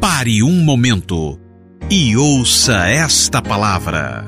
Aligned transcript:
Pare 0.00 0.42
um 0.42 0.64
momento 0.64 1.38
e 1.90 2.16
ouça 2.16 2.88
esta 2.88 3.42
palavra. 3.42 4.24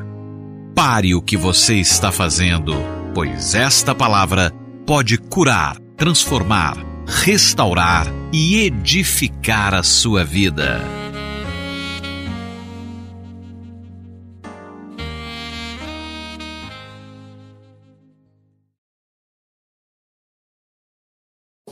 Pare 0.74 1.14
o 1.14 1.22
que 1.22 1.34
você 1.34 1.76
está 1.76 2.12
fazendo, 2.12 2.74
pois 3.14 3.54
esta 3.54 3.94
palavra 3.94 4.52
pode 4.86 5.16
curar, 5.16 5.78
transformar, 5.96 6.76
restaurar 7.06 8.06
e 8.30 8.66
edificar 8.66 9.72
a 9.72 9.82
sua 9.82 10.22
vida. 10.22 10.82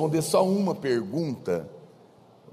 responder 0.01 0.23
só 0.23 0.47
uma 0.47 0.75
pergunta. 0.75 1.80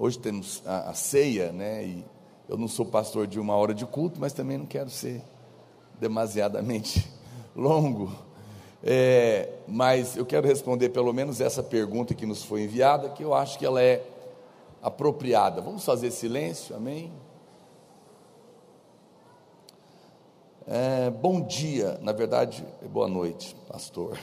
Hoje 0.00 0.16
temos 0.16 0.62
a, 0.64 0.90
a, 0.90 0.94
ceia, 0.94 1.50
né? 1.50 1.84
E 1.84 2.04
eu 2.48 2.56
não 2.56 2.68
sou 2.68 2.86
pastor 2.86 3.26
de 3.26 3.40
uma 3.40 3.56
hora 3.56 3.74
de 3.74 3.84
culto, 3.84 4.20
mas 4.20 4.32
também 4.32 4.56
não 4.56 4.66
quero 4.66 4.88
ser 4.88 5.20
demasiadamente 5.98 7.10
longo. 7.56 8.12
É, 8.80 9.50
mas 9.66 10.16
eu 10.16 10.24
quero 10.24 10.46
responder 10.46 10.90
pelo 10.90 11.12
menos 11.12 11.40
essa 11.40 11.64
pergunta 11.64 12.14
que 12.14 12.24
nos 12.24 12.44
foi 12.44 12.62
enviada, 12.62 13.08
que 13.08 13.24
eu 13.24 13.34
acho 13.34 13.58
que 13.58 13.66
ela 13.66 13.82
é 13.82 14.06
apropriada. 14.80 15.60
Vamos 15.60 15.84
fazer 15.84 16.12
silêncio, 16.12 16.76
amém? 16.76 17.12
É, 20.64 21.10
bom 21.10 21.40
dia, 21.40 21.98
na 22.02 22.12
verdade, 22.12 22.64
boa 22.88 23.08
noite, 23.08 23.56
pastor. 23.66 24.16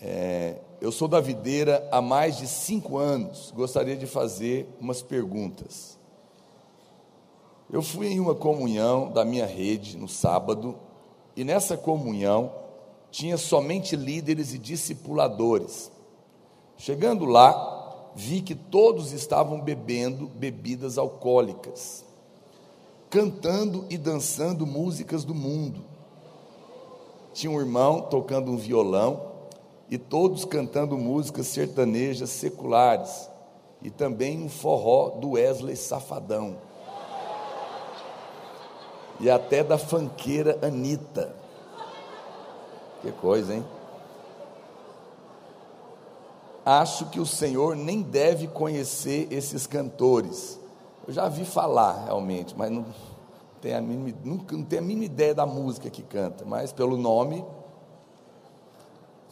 É, 0.00 0.56
eu 0.82 0.90
sou 0.90 1.06
da 1.06 1.20
videira 1.20 1.88
há 1.92 2.02
mais 2.02 2.38
de 2.38 2.48
cinco 2.48 2.98
anos. 2.98 3.52
Gostaria 3.54 3.96
de 3.96 4.04
fazer 4.04 4.68
umas 4.80 5.00
perguntas. 5.00 5.96
Eu 7.72 7.82
fui 7.82 8.08
em 8.08 8.18
uma 8.18 8.34
comunhão 8.34 9.08
da 9.08 9.24
minha 9.24 9.46
rede 9.46 9.96
no 9.96 10.08
sábado, 10.08 10.74
e 11.36 11.44
nessa 11.44 11.76
comunhão 11.76 12.52
tinha 13.12 13.38
somente 13.38 13.94
líderes 13.94 14.52
e 14.54 14.58
discipuladores. 14.58 15.88
Chegando 16.76 17.26
lá, 17.26 18.10
vi 18.16 18.40
que 18.42 18.56
todos 18.56 19.12
estavam 19.12 19.60
bebendo 19.60 20.26
bebidas 20.26 20.98
alcoólicas, 20.98 22.04
cantando 23.08 23.86
e 23.88 23.96
dançando 23.96 24.66
músicas 24.66 25.22
do 25.22 25.32
mundo. 25.32 25.80
Tinha 27.32 27.52
um 27.52 27.60
irmão 27.60 28.00
tocando 28.00 28.50
um 28.50 28.56
violão 28.56 29.30
e 29.92 29.98
todos 29.98 30.46
cantando 30.46 30.96
músicas 30.96 31.48
sertanejas 31.48 32.30
seculares 32.30 33.28
e 33.82 33.90
também 33.90 34.42
um 34.42 34.48
forró 34.48 35.10
do 35.10 35.32
Wesley 35.32 35.76
Safadão. 35.76 36.56
E 39.20 39.28
até 39.28 39.62
da 39.62 39.76
fanqueira 39.76 40.58
Anitta. 40.62 41.36
Que 43.02 43.12
coisa, 43.12 43.54
hein? 43.54 43.62
Acho 46.64 47.10
que 47.10 47.20
o 47.20 47.26
Senhor 47.26 47.76
nem 47.76 48.00
deve 48.00 48.48
conhecer 48.48 49.28
esses 49.30 49.66
cantores. 49.66 50.58
Eu 51.06 51.12
já 51.12 51.28
vi 51.28 51.44
falar 51.44 52.06
realmente, 52.06 52.56
mas 52.56 52.70
não 52.70 52.86
tem 53.60 53.74
a 53.74 53.82
mínima, 53.82 54.18
nunca, 54.24 54.56
não 54.56 54.64
tem 54.64 54.78
a 54.78 54.82
mínima 54.82 55.04
ideia 55.04 55.34
da 55.34 55.44
música 55.44 55.90
que 55.90 56.02
canta, 56.02 56.46
mas 56.46 56.72
pelo 56.72 56.96
nome 56.96 57.44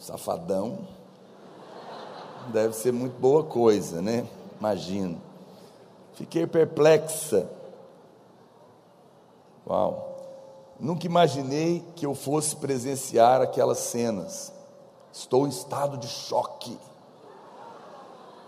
Safadão. 0.01 0.79
Deve 2.51 2.73
ser 2.75 2.91
muito 2.91 3.19
boa 3.19 3.43
coisa, 3.43 4.01
né? 4.01 4.27
Imagino. 4.59 5.21
Fiquei 6.15 6.47
perplexa. 6.47 7.47
Uau. 9.67 10.09
Nunca 10.79 11.05
imaginei 11.05 11.85
que 11.95 12.03
eu 12.03 12.15
fosse 12.15 12.55
presenciar 12.55 13.41
aquelas 13.41 13.77
cenas. 13.77 14.51
Estou 15.13 15.45
em 15.45 15.49
estado 15.49 15.97
de 15.97 16.07
choque. 16.07 16.75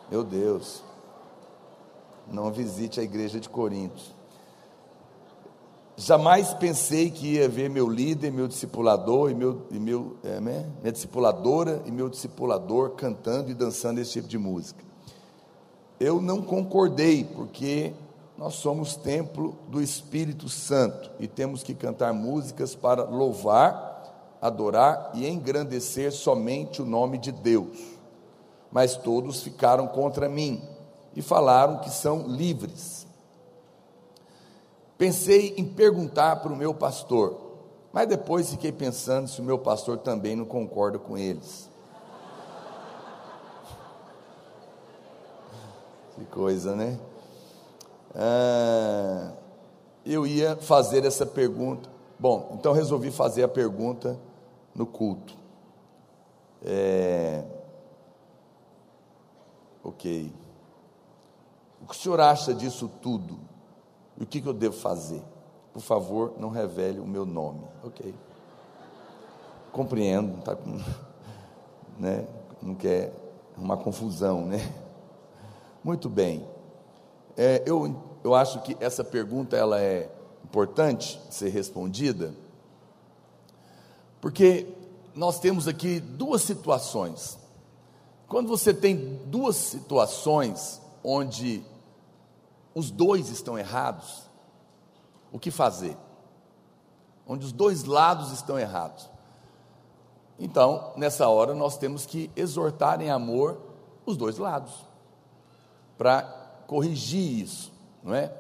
Meu 0.10 0.24
Deus. 0.24 0.84
Não 2.28 2.52
visite 2.52 3.00
a 3.00 3.04
igreja 3.04 3.40
de 3.40 3.48
Corinto. 3.48 4.02
Jamais 5.96 6.54
pensei 6.56 7.12
que 7.12 7.36
ia 7.36 7.48
ver 7.48 7.70
meu 7.70 7.88
líder, 7.88 8.32
meu 8.32 8.48
discipulador 8.48 9.30
e 9.30 9.36
meu, 9.36 9.62
e 9.70 9.78
meu 9.80 10.18
é, 10.24 10.40
né? 10.40 10.66
minha 10.82 10.92
discipuladora 10.92 11.84
e 11.86 11.92
meu 11.92 12.10
discipulador 12.10 12.92
cantando 12.92 13.52
e 13.52 13.54
dançando 13.54 14.00
esse 14.00 14.14
tipo 14.14 14.28
de 14.28 14.40
música. 14.40 14.84
Eu 16.00 16.20
não 16.20 16.42
concordei, 16.42 17.24
porque 17.24 17.94
nós 18.36 18.56
somos 18.56 18.96
templo 18.96 19.56
do 19.68 19.80
Espírito 19.80 20.50
Santo 20.50 21.12
e 21.20 21.28
temos 21.28 21.62
que 21.62 21.76
cantar 21.76 22.12
músicas 22.12 22.74
para 22.74 23.04
louvar, 23.04 24.38
adorar 24.42 25.12
e 25.14 25.28
engrandecer 25.28 26.12
somente 26.12 26.82
o 26.82 26.86
nome 26.86 27.20
de 27.20 27.32
Deus. 27.32 27.78
Mas 28.72 28.96
todos 28.98 29.44
ficaram 29.44 29.86
contra 29.88 30.28
mim 30.28 30.60
e 31.16 31.22
falaram 31.22 31.78
que 31.78 31.92
são 31.92 32.28
livres 32.28 33.03
Pensei 34.98 35.56
em 35.58 35.66
perguntar 35.66 36.38
para 36.38 36.54
o 36.54 36.56
meu 36.56 36.74
pastor, 36.74 37.40
mas 37.92 38.08
depois 38.08 38.50
fiquei 38.50 38.72
pensando 38.72 39.28
se 39.28 39.42
o 39.42 39.44
meu 39.44 39.58
pastor 39.58 39.98
também 39.98 40.36
não 40.36 40.46
concorda 40.46 40.98
com 41.00 41.18
eles. 41.18 41.70
Que 46.16 46.26
coisa, 46.26 46.76
né? 46.76 47.00
Ah, 48.14 49.32
eu 50.06 50.28
ia 50.28 50.56
fazer 50.56 51.06
essa 51.06 51.26
pergunta. 51.26 51.90
Bom, 52.20 52.56
então 52.60 52.72
resolvi 52.74 53.10
fazer 53.10 53.44
a 53.44 53.48
pergunta 53.48 54.20
no 54.76 54.86
culto. 54.86 55.36
É, 56.64 57.44
ok. 59.84 60.32
O 61.82 61.88
que 61.88 61.92
o 61.92 61.98
senhor 61.98 62.20
acha 62.22 62.54
disso 62.54 62.90
tudo? 63.02 63.38
E 64.24 64.26
o 64.26 64.26
que, 64.26 64.40
que 64.40 64.48
eu 64.48 64.54
devo 64.54 64.74
fazer? 64.74 65.22
Por 65.74 65.82
favor, 65.82 66.36
não 66.40 66.48
revele 66.48 66.98
o 66.98 67.06
meu 67.06 67.26
nome. 67.26 67.60
Ok. 67.84 68.16
Compreendo, 69.70 70.42
tá 70.42 70.56
com, 70.56 70.80
né? 72.00 72.26
não 72.62 72.74
quer 72.74 73.14
uma 73.58 73.76
confusão, 73.76 74.46
né? 74.46 74.60
Muito 75.84 76.08
bem. 76.08 76.48
É, 77.36 77.64
eu, 77.66 78.02
eu 78.24 78.34
acho 78.34 78.62
que 78.62 78.78
essa 78.80 79.04
pergunta 79.04 79.58
ela 79.58 79.82
é 79.82 80.10
importante 80.46 81.20
ser 81.30 81.50
respondida, 81.50 82.34
porque 84.22 84.66
nós 85.14 85.38
temos 85.38 85.68
aqui 85.68 86.00
duas 86.00 86.44
situações. 86.44 87.38
Quando 88.30 88.48
você 88.48 88.74
tem 88.74 89.20
duas 89.26 89.58
situações 89.58 90.82
onde 91.04 91.62
os 92.76 92.90
dois 92.90 93.30
estão 93.30 93.58
errados, 93.58 94.30
o 95.32 95.40
que 95.40 95.52
fazer? 95.52 95.98
Onde 97.28 97.46
os 97.46 97.52
dois 97.52 97.84
lados 97.84 98.32
estão 98.32 98.58
errados. 98.58 99.10
Então, 100.40 100.92
nessa 100.96 101.28
hora, 101.28 101.54
nós 101.54 101.78
temos 101.78 102.06
que 102.06 102.30
exortar 102.36 103.02
em 103.02 103.10
amor 103.10 103.62
os 104.06 104.18
dois 104.18 104.38
lados, 104.38 104.74
para 105.98 106.24
corrigir 106.68 107.44
isso, 107.44 107.72
não 108.04 108.14
é? 108.14 108.34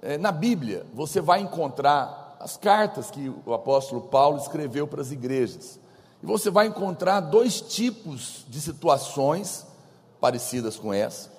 é? 0.00 0.16
Na 0.16 0.32
Bíblia, 0.32 0.86
você 0.94 1.20
vai 1.20 1.40
encontrar 1.40 2.36
as 2.40 2.56
cartas 2.56 3.10
que 3.10 3.28
o 3.44 3.52
apóstolo 3.52 4.02
Paulo 4.02 4.38
escreveu 4.38 4.86
para 4.86 5.02
as 5.02 5.10
igrejas, 5.10 5.78
e 6.22 6.26
você 6.26 6.50
vai 6.50 6.68
encontrar 6.68 7.20
dois 7.20 7.60
tipos 7.60 8.46
de 8.48 8.60
situações 8.60 9.66
parecidas 10.20 10.78
com 10.78 10.94
essa, 10.94 11.30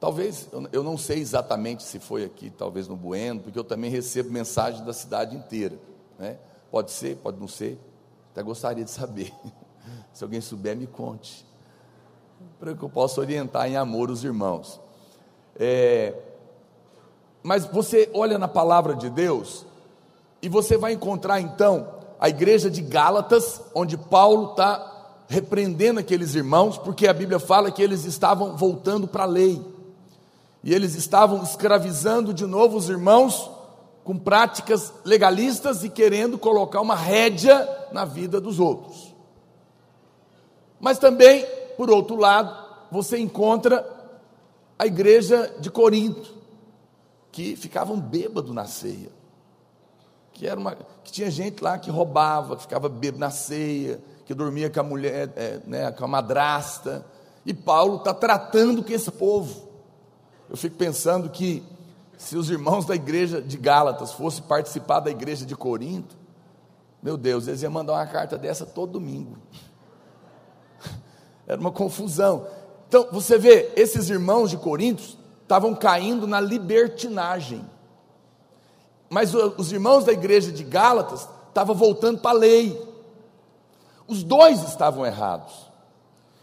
Talvez, 0.00 0.48
eu 0.70 0.84
não 0.84 0.96
sei 0.96 1.18
exatamente 1.18 1.82
se 1.82 1.98
foi 1.98 2.24
aqui, 2.24 2.50
talvez 2.50 2.86
no 2.86 2.94
Bueno, 2.94 3.40
porque 3.40 3.58
eu 3.58 3.64
também 3.64 3.90
recebo 3.90 4.30
mensagens 4.30 4.84
da 4.84 4.92
cidade 4.92 5.34
inteira. 5.34 5.76
Né? 6.16 6.38
Pode 6.70 6.92
ser, 6.92 7.16
pode 7.16 7.40
não 7.40 7.48
ser, 7.48 7.80
até 8.32 8.42
gostaria 8.42 8.84
de 8.84 8.90
saber. 8.90 9.32
Se 10.12 10.22
alguém 10.22 10.40
souber, 10.40 10.76
me 10.76 10.86
conte, 10.86 11.46
para 12.60 12.74
que 12.74 12.82
eu 12.82 12.88
possa 12.88 13.20
orientar 13.20 13.68
em 13.68 13.76
amor 13.76 14.10
os 14.10 14.22
irmãos. 14.22 14.80
É, 15.56 16.14
mas 17.42 17.64
você 17.64 18.10
olha 18.12 18.38
na 18.38 18.48
palavra 18.48 18.94
de 18.94 19.08
Deus, 19.08 19.64
e 20.42 20.48
você 20.48 20.76
vai 20.76 20.92
encontrar 20.92 21.40
então 21.40 21.88
a 22.20 22.28
igreja 22.28 22.70
de 22.70 22.82
Gálatas, 22.82 23.60
onde 23.74 23.96
Paulo 23.96 24.50
está 24.50 24.94
repreendendo 25.28 26.00
aqueles 26.00 26.34
irmãos, 26.34 26.78
porque 26.78 27.08
a 27.08 27.12
Bíblia 27.12 27.38
fala 27.38 27.70
que 27.70 27.82
eles 27.82 28.04
estavam 28.04 28.56
voltando 28.56 29.08
para 29.08 29.24
a 29.24 29.26
lei 29.26 29.77
e 30.62 30.74
eles 30.74 30.94
estavam 30.94 31.42
escravizando 31.42 32.34
de 32.34 32.46
novo 32.46 32.76
os 32.76 32.88
irmãos 32.88 33.50
com 34.02 34.18
práticas 34.18 34.92
legalistas 35.04 35.84
e 35.84 35.90
querendo 35.90 36.38
colocar 36.38 36.80
uma 36.80 36.94
rédea 36.94 37.88
na 37.92 38.04
vida 38.04 38.40
dos 38.40 38.58
outros. 38.58 39.14
Mas 40.80 40.98
também, 40.98 41.44
por 41.76 41.90
outro 41.90 42.16
lado, 42.16 42.56
você 42.90 43.18
encontra 43.18 43.86
a 44.78 44.86
igreja 44.86 45.54
de 45.60 45.70
Corinto, 45.70 46.34
que 47.30 47.54
ficavam 47.56 48.00
bêbado 48.00 48.54
na 48.54 48.64
ceia. 48.64 49.10
Que, 50.32 50.46
era 50.46 50.58
uma, 50.58 50.76
que 51.04 51.12
tinha 51.12 51.30
gente 51.30 51.62
lá 51.62 51.78
que 51.78 51.90
roubava, 51.90 52.56
que 52.56 52.62
ficava 52.62 52.88
bêbado 52.88 53.18
na 53.18 53.30
ceia, 53.30 54.00
que 54.24 54.32
dormia 54.32 54.70
com 54.70 54.80
a 54.80 54.84
mulher, 54.84 55.32
é, 55.36 55.60
né, 55.66 55.92
com 55.92 56.04
a 56.04 56.08
madrasta. 56.08 57.04
E 57.44 57.52
Paulo 57.52 57.96
está 57.96 58.14
tratando 58.14 58.82
com 58.82 58.92
esse 58.92 59.10
povo. 59.10 59.67
Eu 60.48 60.56
fico 60.56 60.76
pensando 60.76 61.28
que 61.28 61.62
se 62.16 62.36
os 62.36 62.50
irmãos 62.50 62.84
da 62.84 62.94
igreja 62.94 63.40
de 63.40 63.56
Gálatas 63.56 64.12
fossem 64.12 64.42
participar 64.42 65.00
da 65.00 65.10
igreja 65.10 65.44
de 65.44 65.54
Corinto, 65.54 66.16
meu 67.02 67.16
Deus, 67.16 67.46
eles 67.46 67.62
iam 67.62 67.70
mandar 67.70 67.92
uma 67.92 68.06
carta 68.06 68.36
dessa 68.36 68.66
todo 68.66 68.92
domingo. 68.92 69.36
Era 71.46 71.60
uma 71.60 71.70
confusão. 71.70 72.46
Então, 72.88 73.08
você 73.12 73.38
vê, 73.38 73.72
esses 73.76 74.08
irmãos 74.08 74.50
de 74.50 74.56
Corinto 74.56 75.02
estavam 75.42 75.74
caindo 75.74 76.26
na 76.26 76.40
libertinagem. 76.40 77.64
Mas 79.08 79.32
os 79.34 79.70
irmãos 79.70 80.04
da 80.04 80.12
igreja 80.12 80.50
de 80.50 80.64
Gálatas 80.64 81.28
estavam 81.48 81.74
voltando 81.74 82.20
para 82.20 82.30
a 82.30 82.40
lei. 82.40 82.84
Os 84.06 84.24
dois 84.24 84.62
estavam 84.64 85.06
errados. 85.06 85.70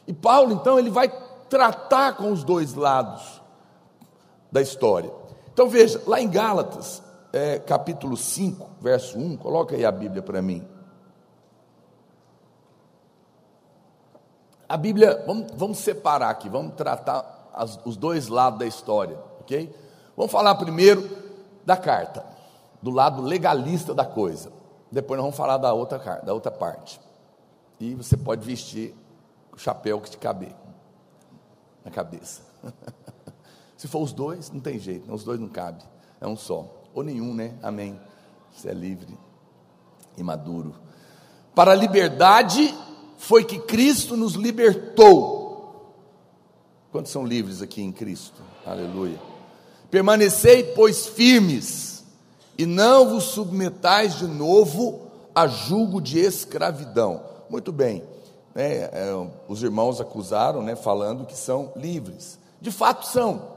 E 0.07 0.13
Paulo, 0.13 0.53
então, 0.53 0.79
ele 0.79 0.89
vai 0.89 1.09
tratar 1.49 2.13
com 2.15 2.31
os 2.31 2.43
dois 2.43 2.75
lados 2.75 3.41
da 4.55 4.61
história. 4.61 5.11
Então 5.51 5.67
veja, 5.67 6.01
lá 6.07 6.21
em 6.21 6.29
Gálatas, 6.29 7.03
é, 7.33 7.59
capítulo 7.59 8.15
5, 8.15 8.65
verso 8.79 9.17
1, 9.19 9.35
coloca 9.35 9.75
aí 9.75 9.83
a 9.83 9.91
Bíblia 9.91 10.21
para 10.21 10.41
mim. 10.41 10.65
A 14.69 14.77
Bíblia, 14.77 15.25
vamos, 15.27 15.51
vamos 15.55 15.77
separar 15.79 16.29
aqui, 16.29 16.47
vamos 16.47 16.73
tratar 16.75 17.49
as, 17.53 17.77
os 17.85 17.97
dois 17.97 18.29
lados 18.29 18.57
da 18.57 18.65
história, 18.65 19.19
ok? 19.41 19.75
Vamos 20.15 20.31
falar 20.31 20.55
primeiro 20.55 21.05
da 21.65 21.75
carta, 21.75 22.25
do 22.81 22.91
lado 22.91 23.21
legalista 23.21 23.93
da 23.93 24.05
coisa. 24.05 24.53
Depois 24.89 25.17
nós 25.17 25.25
vamos 25.25 25.35
falar 25.35 25.57
da 25.57 25.73
outra, 25.73 25.97
da 26.23 26.33
outra 26.33 26.51
parte. 26.51 27.01
E 27.77 27.93
você 27.93 28.15
pode 28.15 28.45
vestir 28.45 28.95
o 29.51 29.57
chapéu 29.57 29.99
que 29.99 30.11
te 30.11 30.17
caber 30.17 30.55
na 31.83 31.91
cabeça. 31.91 32.41
Se 33.77 33.87
for 33.87 34.01
os 34.01 34.13
dois, 34.13 34.51
não 34.51 34.59
tem 34.59 34.79
jeito, 34.79 35.11
os 35.13 35.23
dois 35.23 35.39
não 35.39 35.49
cabem, 35.49 35.85
é 36.21 36.27
um 36.27 36.37
só. 36.37 36.69
Ou 36.93 37.03
nenhum, 37.03 37.33
né? 37.33 37.55
Amém. 37.61 37.99
Você 38.53 38.69
é 38.69 38.73
livre 38.73 39.17
e 40.17 40.23
maduro. 40.23 40.75
Para 41.53 41.71
a 41.71 41.75
liberdade 41.75 42.73
foi 43.17 43.43
que 43.43 43.59
Cristo 43.59 44.15
nos 44.15 44.33
libertou. 44.33 45.93
Quantos 46.91 47.11
são 47.11 47.25
livres 47.25 47.61
aqui 47.61 47.81
em 47.81 47.91
Cristo? 47.91 48.41
Aleluia. 48.65 49.19
Permanecei, 49.91 50.63
pois, 50.63 51.05
firmes, 51.07 52.03
e 52.57 52.65
não 52.65 53.09
vos 53.09 53.25
submetais 53.25 54.15
de 54.15 54.27
novo 54.27 55.01
a 55.33 55.47
julgo 55.47 55.99
de 56.01 56.19
escravidão. 56.19 57.21
Muito 57.49 57.71
bem, 57.71 58.03
né, 58.53 58.89
é, 58.91 59.29
os 59.47 59.61
irmãos 59.61 59.99
acusaram, 59.99 60.61
né, 60.61 60.75
falando 60.75 61.25
que 61.25 61.35
são 61.35 61.73
livres. 61.75 62.39
De 62.61 62.71
fato 62.71 63.05
são. 63.05 63.54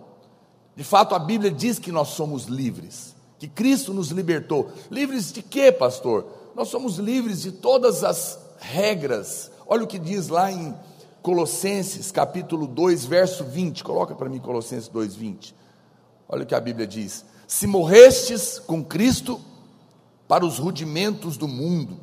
De 0.79 0.85
fato, 0.85 1.13
a 1.13 1.19
Bíblia 1.19 1.51
diz 1.51 1.77
que 1.77 1.91
nós 1.91 2.11
somos 2.11 2.45
livres, 2.45 3.13
que 3.37 3.49
Cristo 3.49 3.93
nos 3.93 4.11
libertou. 4.11 4.71
Livres 4.89 5.33
de 5.33 5.43
quê, 5.43 5.73
pastor? 5.73 6.25
Nós 6.55 6.69
somos 6.69 6.99
livres 6.99 7.43
de 7.43 7.51
todas 7.51 8.05
as 8.05 8.39
regras. 8.61 9.51
Olha 9.67 9.83
o 9.83 9.89
que 9.89 9.99
diz 9.99 10.29
lá 10.29 10.53
em 10.53 10.73
Colossenses, 11.21 12.13
capítulo 12.13 12.65
2, 12.69 13.07
verso 13.07 13.43
20. 13.43 13.83
Coloca 13.83 14.15
para 14.15 14.29
mim 14.29 14.39
Colossenses 14.39 14.87
2, 14.87 15.17
20. 15.17 15.53
Olha 16.29 16.45
o 16.45 16.47
que 16.47 16.55
a 16.55 16.61
Bíblia 16.61 16.87
diz: 16.87 17.25
Se 17.49 17.67
morrestes 17.67 18.61
com 18.61 18.85
Cristo 18.85 19.41
para 20.29 20.47
os 20.47 20.59
rudimentos 20.59 21.37
do 21.37 21.49
mundo, 21.49 21.99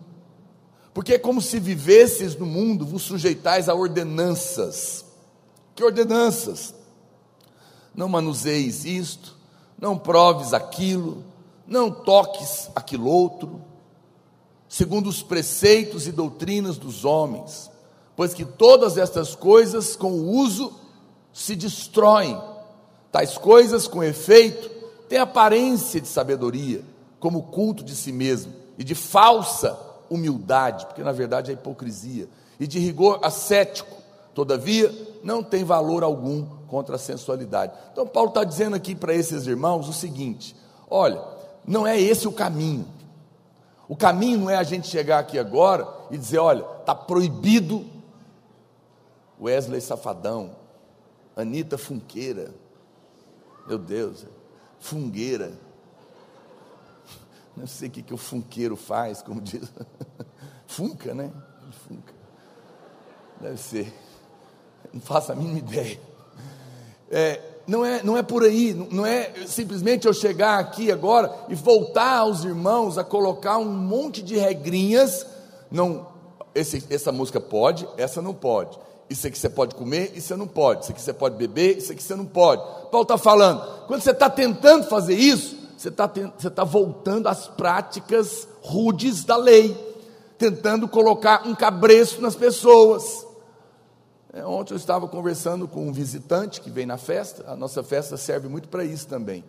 porque 0.93 1.13
é 1.13 1.17
como 1.17 1.41
se 1.41 1.61
vivesses 1.61 2.35
no 2.35 2.45
mundo, 2.45 2.85
vos 2.85 3.03
sujeitais 3.03 3.69
a 3.69 3.73
ordenanças. 3.73 5.05
Que 5.73 5.81
ordenanças? 5.81 6.75
Não 7.95 8.09
manuseis 8.09 8.85
isto, 8.85 9.35
não 9.79 9.97
proves 9.97 10.53
aquilo, 10.53 11.23
não 11.67 11.89
toques 11.89 12.69
aquilo 12.75 13.07
outro 13.07 13.61
segundo 14.75 15.07
os 15.07 15.23
preceitos 15.23 16.05
e 16.05 16.11
doutrinas 16.11 16.77
dos 16.77 17.05
homens, 17.05 17.71
pois 18.13 18.33
que 18.33 18.43
todas 18.43 18.97
estas 18.97 19.33
coisas 19.33 19.95
com 19.95 20.11
o 20.11 20.29
uso 20.31 20.73
se 21.31 21.55
destroem. 21.55 22.37
Tais 23.11 23.37
coisas, 23.37 23.87
com 23.87 24.03
efeito, 24.03 24.69
têm 25.07 25.19
aparência 25.19 26.01
de 26.01 26.07
sabedoria, 26.09 26.83
como 27.19 27.43
culto 27.43 27.85
de 27.85 27.95
si 27.95 28.11
mesmo, 28.11 28.53
e 28.77 28.83
de 28.83 28.93
falsa 28.95 29.79
humildade, 30.09 30.85
porque 30.87 31.03
na 31.03 31.13
verdade 31.13 31.51
é 31.51 31.53
hipocrisia, 31.53 32.27
e 32.59 32.67
de 32.67 32.77
rigor 32.77 33.19
ascético, 33.23 33.95
todavia, 34.33 34.93
não 35.25 35.41
tem 35.41 35.63
valor 35.63 36.03
algum 36.03 36.45
contra 36.67 36.97
a 36.97 36.99
sensualidade. 36.99 37.73
Então, 37.91 38.05
Paulo 38.05 38.29
está 38.29 38.43
dizendo 38.43 38.75
aqui 38.75 38.93
para 38.93 39.11
esses 39.11 39.47
irmãos 39.47 39.89
o 39.89 39.93
seguinte: 39.93 40.55
olha, 40.87 41.19
não 41.67 41.85
é 41.85 41.99
esse 41.99 42.27
o 42.27 42.31
caminho. 42.31 42.87
O 43.89 43.95
caminho 43.95 44.41
não 44.41 44.49
é 44.51 44.55
a 44.55 44.61
gente 44.61 44.87
chegar 44.87 45.17
aqui 45.17 45.39
agora 45.39 45.87
e 46.11 46.17
dizer: 46.17 46.37
olha, 46.37 46.63
está 46.79 46.93
proibido 46.93 47.83
Wesley 49.41 49.81
Safadão, 49.81 50.55
Anitta 51.35 51.75
Funqueira, 51.75 52.53
meu 53.65 53.79
Deus, 53.79 54.27
fungueira. 54.79 55.53
Não 57.57 57.65
sei 57.65 57.87
o 57.87 57.91
que, 57.91 58.03
que 58.03 58.13
o 58.13 58.17
funkeiro 58.17 58.75
faz, 58.75 59.23
como 59.23 59.41
diz. 59.41 59.71
Funca, 60.67 61.15
né? 61.15 61.31
Funca. 61.87 62.13
Deve 63.41 63.57
ser. 63.57 64.04
Não 64.95 65.01
faço 65.01 65.33
a 65.33 65.35
mínima 65.35 65.59
ideia. 65.59 65.99
É, 67.11 67.41
não 67.67 67.83
é, 67.83 68.01
não 68.01 68.17
é 68.17 68.23
por 68.23 68.43
aí, 68.43 68.73
não 68.73 69.05
é 69.05 69.33
simplesmente 69.45 70.07
eu 70.07 70.13
chegar 70.13 70.57
aqui 70.57 70.89
agora 70.89 71.33
e 71.49 71.55
voltar 71.55 72.19
aos 72.19 72.45
irmãos 72.45 72.97
a 72.97 73.03
colocar 73.03 73.57
um 73.57 73.65
monte 73.65 74.23
de 74.23 74.37
regrinhas. 74.37 75.25
Não, 75.69 76.07
esse, 76.53 76.81
essa 76.89 77.11
música 77.11 77.41
pode, 77.41 77.85
essa 77.97 78.21
não 78.21 78.33
pode. 78.33 78.79
Isso 79.09 79.27
aqui 79.27 79.37
você 79.37 79.49
pode 79.49 79.75
comer, 79.75 80.13
isso 80.15 80.29
você 80.29 80.35
não 80.37 80.47
pode. 80.47 80.83
Isso 80.83 80.91
aqui 80.91 81.01
você 81.01 81.13
pode 81.13 81.35
beber, 81.35 81.77
isso 81.77 81.91
aqui 81.91 82.01
você 82.01 82.15
não 82.15 82.25
pode. 82.25 82.61
Paulo 82.89 83.01
está 83.01 83.17
falando, 83.17 83.85
quando 83.87 84.01
você 84.01 84.11
está 84.11 84.29
tentando 84.29 84.87
fazer 84.87 85.15
isso, 85.15 85.57
você 85.77 85.89
está 85.89 86.07
tá 86.07 86.63
voltando 86.63 87.27
às 87.27 87.47
práticas 87.47 88.47
rudes 88.61 89.25
da 89.25 89.35
lei, 89.35 89.75
tentando 90.37 90.87
colocar 90.87 91.45
um 91.45 91.53
cabreço 91.53 92.21
nas 92.21 92.35
pessoas. 92.35 93.24
É, 94.35 94.45
ontem 94.45 94.73
eu 94.73 94.77
estava 94.77 95.07
conversando 95.07 95.65
com 95.65 95.87
um 95.87 95.93
visitante 95.93 96.59
que 96.59 96.69
vem 96.69 96.85
na 96.85 96.97
festa, 96.97 97.49
a 97.49 97.55
nossa 97.55 97.81
festa 97.81 98.17
serve 98.17 98.49
muito 98.49 98.67
para 98.67 98.83
isso 98.83 99.07
também. 99.07 99.45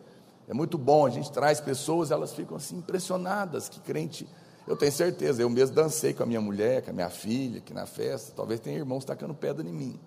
É 0.47 0.55
muito 0.55 0.78
bom, 0.78 1.05
a 1.05 1.11
gente 1.11 1.33
traz 1.33 1.61
pessoas, 1.61 2.12
elas 2.12 2.33
ficam 2.33 2.57
assim 2.57 2.76
impressionadas, 2.76 3.69
que 3.69 3.81
crente. 3.81 4.28
Eu 4.64 4.76
tenho 4.76 4.93
certeza, 4.93 5.43
eu 5.43 5.50
mesmo 5.50 5.75
dancei 5.75 6.14
com 6.14 6.23
a 6.23 6.26
minha 6.26 6.40
mulher, 6.40 6.85
com 6.85 6.90
a 6.90 6.93
minha 6.93 7.11
filha, 7.11 7.59
aqui 7.59 7.75
na 7.75 7.85
festa. 7.85 8.33
Talvez 8.37 8.61
tenha 8.61 8.76
irmãos 8.76 9.05
tacando 9.05 9.35
pedra 9.35 9.69
em 9.69 9.73
mim. 9.73 9.99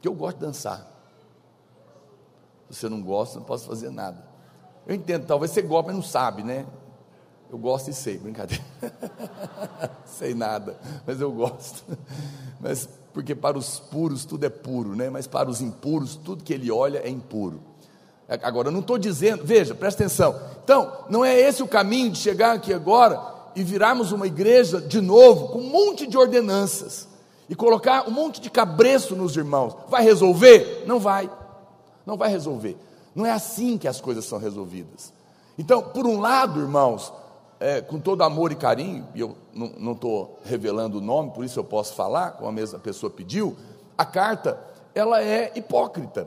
Que 0.00 0.08
eu 0.08 0.14
gosto 0.14 0.38
de 0.38 0.46
dançar. 0.46 0.84
Se 2.70 2.80
você 2.80 2.88
não 2.88 3.00
gosta, 3.00 3.38
não 3.38 3.46
posso 3.46 3.68
fazer 3.68 3.90
nada. 3.90 4.26
Eu 4.84 4.96
entendo, 4.96 5.26
talvez 5.26 5.52
você 5.52 5.62
goste, 5.62 5.86
mas 5.86 5.94
não 5.94 6.02
sabe, 6.02 6.42
né? 6.42 6.66
Eu 7.48 7.58
gosto 7.58 7.88
e 7.88 7.92
sei, 7.92 8.18
brincadeira. 8.18 8.64
sei 10.06 10.34
nada, 10.34 10.76
mas 11.06 11.20
eu 11.20 11.30
gosto. 11.30 11.84
Mas 12.60 12.88
porque 13.12 13.34
para 13.34 13.58
os 13.58 13.78
puros 13.78 14.24
tudo 14.24 14.44
é 14.44 14.48
puro, 14.48 14.94
né? 14.94 15.10
mas 15.10 15.26
para 15.26 15.48
os 15.48 15.60
impuros, 15.60 16.16
tudo 16.16 16.44
que 16.44 16.52
ele 16.52 16.70
olha 16.70 16.98
é 16.98 17.08
impuro. 17.08 17.60
Agora, 18.42 18.68
eu 18.68 18.72
não 18.72 18.80
estou 18.80 18.96
dizendo, 18.96 19.44
veja, 19.44 19.74
presta 19.74 20.04
atenção. 20.04 20.40
Então, 20.62 21.04
não 21.10 21.24
é 21.24 21.36
esse 21.36 21.64
o 21.64 21.68
caminho 21.68 22.10
de 22.10 22.18
chegar 22.18 22.54
aqui 22.54 22.72
agora 22.72 23.20
e 23.56 23.64
virarmos 23.64 24.12
uma 24.12 24.26
igreja 24.26 24.80
de 24.80 25.00
novo, 25.00 25.48
com 25.48 25.58
um 25.58 25.68
monte 25.68 26.06
de 26.06 26.16
ordenanças, 26.16 27.08
e 27.48 27.56
colocar 27.56 28.08
um 28.08 28.12
monte 28.12 28.40
de 28.40 28.48
cabreço 28.48 29.16
nos 29.16 29.36
irmãos. 29.36 29.74
Vai 29.88 30.04
resolver? 30.04 30.84
Não 30.86 31.00
vai. 31.00 31.28
Não 32.06 32.16
vai 32.16 32.30
resolver. 32.30 32.76
Não 33.14 33.26
é 33.26 33.32
assim 33.32 33.76
que 33.76 33.88
as 33.88 34.00
coisas 34.00 34.24
são 34.24 34.38
resolvidas. 34.38 35.12
Então, 35.58 35.82
por 35.82 36.06
um 36.06 36.20
lado, 36.20 36.60
irmãos, 36.60 37.12
é, 37.60 37.82
com 37.82 38.00
todo 38.00 38.22
amor 38.22 38.50
e 38.50 38.56
carinho, 38.56 39.06
e 39.14 39.20
eu 39.20 39.36
não 39.52 39.92
estou 39.92 40.40
revelando 40.42 40.96
o 40.96 41.00
nome, 41.02 41.30
por 41.30 41.44
isso 41.44 41.60
eu 41.60 41.64
posso 41.64 41.94
falar, 41.94 42.32
como 42.32 42.48
a 42.48 42.52
mesma 42.52 42.78
pessoa 42.78 43.10
pediu, 43.10 43.54
a 43.98 44.04
carta, 44.04 44.58
ela 44.94 45.22
é 45.22 45.52
hipócrita. 45.54 46.26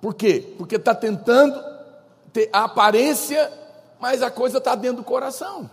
Por 0.00 0.12
quê? 0.12 0.54
Porque 0.58 0.74
está 0.74 0.92
tentando 0.92 1.62
ter 2.32 2.50
a 2.52 2.64
aparência, 2.64 3.50
mas 4.00 4.22
a 4.22 4.30
coisa 4.30 4.58
está 4.58 4.74
dentro 4.74 4.98
do 4.98 5.04
coração. 5.04 5.70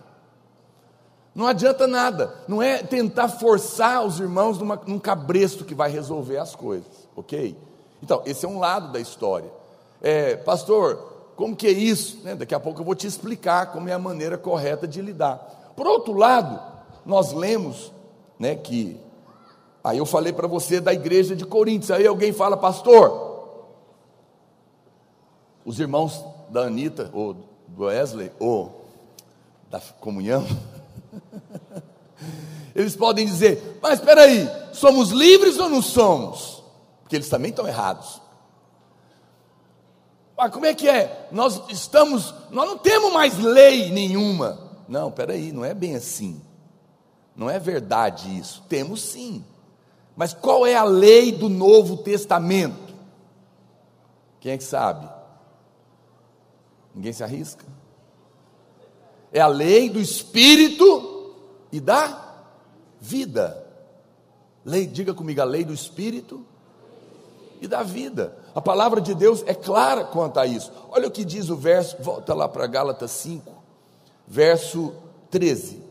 Não 1.34 1.48
adianta 1.48 1.88
nada, 1.88 2.36
não 2.48 2.62
é 2.62 2.84
tentar 2.84 3.30
forçar 3.30 4.06
os 4.06 4.20
irmãos 4.20 4.60
numa, 4.60 4.80
num 4.86 5.00
cabresto 5.00 5.65
que 5.65 5.74
vai 5.74 5.89
resolver 5.89 6.38
as 6.38 6.56
coisas, 6.56 7.10
ok? 7.15 7.58
Então, 8.03 8.22
esse 8.25 8.46
é 8.46 8.50
um 8.50 8.60
lado 8.60 8.91
da 8.91 9.00
história. 9.00 9.50
É, 10.01 10.36
pastor, 10.36 11.11
como 11.41 11.55
que 11.55 11.65
é 11.65 11.71
isso? 11.71 12.19
Né? 12.24 12.36
Daqui 12.36 12.53
a 12.53 12.60
pouco 12.60 12.81
eu 12.81 12.86
vou 12.86 12.93
te 12.93 13.07
explicar 13.07 13.71
como 13.71 13.89
é 13.89 13.93
a 13.93 13.98
maneira 13.98 14.38
correta 14.38 14.88
de 14.88 15.01
lidar. 15.01 15.74
Por 15.75 15.88
outro 15.88 16.13
lado, 16.13 16.62
nós 17.03 17.33
lemos 17.33 17.91
né, 18.38 18.53
que. 18.55 18.95
Aí 19.83 19.98
eu 19.98 20.05
falei 20.05 20.31
para 20.31 20.48
você 20.48 20.79
da 20.79 20.93
igreja 20.93 21.36
de 21.36 21.43
Coríntios. 21.43 21.89
Aí 21.89 22.05
alguém 22.05 22.31
fala, 22.31 22.55
pastor, 22.55 23.57
os 25.65 25.79
irmãos 25.79 26.24
da 26.51 26.65
Anitta, 26.65 27.10
ou 27.12 27.36
do 27.67 27.86
Wesley, 27.86 28.31
ou 28.39 28.86
da 29.67 29.79
comunhão, 30.00 30.45
eles 32.75 32.95
podem 32.95 33.25
dizer, 33.25 33.79
mas 33.81 33.98
espera 33.98 34.21
aí, 34.21 34.48
somos 34.74 35.10
livres 35.10 35.57
ou 35.57 35.67
não 35.67 35.81
somos? 35.81 36.63
Porque 37.01 37.15
eles 37.15 37.29
também 37.29 37.50
estão 37.50 37.67
errados. 37.67 38.21
Mas 40.41 40.51
como 40.51 40.65
é 40.65 40.74
que 40.74 40.89
é? 40.89 41.27
Nós 41.31 41.62
estamos, 41.69 42.33
nós 42.50 42.67
não 42.67 42.75
temos 42.75 43.13
mais 43.13 43.38
lei 43.38 43.91
nenhuma. 43.91 44.57
Não, 44.88 45.10
espera 45.10 45.33
aí, 45.33 45.51
não 45.51 45.63
é 45.63 45.71
bem 45.71 45.95
assim. 45.95 46.41
Não 47.36 47.48
é 47.48 47.60
verdade 47.60 48.39
isso. 48.39 48.63
Temos 48.67 49.03
sim. 49.03 49.45
Mas 50.15 50.33
qual 50.33 50.65
é 50.65 50.75
a 50.75 50.83
lei 50.83 51.31
do 51.31 51.48
Novo 51.48 51.98
Testamento? 51.98 52.91
Quem 54.39 54.53
é 54.53 54.57
que 54.57 54.63
sabe? 54.63 55.07
Ninguém 56.95 57.13
se 57.13 57.24
arrisca? 57.24 57.65
É 59.31 59.41
a 59.41 59.48
lei 59.48 59.91
do 59.91 60.00
Espírito 60.00 61.36
e 61.71 61.79
da 61.79 62.45
vida. 63.00 63.63
Lei, 64.65 64.88
diga 64.88 65.13
comigo, 65.13 65.39
a 65.39 65.45
lei 65.45 65.63
do 65.63 65.74
Espírito 65.74 66.43
e 67.62 67.67
da 67.67 67.83
vida. 67.83 68.40
A 68.53 68.62
palavra 68.62 69.00
de 69.00 69.13
Deus 69.13 69.43
é 69.48 69.53
clara 69.53 70.03
quanto 70.03 70.39
a 70.39 70.46
isso. 70.46 70.72
Olha 70.89 71.08
o 71.08 71.12
que 71.12 71.24
diz 71.24 71.50
o 71.50 71.55
verso, 71.55 71.96
volta 72.00 72.34
lá 72.34 72.48
para 72.48 72.67
Gálatas 72.67 73.12
5, 73.12 73.51
verso 74.27 74.93
13. 75.29 75.81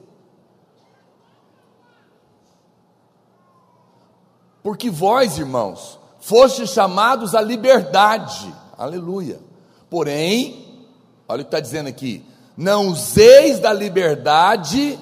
Porque 4.62 4.90
vós, 4.90 5.38
irmãos, 5.38 5.98
fostes 6.20 6.70
chamados 6.70 7.34
à 7.34 7.40
liberdade, 7.40 8.54
aleluia. 8.76 9.40
Porém, 9.88 10.86
olha 11.26 11.40
o 11.40 11.44
que 11.44 11.48
está 11.48 11.60
dizendo 11.60 11.88
aqui: 11.88 12.24
não 12.56 12.88
useis 12.88 13.58
da 13.58 13.72
liberdade 13.72 14.98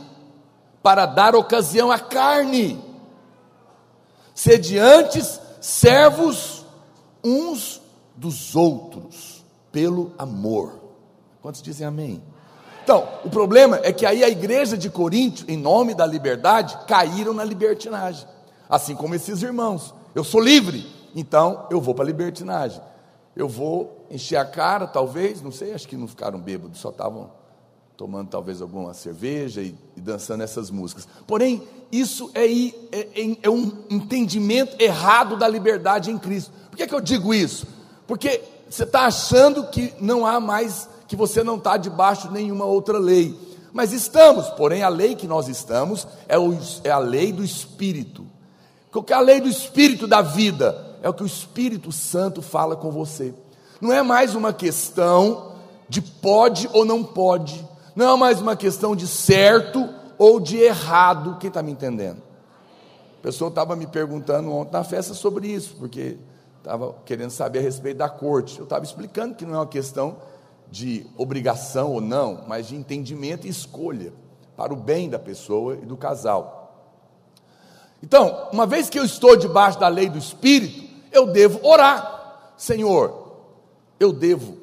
para 0.81 1.07
dar 1.07 1.35
ocasião 1.35 1.91
à 1.91 1.99
carne, 1.99 2.81
sede 4.33 4.79
antes 4.79 5.41
servos 5.61 6.58
uns 7.23 7.81
dos 8.17 8.55
outros 8.55 9.45
pelo 9.71 10.13
amor. 10.19 10.79
Quantos 11.41 11.63
dizem 11.63 11.87
amém? 11.87 12.23
Então, 12.83 13.07
o 13.25 13.31
problema 13.31 13.79
é 13.83 13.93
que 13.93 14.07
aí 14.07 14.25
a 14.25 14.29
igreja 14.29 14.77
de 14.77 14.89
Corinto, 14.89 15.45
em 15.47 15.57
nome 15.57 15.95
da 15.95 16.07
liberdade, 16.07 16.79
caíram 16.87 17.35
na 17.35 17.45
libertinagem. 17.45 18.27
Assim 18.69 18.95
como 18.95 19.15
esses 19.15 19.43
irmãos. 19.43 19.95
Eu 20.15 20.25
sou 20.25 20.41
livre, 20.41 20.87
então 21.15 21.67
eu 21.71 21.81
vou 21.81 21.95
para 21.95 22.05
a 22.05 22.07
libertinagem. 22.07 22.81
Eu 23.37 23.49
vou 23.49 24.07
encher 24.11 24.37
a 24.37 24.45
cara, 24.45 24.87
talvez, 24.87 25.43
não 25.43 25.53
sei, 25.53 25.73
acho 25.73 25.87
que 25.87 25.97
não 25.97 26.09
ficaram 26.09 26.41
bêbados, 26.41 26.81
só 26.81 26.89
estavam 26.89 27.31
tomando 27.97 28.29
talvez 28.29 28.63
alguma 28.63 28.95
cerveja 28.95 29.61
e, 29.61 29.75
e 29.97 30.01
dançando 30.01 30.43
essas 30.43 30.71
músicas. 30.71 31.07
Porém, 31.27 31.63
isso 31.91 32.31
é, 32.33 32.47
é, 32.47 33.37
é, 33.43 33.51
um 33.51 33.85
entendimento 33.91 34.81
errado 34.81 35.37
da 35.37 35.49
liberdade 35.49 36.11
em 36.11 36.17
Cristo. 36.17 36.53
Que, 36.79 36.87
que 36.87 36.95
eu 36.95 37.01
digo 37.01 37.35
isso? 37.35 37.67
Porque 38.07 38.43
você 38.71 38.85
está 38.85 39.07
achando 39.07 39.67
que 39.67 39.93
não 40.01 40.25
há 40.25 40.41
mais, 40.41 40.89
que 41.07 41.15
você 41.15 41.43
não 41.43 41.57
está 41.57 41.77
debaixo 41.77 42.29
de 42.29 42.35
nenhuma 42.35 42.65
outra 42.65 42.99
lei. 42.99 43.39
Mas 43.73 43.93
estamos, 43.93 44.49
porém 44.51 44.83
a 44.83 44.89
lei 44.89 45.15
que 45.15 45.27
nós 45.27 45.49
estamos 45.49 46.07
é, 46.27 46.39
o, 46.39 46.57
é 46.83 46.91
a 46.91 46.99
lei 46.99 47.33
do 47.33 47.45
Espírito. 47.45 48.27
O 48.95 49.03
que 49.03 49.13
é 49.13 49.17
a 49.17 49.21
lei 49.21 49.41
do 49.41 49.49
Espírito 49.49 50.07
da 50.07 50.23
vida? 50.23 50.97
É 51.03 51.09
o 51.09 51.15
que 51.15 51.23
o 51.23 51.27
Espírito 51.27 51.93
Santo 51.93 52.41
fala 52.41 52.75
com 52.75 52.91
você. 52.91 53.35
Não 53.81 53.93
é 53.93 54.03
mais 54.03 54.35
uma 54.35 54.53
questão 54.53 55.53
de 55.89 56.01
pode 56.01 56.69
ou 56.73 56.85
não 56.85 57.05
pode 57.05 57.69
não 57.99 58.15
é 58.15 58.17
mais 58.17 58.41
uma 58.41 58.55
questão 58.55 58.95
de 58.95 59.09
certo 59.09 59.93
ou 60.17 60.39
de 60.39 60.57
errado. 60.57 61.37
Quem 61.41 61.49
está 61.49 61.61
me 61.61 61.73
entendendo? 61.73 62.23
A 63.19 63.23
pessoa 63.23 63.49
estava 63.49 63.75
me 63.75 63.89
perguntando 63.89 64.53
ontem 64.53 64.73
na 64.73 64.85
festa 64.85 65.15
sobre 65.15 65.49
isso, 65.49 65.75
porque 65.81 66.17
estava 66.59 66.95
querendo 67.05 67.31
saber 67.31 67.61
a 67.61 67.63
respeito 67.63 67.99
da 67.99 68.09
corte. 68.09 68.59
Eu 68.59 68.65
estava 68.65 68.85
explicando 68.85 69.35
que 69.35 69.45
não 69.45 69.55
é 69.55 69.59
uma 69.59 69.67
questão 69.67 70.17
de 70.71 71.07
obrigação 71.17 71.93
ou 71.93 72.01
não, 72.01 72.45
mas 72.47 72.69
de 72.69 72.77
entendimento 72.77 73.47
e 73.47 73.51
escolha 73.51 74.13
para 74.57 74.73
o 74.73 74.77
bem 74.77 75.09
da 75.09 75.19
pessoa 75.19 75.75
e 75.75 75.87
do 75.87 75.97
casal. 75.97 76.59
Então, 78.03 78.49
uma 78.53 78.67
vez 78.67 78.89
que 78.89 78.99
eu 78.99 79.05
estou 79.05 79.37
debaixo 79.37 79.79
da 79.79 79.89
lei 79.89 80.09
do 80.09 80.19
Espírito, 80.19 80.89
eu 81.11 81.27
devo 81.27 81.67
orar. 81.67 82.53
Senhor, 82.57 83.37
eu 83.99 84.13
devo 84.13 84.57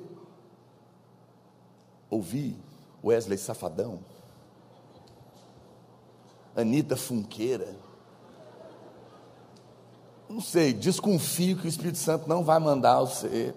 ouvir 2.09 2.55
Wesley 3.03 3.37
Safadão, 3.37 3.99
Anitta 6.55 6.95
Funqueira. 6.95 7.84
Não 10.35 10.41
sei, 10.41 10.73
desconfio 10.73 11.55
que 11.55 11.65
o 11.65 11.69
Espírito 11.69 11.97
Santo 11.97 12.27
não 12.27 12.43
vai 12.43 12.59
mandar 12.59 12.99
você 12.99 13.55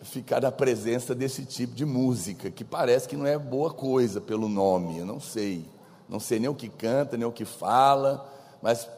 ficar 0.00 0.40
na 0.40 0.50
presença 0.50 1.14
desse 1.14 1.44
tipo 1.44 1.72
de 1.72 1.86
música, 1.86 2.50
que 2.50 2.64
parece 2.64 3.06
que 3.06 3.16
não 3.16 3.24
é 3.24 3.38
boa 3.38 3.72
coisa 3.72 4.20
pelo 4.20 4.48
nome, 4.48 4.98
eu 4.98 5.06
não 5.06 5.20
sei. 5.20 5.64
Não 6.08 6.18
sei 6.18 6.40
nem 6.40 6.48
o 6.48 6.54
que 6.54 6.68
canta, 6.68 7.16
nem 7.16 7.24
o 7.24 7.30
que 7.30 7.44
fala, 7.44 8.28
mas 8.60 8.88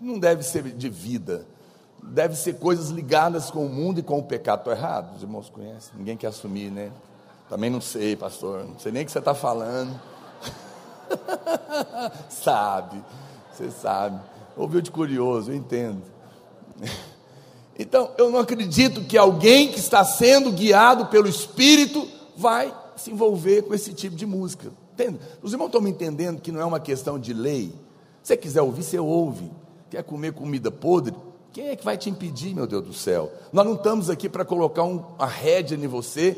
não 0.00 0.18
deve 0.18 0.42
ser 0.42 0.64
de 0.64 0.88
vida. 0.88 1.46
Deve 2.02 2.34
ser 2.34 2.54
coisas 2.54 2.88
ligadas 2.88 3.48
com 3.48 3.64
o 3.64 3.68
mundo 3.68 4.00
e 4.00 4.02
com 4.02 4.18
o 4.18 4.24
pecado. 4.24 4.58
Estou 4.62 4.72
errado? 4.72 5.14
Os 5.14 5.22
irmãos 5.22 5.48
conhecem? 5.48 5.92
Ninguém 5.96 6.16
quer 6.16 6.26
assumir, 6.26 6.68
né? 6.68 6.90
Também 7.48 7.70
não 7.70 7.80
sei, 7.80 8.16
pastor. 8.16 8.64
Não 8.64 8.76
sei 8.80 8.90
nem 8.90 9.04
o 9.04 9.06
que 9.06 9.12
você 9.12 9.20
está 9.20 9.36
falando. 9.36 9.96
sabe, 12.28 13.00
você 13.52 13.70
sabe. 13.70 14.20
Ouviu 14.56 14.80
de 14.80 14.90
curioso, 14.90 15.50
eu 15.50 15.56
entendo. 15.56 16.02
Então, 17.78 18.10
eu 18.16 18.30
não 18.30 18.38
acredito 18.38 19.02
que 19.02 19.18
alguém 19.18 19.68
que 19.68 19.78
está 19.78 20.02
sendo 20.02 20.50
guiado 20.50 21.08
pelo 21.08 21.28
Espírito 21.28 22.08
vai 22.34 22.74
se 22.96 23.10
envolver 23.10 23.64
com 23.64 23.74
esse 23.74 23.92
tipo 23.92 24.16
de 24.16 24.24
música. 24.24 24.72
Entende? 24.94 25.18
Os 25.42 25.52
irmãos 25.52 25.66
estão 25.66 25.82
me 25.82 25.90
entendendo 25.90 26.40
que 26.40 26.50
não 26.50 26.58
é 26.58 26.64
uma 26.64 26.80
questão 26.80 27.18
de 27.18 27.34
lei. 27.34 27.66
Se 28.22 28.28
você 28.28 28.36
quiser 28.38 28.62
ouvir, 28.62 28.82
você 28.82 28.98
ouve. 28.98 29.50
Quer 29.90 30.02
comer 30.04 30.32
comida 30.32 30.70
podre? 30.70 31.14
Quem 31.52 31.68
é 31.68 31.76
que 31.76 31.84
vai 31.84 31.98
te 31.98 32.08
impedir, 32.08 32.54
meu 32.54 32.66
Deus 32.66 32.82
do 32.82 32.94
céu? 32.94 33.30
Nós 33.52 33.66
não 33.66 33.74
estamos 33.74 34.08
aqui 34.08 34.26
para 34.26 34.44
colocar 34.44 34.84
uma 34.84 35.26
rédea 35.26 35.76
em 35.76 35.86
você 35.86 36.36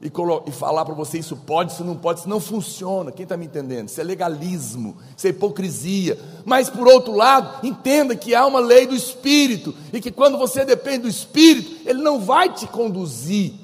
e, 0.00 0.12
e 0.46 0.52
falar 0.52 0.84
para 0.84 0.94
você 0.94 1.18
isso 1.18 1.36
pode, 1.36 1.72
isso 1.72 1.84
não 1.84 1.96
pode, 1.96 2.20
isso 2.20 2.28
não 2.28 2.38
funciona. 2.38 3.10
Quem 3.10 3.24
está 3.24 3.36
me 3.36 3.46
entendendo? 3.46 3.88
Isso 3.88 4.00
é 4.00 4.04
legalismo, 4.04 4.96
isso 5.16 5.26
é 5.26 5.30
hipocrisia. 5.30 6.18
Mas 6.44 6.70
por 6.70 6.86
outro 6.86 7.14
lado, 7.14 7.66
entenda 7.66 8.14
que 8.14 8.34
há 8.34 8.46
uma 8.46 8.60
lei 8.60 8.86
do 8.86 8.94
Espírito 8.94 9.74
e 9.92 10.00
que 10.00 10.12
quando 10.12 10.38
você 10.38 10.64
depende 10.64 11.00
do 11.00 11.08
Espírito, 11.08 11.88
ele 11.88 12.00
não 12.00 12.20
vai 12.20 12.52
te 12.52 12.66
conduzir 12.66 13.54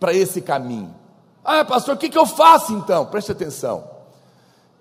para 0.00 0.14
esse 0.14 0.40
caminho. 0.40 0.94
Ah, 1.44 1.64
pastor, 1.64 1.94
o 1.94 1.98
que, 1.98 2.08
que 2.08 2.18
eu 2.18 2.26
faço 2.26 2.72
então? 2.72 3.06
Preste 3.06 3.32
atenção. 3.32 3.84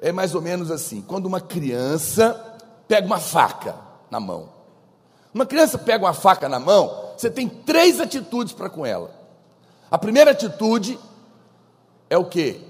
É 0.01 0.11
mais 0.11 0.33
ou 0.33 0.41
menos 0.41 0.71
assim: 0.71 1.01
quando 1.01 1.25
uma 1.25 1.41
criança 1.41 2.57
pega 2.87 3.05
uma 3.05 3.19
faca 3.19 3.75
na 4.09 4.19
mão, 4.19 4.49
uma 5.33 5.45
criança 5.45 5.77
pega 5.77 6.05
uma 6.05 6.13
faca 6.13 6.47
na 6.47 6.59
mão, 6.59 7.11
você 7.17 7.29
tem 7.29 7.49
três 7.49 7.99
atitudes 7.99 8.53
para 8.53 8.69
com 8.69 8.85
ela. 8.85 9.11
A 9.95 9.97
primeira 9.97 10.31
atitude 10.31 10.99
é 12.09 12.17
o 12.17 12.25
que? 12.25 12.61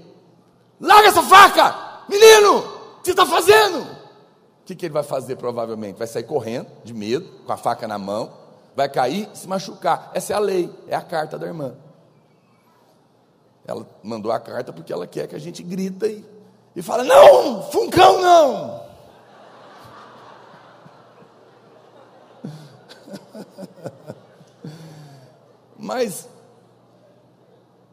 Larga 0.80 1.08
essa 1.08 1.24
faca! 1.24 2.04
Menino! 2.08 2.58
O 2.58 3.00
que 3.00 3.06
você 3.06 3.10
está 3.10 3.26
fazendo? 3.26 3.82
O 3.82 4.64
que, 4.64 4.76
que 4.76 4.86
ele 4.86 4.92
vai 4.92 5.02
fazer 5.02 5.34
provavelmente? 5.34 5.98
Vai 5.98 6.06
sair 6.06 6.22
correndo, 6.22 6.68
de 6.84 6.94
medo, 6.94 7.28
com 7.44 7.52
a 7.52 7.56
faca 7.56 7.88
na 7.88 7.98
mão, 7.98 8.32
vai 8.76 8.88
cair, 8.88 9.28
se 9.34 9.48
machucar. 9.48 10.12
Essa 10.14 10.34
é 10.34 10.36
a 10.36 10.38
lei, 10.38 10.72
é 10.86 10.94
a 10.94 11.00
carta 11.00 11.36
da 11.36 11.48
irmã. 11.48 11.74
Ela 13.66 13.84
mandou 14.04 14.30
a 14.30 14.38
carta 14.38 14.72
porque 14.72 14.92
ela 14.92 15.08
quer 15.08 15.26
que 15.26 15.34
a 15.34 15.40
gente 15.40 15.64
grita 15.64 16.06
e, 16.06 16.24
e 16.76 16.82
fala: 16.82 17.02
Não, 17.02 17.64
Funcão 17.72 18.22
não! 18.22 18.86
Mas 25.76 26.28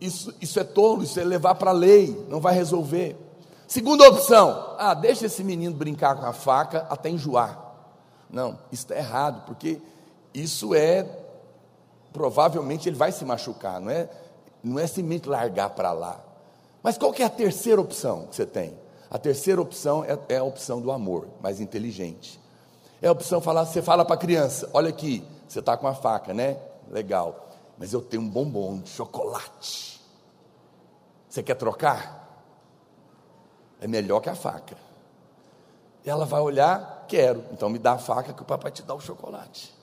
isso, 0.03 0.33
isso 0.41 0.60
é 0.60 0.65
tolo, 0.65 1.01
isso 1.01 1.17
é 1.17 1.24
levar 1.24 1.55
para 1.55 1.72
a 1.72 1.74
lei, 1.74 2.25
não 2.27 2.41
vai 2.41 2.53
resolver. 2.53 3.15
Segunda 3.65 4.07
opção, 4.07 4.75
ah, 4.77 4.93
deixa 4.93 5.27
esse 5.27 5.43
menino 5.43 5.74
brincar 5.74 6.17
com 6.17 6.25
a 6.25 6.33
faca 6.33 6.86
até 6.89 7.10
enjoar. 7.10 7.74
Não, 8.29 8.60
isso 8.69 8.83
está 8.83 8.98
errado, 8.98 9.45
porque 9.45 9.79
isso 10.33 10.75
é 10.75 11.07
provavelmente 12.12 12.89
ele 12.89 12.98
vai 12.98 13.12
se 13.13 13.24
machucar, 13.24 13.79
não 13.79 13.89
é, 13.89 14.10
não 14.62 14.77
é 14.77 14.86
simplesmente 14.86 15.29
largar 15.29 15.69
para 15.69 15.93
lá. 15.93 16.19
Mas 16.83 16.98
qual 16.98 17.13
que 17.13 17.24
é 17.24 17.25
a 17.25 17.29
terceira 17.29 17.79
opção 17.79 18.27
que 18.27 18.36
você 18.36 18.45
tem? 18.45 18.77
A 19.10 19.17
terceira 19.17 19.62
opção 19.62 20.03
é, 20.03 20.19
é 20.27 20.38
a 20.38 20.43
opção 20.43 20.81
do 20.81 20.91
amor, 20.91 21.29
mais 21.41 21.62
inteligente. 21.62 22.39
É 23.01 23.07
a 23.07 23.12
opção 23.12 23.39
falar, 23.39 23.65
você 23.65 23.81
fala 23.81 24.03
para 24.03 24.15
a 24.15 24.19
criança, 24.19 24.69
olha 24.74 24.89
aqui, 24.89 25.25
você 25.48 25.60
está 25.60 25.77
com 25.77 25.88
a 25.88 25.93
faca, 25.93 26.33
né? 26.33 26.57
Legal. 26.91 27.50
Mas 27.77 27.93
eu 27.93 28.01
tenho 28.01 28.22
um 28.22 28.29
bombom 28.29 28.79
de 28.79 28.89
chocolate. 28.89 29.92
Você 31.33 31.41
quer 31.41 31.55
trocar? 31.55 32.45
É 33.81 33.87
melhor 33.87 34.19
que 34.19 34.29
a 34.29 34.35
faca. 34.35 34.77
Ela 36.05 36.25
vai 36.25 36.39
olhar, 36.39 37.05
quero. 37.07 37.43
Então 37.51 37.69
me 37.69 37.79
dá 37.79 37.93
a 37.93 37.97
faca 37.97 38.33
que 38.33 38.43
o 38.43 38.45
papai 38.45 38.69
te 38.69 38.83
dá 38.83 38.93
o 38.93 38.99
chocolate. 38.99 39.73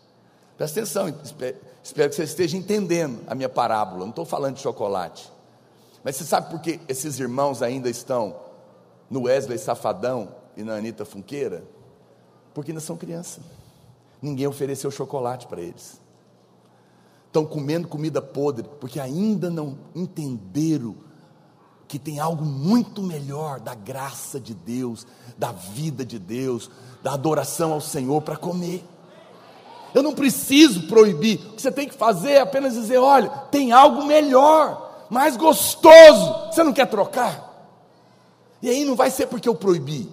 Presta 0.57 0.78
atenção, 0.78 1.09
espero 1.83 2.09
que 2.09 2.14
você 2.14 2.23
esteja 2.23 2.57
entendendo 2.57 3.25
a 3.26 3.35
minha 3.35 3.49
parábola. 3.49 3.99
Não 3.99 4.11
estou 4.11 4.25
falando 4.25 4.54
de 4.54 4.61
chocolate. 4.61 5.28
Mas 6.04 6.14
você 6.14 6.23
sabe 6.23 6.50
por 6.50 6.61
que 6.61 6.78
esses 6.87 7.19
irmãos 7.19 7.62
ainda 7.62 7.90
estão 7.90 8.37
no 9.11 9.25
Wesley 9.25 9.59
Safadão 9.59 10.33
e 10.57 10.62
na 10.62 10.75
Anitta 10.75 11.04
Funqueira? 11.04 11.64
Porque 12.54 12.71
ainda 12.71 12.80
são 12.80 12.97
crianças. 12.97 13.42
Ninguém 14.23 14.47
ofereceu 14.47 14.88
chocolate 14.88 15.49
para 15.49 15.61
eles. 15.61 16.00
Estão 17.26 17.45
comendo 17.45 17.88
comida 17.88 18.23
podre, 18.23 18.69
porque 18.78 19.00
ainda 19.00 19.50
não 19.50 19.76
entenderam 19.97 21.10
que 21.90 21.99
tem 21.99 22.20
algo 22.20 22.44
muito 22.44 23.02
melhor 23.02 23.59
da 23.59 23.75
graça 23.75 24.38
de 24.38 24.54
Deus, 24.54 25.04
da 25.37 25.50
vida 25.50 26.04
de 26.04 26.20
Deus, 26.20 26.70
da 27.02 27.14
adoração 27.14 27.73
ao 27.73 27.80
Senhor 27.80 28.23
para 28.23 28.37
comer. 28.37 28.85
Eu 29.92 30.00
não 30.00 30.14
preciso 30.14 30.87
proibir. 30.87 31.40
O 31.49 31.54
que 31.54 31.62
você 31.62 31.73
tem 31.73 31.88
que 31.88 31.94
fazer 31.94 32.30
é 32.30 32.40
apenas 32.42 32.75
dizer: 32.75 32.99
olha, 32.99 33.28
tem 33.50 33.73
algo 33.73 34.04
melhor, 34.04 35.09
mais 35.11 35.37
gostoso. 35.37 36.52
Você 36.52 36.62
não 36.62 36.73
quer 36.73 36.87
trocar? 36.87 37.68
E 38.62 38.70
aí 38.70 38.85
não 38.85 38.94
vai 38.94 39.11
ser 39.11 39.26
porque 39.26 39.49
eu 39.49 39.54
proibi, 39.56 40.09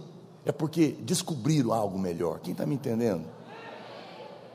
é 0.48 0.52
porque 0.52 0.96
descobriram 1.02 1.72
algo 1.72 2.00
melhor. 2.00 2.40
Quem 2.40 2.54
está 2.54 2.66
me 2.66 2.74
entendendo? 2.74 3.24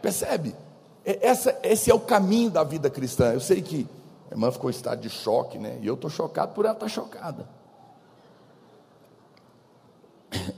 Percebe? 0.02 0.56
É, 1.04 1.28
essa, 1.28 1.56
esse 1.62 1.88
é 1.88 1.94
o 1.94 2.00
caminho 2.00 2.50
da 2.50 2.64
vida 2.64 2.90
cristã. 2.90 3.32
Eu 3.32 3.40
sei 3.40 3.62
que 3.62 3.86
a 4.32 4.34
irmã 4.34 4.50
ficou 4.50 4.70
em 4.70 4.72
estado 4.72 4.98
de 4.98 5.10
choque, 5.10 5.58
né? 5.58 5.78
E 5.82 5.86
eu 5.86 5.92
estou 5.92 6.08
chocado 6.08 6.54
por 6.54 6.64
ela 6.64 6.72
estar 6.72 6.86
tá 6.86 6.90
chocada. 6.90 7.46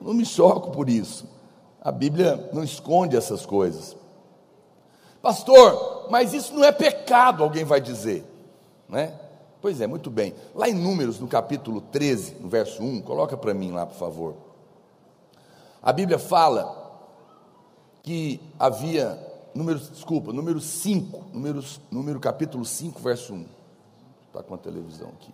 Eu 0.00 0.06
não 0.06 0.14
me 0.14 0.24
choco 0.24 0.70
por 0.70 0.88
isso. 0.88 1.28
A 1.78 1.92
Bíblia 1.92 2.48
não 2.54 2.64
esconde 2.64 3.16
essas 3.16 3.44
coisas. 3.44 3.94
Pastor, 5.20 6.06
mas 6.08 6.32
isso 6.32 6.54
não 6.54 6.64
é 6.64 6.72
pecado, 6.72 7.42
alguém 7.42 7.64
vai 7.64 7.82
dizer, 7.82 8.24
né? 8.88 9.12
Pois 9.60 9.80
é, 9.80 9.86
muito 9.86 10.08
bem. 10.08 10.34
Lá 10.54 10.68
em 10.68 10.74
Números, 10.74 11.20
no 11.20 11.28
capítulo 11.28 11.82
13, 11.82 12.36
no 12.40 12.48
verso 12.48 12.82
1, 12.82 13.02
coloca 13.02 13.36
para 13.36 13.52
mim 13.52 13.72
lá, 13.72 13.84
por 13.84 13.96
favor. 13.96 14.36
A 15.82 15.92
Bíblia 15.92 16.18
fala 16.18 16.74
que 18.02 18.40
havia, 18.58 19.18
números, 19.54 19.90
desculpa, 19.90 20.32
número 20.32 20.60
5, 20.60 21.26
números, 21.32 21.80
número 21.90 22.20
capítulo 22.20 22.64
5, 22.64 23.00
verso 23.00 23.34
1. 23.34 23.46
Está 24.28 24.42
com 24.42 24.54
a 24.54 24.58
televisão 24.58 25.08
aqui. 25.08 25.32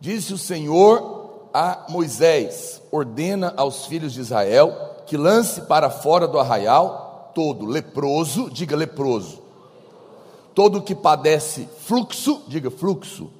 Disse 0.00 0.34
o 0.34 0.38
Senhor 0.38 1.48
a 1.52 1.86
Moisés: 1.88 2.82
ordena 2.90 3.54
aos 3.56 3.86
filhos 3.86 4.12
de 4.12 4.20
Israel 4.20 4.94
que 5.06 5.16
lance 5.16 5.62
para 5.62 5.90
fora 5.90 6.26
do 6.26 6.38
arraial 6.38 7.30
todo 7.34 7.66
leproso, 7.66 8.48
diga 8.50 8.76
leproso. 8.76 9.42
Todo 10.54 10.82
que 10.82 10.94
padece 10.94 11.68
fluxo, 11.80 12.42
diga 12.46 12.70
fluxo. 12.70 13.30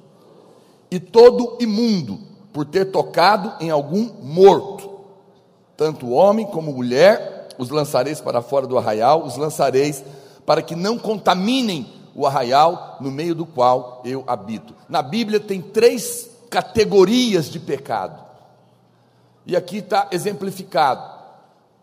E 0.91 0.99
todo 0.99 1.57
imundo, 1.59 2.19
por 2.51 2.65
ter 2.65 2.91
tocado 2.91 3.53
em 3.59 3.69
algum 3.69 4.11
morto. 4.21 4.99
Tanto 5.77 6.11
homem 6.11 6.45
como 6.45 6.73
mulher, 6.73 7.34
os 7.57 7.69
lançareis 7.69 8.21
para 8.21 8.41
fora 8.41 8.67
do 8.67 8.77
arraial, 8.77 9.23
os 9.23 9.37
lançareis 9.37 10.03
para 10.45 10.61
que 10.61 10.75
não 10.75 10.97
contaminem 10.97 11.87
o 12.13 12.25
arraial 12.25 12.97
no 13.01 13.11
meio 13.11 13.35
do 13.35 13.45
qual 13.45 14.01
eu 14.05 14.23
habito. 14.27 14.73
Na 14.87 15.01
Bíblia 15.01 15.39
tem 15.39 15.61
três 15.61 16.29
categorias 16.49 17.49
de 17.49 17.59
pecado. 17.59 18.23
E 19.45 19.55
aqui 19.55 19.77
está 19.77 20.07
exemplificado. 20.11 21.03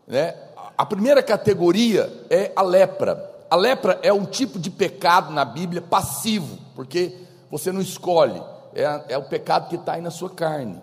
Né? 0.07 0.35
A 0.77 0.87
primeira 0.87 1.23
categoria 1.23 2.11
é 2.31 2.51
a 2.57 2.63
lepra. 2.63 3.31
A 3.51 3.57
lepra 3.57 3.99
é 4.03 4.13
um 4.13 4.25
tipo 4.25 4.59
de 4.59 4.71
pecado 4.71 5.33
na 5.33 5.45
Bíblia 5.45 5.83
passivo, 5.83 6.59
porque 6.75 7.15
você 7.51 7.71
não 7.71 7.83
escolhe, 7.83 8.43
é, 8.75 9.03
é 9.11 9.19
o 9.19 9.25
pecado 9.25 9.69
que 9.69 9.77
está 9.77 9.93
aí 9.93 10.01
na 10.01 10.11
sua 10.11 10.31
carne, 10.31 10.81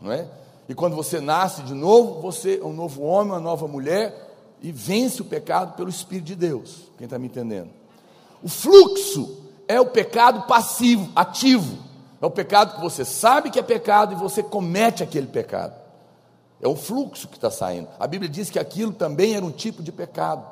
não 0.00 0.12
é? 0.12 0.26
E 0.68 0.74
quando 0.74 0.94
você 0.94 1.20
nasce 1.20 1.62
de 1.62 1.74
novo, 1.74 2.20
você 2.20 2.60
é 2.62 2.64
um 2.64 2.72
novo 2.72 3.02
homem, 3.02 3.32
uma 3.32 3.40
nova 3.40 3.66
mulher, 3.66 4.31
e 4.62 4.70
vence 4.70 5.20
o 5.20 5.24
pecado 5.24 5.74
pelo 5.74 5.90
Espírito 5.90 6.26
de 6.26 6.36
Deus. 6.36 6.90
Quem 6.96 7.04
está 7.04 7.18
me 7.18 7.26
entendendo? 7.26 7.70
O 8.42 8.48
fluxo 8.48 9.42
é 9.66 9.80
o 9.80 9.86
pecado 9.86 10.46
passivo, 10.46 11.10
ativo. 11.14 11.78
É 12.20 12.26
o 12.26 12.30
pecado 12.30 12.76
que 12.76 12.80
você 12.80 13.04
sabe 13.04 13.50
que 13.50 13.58
é 13.58 13.62
pecado 13.62 14.12
e 14.12 14.16
você 14.16 14.42
comete 14.42 15.02
aquele 15.02 15.26
pecado. 15.26 15.74
É 16.60 16.68
o 16.68 16.76
fluxo 16.76 17.26
que 17.26 17.36
está 17.36 17.50
saindo. 17.50 17.88
A 17.98 18.06
Bíblia 18.06 18.30
diz 18.30 18.48
que 18.48 18.58
aquilo 18.58 18.92
também 18.92 19.34
era 19.34 19.44
um 19.44 19.50
tipo 19.50 19.82
de 19.82 19.90
pecado, 19.90 20.46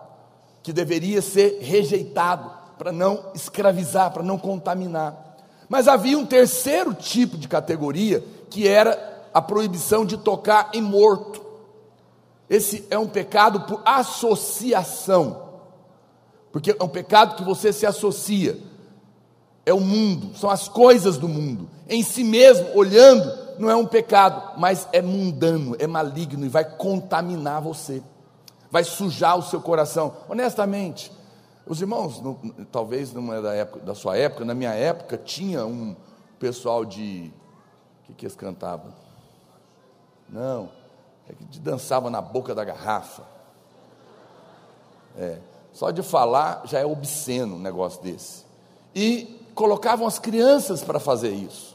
que 0.61 0.73
deveria 0.73 1.23
ser 1.23 1.61
rejeitado, 1.61 2.51
para 2.77 2.91
não 2.91 3.27
escravizar, 3.35 4.11
para 4.11 4.23
não 4.23 4.39
contaminar. 4.39 5.37
Mas 5.69 5.87
havia 5.87 6.19
um 6.19 6.27
terceiro 6.27 6.93
tipo 6.95 7.39
de 7.39 7.47
categoria, 7.47 8.25
que 8.49 8.67
era 8.67 9.29
a 9.33 9.41
proibição 9.41 10.05
de 10.05 10.17
tocar 10.17 10.71
em 10.75 10.83
morto. 10.83 11.40
Esse 12.51 12.85
é 12.91 12.99
um 12.99 13.07
pecado 13.07 13.61
por 13.61 13.81
associação, 13.85 15.51
porque 16.51 16.75
é 16.77 16.83
um 16.83 16.89
pecado 16.89 17.37
que 17.37 17.45
você 17.45 17.73
se 17.73 17.87
associa, 17.87 18.59
é 19.65 19.73
o 19.73 19.79
mundo, 19.79 20.37
são 20.37 20.51
as 20.51 20.69
coisas 20.69 21.17
do 21.17 21.29
mundo, 21.29 21.71
em 21.89 22.03
si 22.03 22.25
mesmo, 22.25 22.77
olhando, 22.77 23.33
não 23.57 23.71
é 23.71 23.77
um 23.77 23.87
pecado, 23.87 24.59
mas 24.59 24.89
é 24.93 25.01
mundano, 25.01 25.77
é 25.79 25.87
maligno 25.87 26.45
e 26.45 26.49
vai 26.49 26.65
contaminar 26.65 27.63
você, 27.63 28.03
vai 28.69 28.83
sujar 28.83 29.39
o 29.39 29.43
seu 29.43 29.61
coração. 29.61 30.17
Honestamente, 30.29 31.13
os 31.65 31.81
irmãos, 31.81 32.21
talvez 32.73 33.13
numa 33.13 33.41
da, 33.41 33.55
época, 33.55 33.85
da 33.85 33.95
sua 33.95 34.17
época, 34.17 34.45
na 34.45 34.55
minha 34.55 34.73
época, 34.73 35.17
tinha 35.17 35.65
um 35.65 35.95
pessoal 36.37 36.85
de. 36.85 37.33
O 38.03 38.07
que, 38.07 38.15
que 38.15 38.27
eles 38.27 38.35
cantavam? 38.35 38.93
Não, 40.29 40.80
é 41.31 41.45
que 41.51 41.59
dançava 41.59 42.11
na 42.11 42.21
boca 42.21 42.55
da 42.55 42.65
garrafa. 42.65 43.23
É, 45.17 45.39
só 45.73 45.91
de 45.91 46.03
falar 46.03 46.63
já 46.65 46.79
é 46.79 46.87
obsceno 46.87 47.57
um 47.57 47.61
negócio 47.61 48.03
desse. 48.03 48.45
E 48.95 49.41
colocavam 49.55 50.07
as 50.07 50.19
crianças 50.19 50.83
para 50.83 50.99
fazer 50.99 51.31
isso 51.31 51.71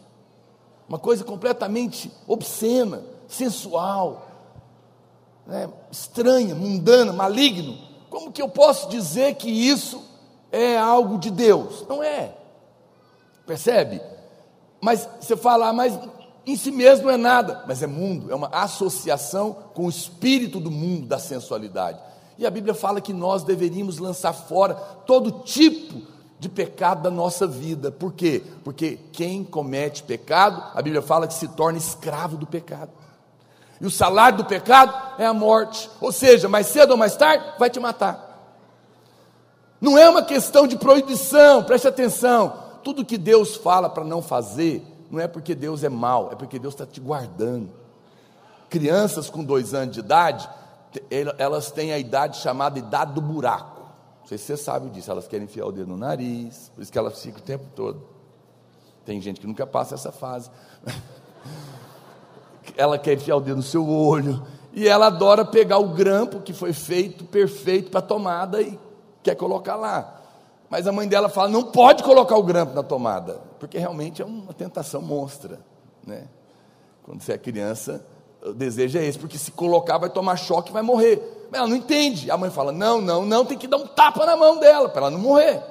uma 0.88 1.00
coisa 1.00 1.24
completamente 1.24 2.12
obscena, 2.28 3.04
sensual, 3.28 4.28
né, 5.46 5.70
estranha, 5.92 6.54
mundana, 6.54 7.12
maligno. 7.12 7.78
Como 8.10 8.32
que 8.32 8.42
eu 8.42 8.48
posso 8.48 8.88
dizer 8.88 9.36
que 9.36 9.50
isso 9.50 10.04
é 10.52 10.78
algo 10.78 11.18
de 11.18 11.32
Deus? 11.32 11.86
Não 11.88 12.04
é. 12.04 12.36
Percebe? 13.46 14.02
Mas 14.80 15.08
você 15.20 15.36
fala, 15.36 15.70
ah, 15.70 15.74
mas 15.74 16.00
em 16.46 16.56
si 16.56 16.72
mesmo 16.72 17.10
é 17.10 17.18
nada, 17.18 17.64
mas 17.68 17.82
é 17.82 17.88
mundo, 17.88 18.32
é 18.32 18.36
uma 18.36 18.50
associação 18.50 19.56
com 19.74 19.86
o 19.86 19.90
espírito 19.90 20.60
do 20.60 20.70
mundo 20.70 21.08
da 21.08 21.18
sensualidade. 21.18 22.00
E 22.38 22.46
a 22.46 22.52
Bíblia 22.52 22.74
fala 22.74 23.02
que 23.02 23.14
nós 23.14 23.44
deveríamos 23.44 23.98
lançar 23.98 24.34
fora 24.34 24.76
todo 25.06 25.44
tipo 25.44 26.02
de 26.40 26.50
pecado 26.50 27.02
da 27.02 27.10
nossa 27.10 27.48
vida. 27.48 27.92
Por 27.92 28.14
quê? 28.14 28.44
Porque 28.64 29.00
quem 29.12 29.44
comete 29.44 30.04
pecado, 30.04 30.62
a 30.74 30.82
Bíblia 30.82 31.02
fala 31.02 31.28
que 31.28 31.34
se 31.34 31.48
torna 31.48 31.78
escravo 31.78 32.38
do 32.38 32.46
pecado. 32.46 32.92
E 33.80 33.86
o 33.86 33.92
salário 33.92 34.38
do 34.38 34.46
pecado 34.46 34.94
é 35.18 35.26
a 35.26 35.34
morte. 35.34 35.90
Ou 36.00 36.12
seja, 36.12 36.48
mais 36.48 36.68
cedo 36.68 36.92
ou 36.92 36.98
mais 36.98 37.16
tarde 37.16 37.44
vai 37.58 37.70
te 37.70 37.80
matar. 37.80 38.26
Não 39.80 39.98
é 39.98 40.10
uma 40.10 40.24
questão 40.24 40.68
de 40.68 40.78
proibição, 40.78 41.64
preste 41.64 41.88
atenção. 41.88 42.64
Tudo 42.84 43.06
que 43.06 43.18
Deus 43.18 43.56
fala 43.56 43.90
para 43.90 44.04
não 44.04 44.22
fazer, 44.22 44.86
não 45.10 45.20
é 45.20 45.28
porque 45.28 45.56
Deus 45.56 45.84
é 45.84 45.90
mau, 45.90 46.32
é 46.32 46.36
porque 46.36 46.60
Deus 46.60 46.74
está 46.74 46.86
te 46.86 47.00
guardando. 47.00 47.70
Crianças 48.70 49.30
com 49.30 49.44
dois 49.44 49.74
anos 49.74 49.94
de 49.94 50.00
idade, 50.00 50.50
elas 51.38 51.72
têm 51.72 51.94
a 51.94 52.00
idade 52.00 52.38
chamada 52.38 52.80
idade 52.80 53.14
do 53.14 53.22
buraco. 53.22 53.82
Não 54.22 54.28
sei 54.28 54.38
se 54.38 54.46
você 54.46 54.58
sabe 54.58 54.90
disso, 54.90 55.12
elas 55.12 55.28
querem 55.28 55.46
enfiar 55.46 55.68
o 55.68 55.72
dedo 55.72 55.88
no 55.88 55.98
nariz, 55.98 56.72
por 56.74 56.82
isso 56.82 56.92
que 56.92 56.98
elas 56.98 57.22
ficam 57.22 57.40
o 57.40 57.44
tempo 57.44 57.66
todo. 57.76 58.02
Tem 59.06 59.22
gente 59.22 59.40
que 59.40 59.46
nunca 59.46 59.68
passa 59.68 59.94
essa 59.94 60.12
fase. 60.12 60.50
ela 62.76 62.98
quer 62.98 63.14
enfiar 63.14 63.36
o 63.36 63.42
dedo 63.42 63.58
no 63.58 63.64
seu 63.64 63.88
olho, 63.88 64.46
e 64.74 64.88
ela 64.88 65.08
adora 65.08 65.46
pegar 65.46 65.78
o 65.78 65.90
grampo 65.90 66.42
que 66.42 66.54
foi 66.54 66.74
feito 66.74 67.24
perfeito 67.24 67.92
para 67.92 68.00
a 68.00 68.04
tomada 68.04 68.62
e 68.62 68.80
quer 69.24 69.36
colocar 69.36 69.76
lá. 69.76 70.22
Mas 70.70 70.88
a 70.88 70.92
mãe 70.92 71.08
dela 71.08 71.30
fala: 71.30 71.48
não 71.48 71.64
pode 71.64 72.04
colocar 72.04 72.36
o 72.36 72.44
grampo 72.44 72.74
na 72.74 72.84
tomada, 72.84 73.40
porque 73.60 73.78
realmente 73.78 74.22
é 74.22 74.26
uma 74.26 74.54
tentação 74.54 75.02
monstra, 75.02 75.60
né? 76.06 76.28
Quando 77.04 77.22
você 77.22 77.34
é 77.34 77.38
criança, 77.38 78.06
o 78.44 78.54
desejo 78.54 78.98
é 78.98 79.06
esse, 79.06 79.18
porque 79.18 79.38
se 79.38 79.52
colocar 79.52 79.98
vai 79.98 80.10
tomar 80.10 80.36
choque 80.36 80.70
e 80.70 80.74
vai 80.74 80.82
morrer. 80.82 81.48
Mas 81.52 81.60
ela 81.60 81.68
não 81.68 81.76
entende. 81.76 82.30
A 82.32 82.38
mãe 82.38 82.50
fala: 82.50 82.72
não, 82.72 83.02
não, 83.02 83.26
não, 83.26 83.46
tem 83.46 83.58
que 83.58 83.68
dar 83.68 83.78
um 83.78 83.88
tapa 83.88 84.26
na 84.26 84.36
mão 84.36 84.60
dela 84.60 84.90
para 84.90 85.02
ela 85.02 85.12
não 85.12 85.20
morrer. 85.20 85.62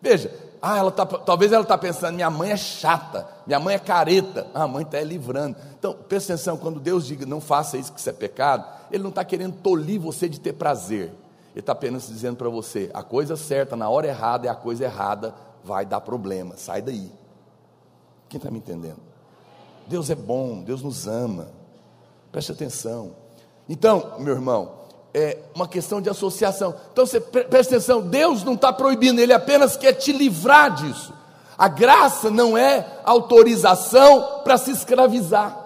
Veja, 0.00 0.32
ah, 0.60 0.78
ela 0.78 0.90
tá, 0.90 1.04
talvez 1.04 1.52
ela 1.52 1.62
está 1.62 1.76
pensando: 1.76 2.14
minha 2.14 2.30
mãe 2.30 2.50
é 2.50 2.56
chata, 2.56 3.26
minha 3.46 3.58
mãe 3.58 3.74
é 3.74 3.78
careta. 3.78 4.46
Ah, 4.54 4.64
a 4.64 4.68
mãe 4.68 4.82
está 4.82 5.00
livrando. 5.00 5.56
Então, 5.78 5.92
presta 6.08 6.34
atenção: 6.34 6.56
quando 6.56 6.78
Deus 6.78 7.06
diga 7.06 7.26
não 7.26 7.40
faça 7.40 7.76
isso 7.76 7.92
que 7.92 7.98
isso 7.98 8.10
é 8.10 8.12
pecado, 8.12 8.64
Ele 8.90 9.02
não 9.02 9.10
está 9.10 9.24
querendo 9.24 9.56
tolir 9.56 10.00
você 10.00 10.28
de 10.28 10.38
ter 10.38 10.52
prazer. 10.52 11.12
Ele 11.52 11.60
está 11.60 11.72
apenas 11.72 12.06
dizendo 12.06 12.36
para 12.36 12.48
você: 12.48 12.90
a 12.94 13.02
coisa 13.02 13.36
certa 13.36 13.74
na 13.74 13.88
hora 13.88 14.06
errada 14.06 14.46
é 14.46 14.50
a 14.50 14.54
coisa 14.54 14.84
errada, 14.84 15.34
vai 15.64 15.86
dar 15.86 16.00
problema, 16.00 16.56
sai 16.56 16.82
daí. 16.82 17.10
Quem 18.28 18.38
está 18.38 18.50
me 18.50 18.58
entendendo? 18.58 19.00
Deus 19.86 20.10
é 20.10 20.14
bom, 20.14 20.62
Deus 20.62 20.82
nos 20.82 21.06
ama, 21.06 21.48
preste 22.30 22.52
atenção. 22.52 23.14
Então, 23.68 24.14
meu 24.18 24.34
irmão, 24.34 24.82
é 25.14 25.38
uma 25.54 25.68
questão 25.68 26.00
de 26.00 26.08
associação. 26.08 26.74
Então 26.92 27.04
você 27.06 27.20
presta 27.20 27.74
atenção: 27.74 28.00
Deus 28.00 28.42
não 28.42 28.54
está 28.54 28.72
proibindo, 28.72 29.20
Ele 29.20 29.32
apenas 29.32 29.76
quer 29.76 29.92
te 29.92 30.12
livrar 30.12 30.74
disso. 30.74 31.12
A 31.56 31.68
graça 31.68 32.30
não 32.30 32.56
é 32.56 33.00
autorização 33.04 34.40
para 34.42 34.56
se 34.56 34.70
escravizar. 34.70 35.61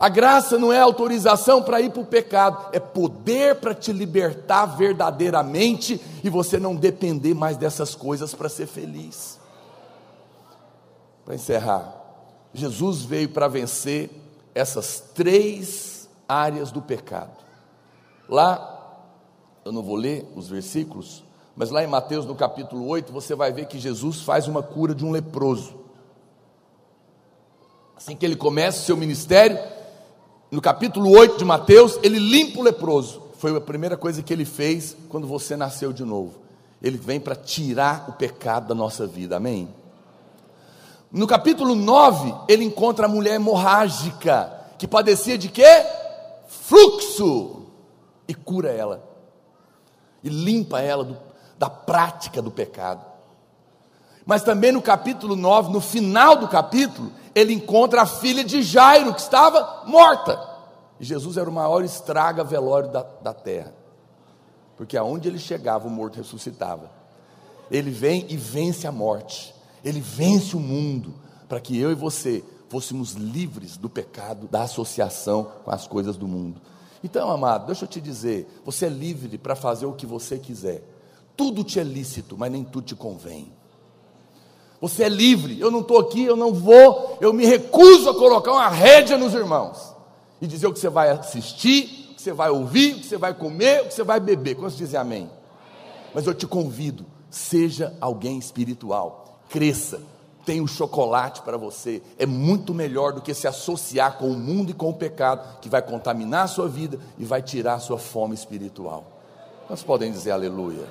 A 0.00 0.08
graça 0.08 0.58
não 0.58 0.72
é 0.72 0.80
autorização 0.80 1.62
para 1.62 1.78
ir 1.78 1.90
para 1.90 2.00
o 2.00 2.06
pecado, 2.06 2.70
é 2.72 2.80
poder 2.80 3.56
para 3.56 3.74
te 3.74 3.92
libertar 3.92 4.64
verdadeiramente 4.64 6.00
e 6.24 6.30
você 6.30 6.58
não 6.58 6.74
depender 6.74 7.34
mais 7.34 7.58
dessas 7.58 7.94
coisas 7.94 8.34
para 8.34 8.48
ser 8.48 8.66
feliz. 8.66 9.38
Para 11.22 11.34
encerrar, 11.34 11.94
Jesus 12.54 13.02
veio 13.02 13.28
para 13.28 13.46
vencer 13.46 14.08
essas 14.54 15.00
três 15.14 16.08
áreas 16.26 16.72
do 16.72 16.80
pecado. 16.80 17.36
Lá, 18.26 19.04
eu 19.66 19.70
não 19.70 19.82
vou 19.82 19.96
ler 19.96 20.26
os 20.34 20.48
versículos, 20.48 21.22
mas 21.54 21.68
lá 21.68 21.84
em 21.84 21.86
Mateus 21.86 22.24
no 22.24 22.34
capítulo 22.34 22.86
8, 22.86 23.12
você 23.12 23.34
vai 23.34 23.52
ver 23.52 23.66
que 23.66 23.78
Jesus 23.78 24.22
faz 24.22 24.48
uma 24.48 24.62
cura 24.62 24.94
de 24.94 25.04
um 25.04 25.10
leproso. 25.10 25.78
Assim 27.94 28.16
que 28.16 28.24
ele 28.24 28.36
começa 28.36 28.78
o 28.78 28.84
seu 28.84 28.96
ministério, 28.96 29.58
no 30.50 30.60
capítulo 30.60 31.10
8 31.10 31.38
de 31.38 31.44
Mateus, 31.44 31.98
ele 32.02 32.18
limpa 32.18 32.58
o 32.58 32.62
leproso. 32.62 33.22
Foi 33.38 33.56
a 33.56 33.60
primeira 33.60 33.96
coisa 33.96 34.22
que 34.22 34.32
ele 34.32 34.44
fez 34.44 34.96
quando 35.08 35.26
você 35.26 35.56
nasceu 35.56 35.92
de 35.92 36.04
novo. 36.04 36.40
Ele 36.82 36.98
vem 36.98 37.20
para 37.20 37.36
tirar 37.36 38.06
o 38.08 38.12
pecado 38.12 38.68
da 38.68 38.74
nossa 38.74 39.06
vida, 39.06 39.36
amém? 39.36 39.68
No 41.12 41.26
capítulo 41.26 41.74
9, 41.74 42.34
ele 42.48 42.64
encontra 42.64 43.06
a 43.06 43.08
mulher 43.08 43.34
hemorrágica, 43.34 44.52
que 44.78 44.88
padecia 44.88 45.38
de 45.38 45.48
quê? 45.48 45.84
Fluxo, 46.48 47.66
e 48.26 48.34
cura 48.34 48.70
ela, 48.70 49.04
e 50.22 50.28
limpa 50.28 50.80
ela 50.80 51.04
do, 51.04 51.16
da 51.58 51.68
prática 51.68 52.40
do 52.40 52.50
pecado. 52.50 53.04
Mas 54.24 54.42
também 54.42 54.72
no 54.72 54.82
capítulo 54.82 55.34
9, 55.34 55.72
no 55.72 55.80
final 55.80 56.36
do 56.36 56.46
capítulo, 56.46 57.12
ele 57.34 57.52
encontra 57.52 58.02
a 58.02 58.06
filha 58.06 58.44
de 58.44 58.62
Jairo, 58.62 59.14
que 59.14 59.20
estava 59.20 59.84
morta. 59.86 60.48
Jesus 60.98 61.36
era 61.36 61.48
o 61.48 61.52
maior 61.52 61.82
estraga 61.82 62.44
velório 62.44 62.90
da, 62.90 63.02
da 63.02 63.32
terra, 63.32 63.72
porque 64.76 64.96
aonde 64.96 65.28
ele 65.28 65.38
chegava, 65.38 65.88
o 65.88 65.90
morto 65.90 66.16
ressuscitava. 66.16 66.90
Ele 67.70 67.90
vem 67.90 68.26
e 68.28 68.36
vence 68.36 68.86
a 68.86 68.92
morte, 68.92 69.54
ele 69.84 70.00
vence 70.00 70.56
o 70.56 70.60
mundo, 70.60 71.14
para 71.48 71.60
que 71.60 71.78
eu 71.78 71.90
e 71.90 71.94
você 71.94 72.44
fôssemos 72.68 73.12
livres 73.12 73.76
do 73.76 73.88
pecado, 73.88 74.46
da 74.48 74.62
associação 74.62 75.50
com 75.64 75.70
as 75.70 75.86
coisas 75.86 76.16
do 76.16 76.28
mundo. 76.28 76.60
Então, 77.02 77.30
amado, 77.30 77.66
deixa 77.66 77.84
eu 77.84 77.88
te 77.88 78.00
dizer: 78.00 78.46
você 78.64 78.86
é 78.86 78.88
livre 78.90 79.38
para 79.38 79.56
fazer 79.56 79.86
o 79.86 79.92
que 79.92 80.06
você 80.06 80.38
quiser, 80.38 80.82
tudo 81.36 81.64
te 81.64 81.80
é 81.80 81.82
lícito, 81.82 82.36
mas 82.36 82.52
nem 82.52 82.64
tudo 82.64 82.84
te 82.84 82.94
convém. 82.94 83.52
Você 84.80 85.04
é 85.04 85.08
livre. 85.08 85.60
Eu 85.60 85.70
não 85.70 85.80
estou 85.80 85.98
aqui, 85.98 86.24
eu 86.24 86.36
não 86.36 86.52
vou, 86.52 87.18
eu 87.20 87.32
me 87.32 87.44
recuso 87.44 88.08
a 88.08 88.14
colocar 88.14 88.52
uma 88.52 88.68
rédea 88.68 89.18
nos 89.18 89.34
irmãos 89.34 89.94
e 90.40 90.46
dizer 90.46 90.66
o 90.66 90.72
que 90.72 90.78
você 90.78 90.88
vai 90.88 91.10
assistir, 91.10 92.08
o 92.12 92.14
que 92.14 92.22
você 92.22 92.32
vai 92.32 92.50
ouvir, 92.50 92.94
o 92.94 93.00
que 93.00 93.06
você 93.06 93.18
vai 93.18 93.34
comer, 93.34 93.82
o 93.82 93.88
que 93.88 93.94
você 93.94 94.02
vai 94.02 94.18
beber. 94.18 94.54
Quantos 94.54 94.76
dizem 94.76 94.98
amém? 94.98 95.30
Mas 96.14 96.26
eu 96.26 96.34
te 96.34 96.46
convido, 96.46 97.04
seja 97.28 97.94
alguém 98.00 98.38
espiritual, 98.38 99.40
cresça, 99.48 100.00
tem 100.44 100.60
um 100.60 100.66
chocolate 100.66 101.42
para 101.42 101.56
você. 101.56 102.02
É 102.18 102.24
muito 102.24 102.72
melhor 102.72 103.12
do 103.12 103.20
que 103.20 103.34
se 103.34 103.46
associar 103.46 104.16
com 104.16 104.28
o 104.28 104.36
mundo 104.36 104.70
e 104.70 104.74
com 104.74 104.88
o 104.88 104.94
pecado, 104.94 105.60
que 105.60 105.68
vai 105.68 105.82
contaminar 105.82 106.44
a 106.44 106.48
sua 106.48 106.66
vida 106.66 106.98
e 107.18 107.24
vai 107.24 107.42
tirar 107.42 107.74
a 107.74 107.78
sua 107.78 107.98
fome 107.98 108.34
espiritual. 108.34 109.04
Quantos 109.66 109.84
podem 109.84 110.10
dizer 110.10 110.32
aleluia? 110.32 110.88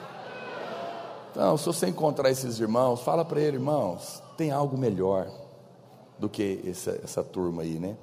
Então, 1.31 1.57
se 1.57 1.65
você 1.65 1.87
encontrar 1.87 2.29
esses 2.29 2.59
irmãos, 2.59 3.01
fala 3.01 3.23
para 3.23 3.39
ele, 3.39 3.57
irmãos, 3.57 4.21
tem 4.35 4.51
algo 4.51 4.77
melhor 4.77 5.29
do 6.17 6.27
que 6.27 6.61
essa, 6.65 6.99
essa 7.03 7.23
turma 7.23 7.61
aí, 7.61 7.79
né? 7.79 7.95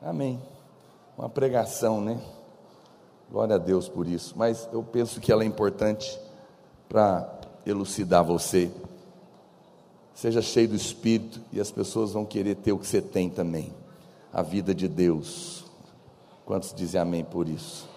Amém. 0.00 0.40
Uma 1.18 1.28
pregação, 1.28 2.00
né? 2.00 2.20
Glória 3.30 3.56
a 3.56 3.58
Deus 3.58 3.88
por 3.88 4.06
isso. 4.06 4.34
Mas 4.36 4.68
eu 4.72 4.82
penso 4.82 5.20
que 5.20 5.32
ela 5.32 5.42
é 5.42 5.46
importante 5.46 6.18
para 6.88 7.28
elucidar 7.64 8.24
você. 8.24 8.70
Seja 10.14 10.40
cheio 10.40 10.68
do 10.68 10.76
Espírito 10.76 11.40
e 11.52 11.60
as 11.60 11.70
pessoas 11.70 12.12
vão 12.12 12.24
querer 12.24 12.54
ter 12.54 12.72
o 12.72 12.78
que 12.78 12.86
você 12.86 13.02
tem 13.02 13.28
também. 13.28 13.74
A 14.32 14.42
vida 14.42 14.74
de 14.74 14.88
Deus. 14.88 15.64
Quantos 16.44 16.72
dizem 16.72 17.00
amém 17.00 17.24
por 17.24 17.48
isso? 17.48 17.88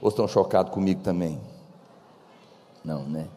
Ou 0.00 0.08
estão 0.08 0.28
chocados 0.28 0.72
comigo 0.72 1.02
também? 1.02 1.40
Não, 2.84 3.02
né? 3.02 3.28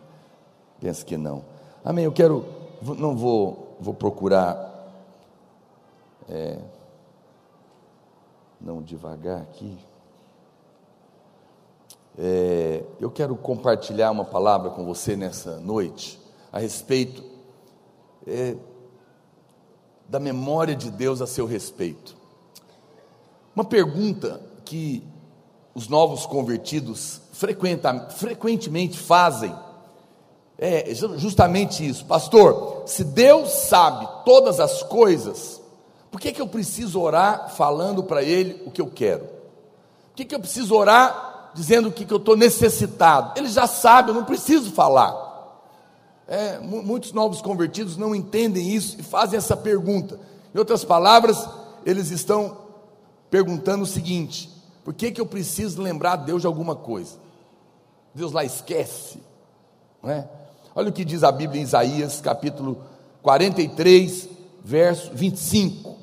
Pensa 0.81 1.05
que 1.05 1.15
não. 1.15 1.45
Amém. 1.85 2.05
Eu 2.05 2.11
quero, 2.11 2.43
não 2.81 3.15
vou, 3.15 3.77
vou 3.79 3.93
procurar, 3.93 4.91
é, 6.27 6.57
não 8.59 8.81
devagar 8.81 9.43
aqui. 9.43 9.77
É, 12.17 12.83
eu 12.99 13.11
quero 13.11 13.35
compartilhar 13.35 14.09
uma 14.09 14.25
palavra 14.25 14.71
com 14.71 14.83
você 14.83 15.15
nessa 15.15 15.59
noite 15.59 16.19
a 16.51 16.57
respeito 16.57 17.23
é, 18.25 18.57
da 20.09 20.19
memória 20.19 20.75
de 20.75 20.89
Deus 20.89 21.21
a 21.21 21.27
seu 21.27 21.45
respeito. 21.45 22.17
Uma 23.55 23.63
pergunta 23.63 24.41
que 24.65 25.03
os 25.75 25.87
novos 25.87 26.25
convertidos 26.25 27.21
frequentemente 27.31 28.97
fazem 28.97 29.55
é 30.63 30.93
justamente 30.93 31.87
isso, 31.87 32.05
pastor. 32.05 32.83
Se 32.85 33.03
Deus 33.03 33.49
sabe 33.49 34.07
todas 34.23 34.59
as 34.59 34.83
coisas, 34.83 35.59
por 36.11 36.21
que, 36.21 36.31
que 36.31 36.39
eu 36.39 36.47
preciso 36.47 37.01
orar 37.01 37.49
falando 37.55 38.03
para 38.03 38.21
Ele 38.21 38.61
o 38.67 38.69
que 38.69 38.79
eu 38.79 38.85
quero? 38.85 39.23
Por 39.23 40.17
que, 40.17 40.25
que 40.25 40.35
eu 40.35 40.39
preciso 40.39 40.75
orar 40.75 41.49
dizendo 41.55 41.89
o 41.89 41.91
que, 41.91 42.05
que 42.05 42.13
eu 42.13 42.17
estou 42.17 42.37
necessitado? 42.37 43.39
Ele 43.39 43.49
já 43.49 43.65
sabe, 43.65 44.11
eu 44.11 44.13
não 44.13 44.23
preciso 44.23 44.71
falar. 44.71 45.29
É, 46.27 46.59
muitos 46.59 47.11
novos 47.11 47.41
convertidos 47.41 47.97
não 47.97 48.13
entendem 48.13 48.69
isso 48.69 48.99
e 48.99 49.03
fazem 49.03 49.37
essa 49.37 49.57
pergunta. 49.57 50.19
Em 50.53 50.59
outras 50.59 50.85
palavras, 50.85 51.49
eles 51.83 52.11
estão 52.11 52.55
perguntando 53.31 53.83
o 53.83 53.87
seguinte: 53.87 54.47
por 54.83 54.93
que, 54.93 55.09
que 55.09 55.19
eu 55.19 55.25
preciso 55.25 55.81
lembrar 55.81 56.17
Deus 56.17 56.41
de 56.41 56.47
alguma 56.47 56.75
coisa? 56.75 57.17
Deus 58.13 58.31
lá 58.31 58.45
esquece, 58.45 59.19
não 60.03 60.11
é? 60.11 60.29
Olha 60.73 60.89
o 60.89 60.93
que 60.93 61.03
diz 61.03 61.23
a 61.23 61.31
Bíblia 61.31 61.59
em 61.59 61.63
Isaías, 61.63 62.21
capítulo 62.21 62.81
43, 63.21 64.29
verso 64.63 65.11
25. 65.13 65.97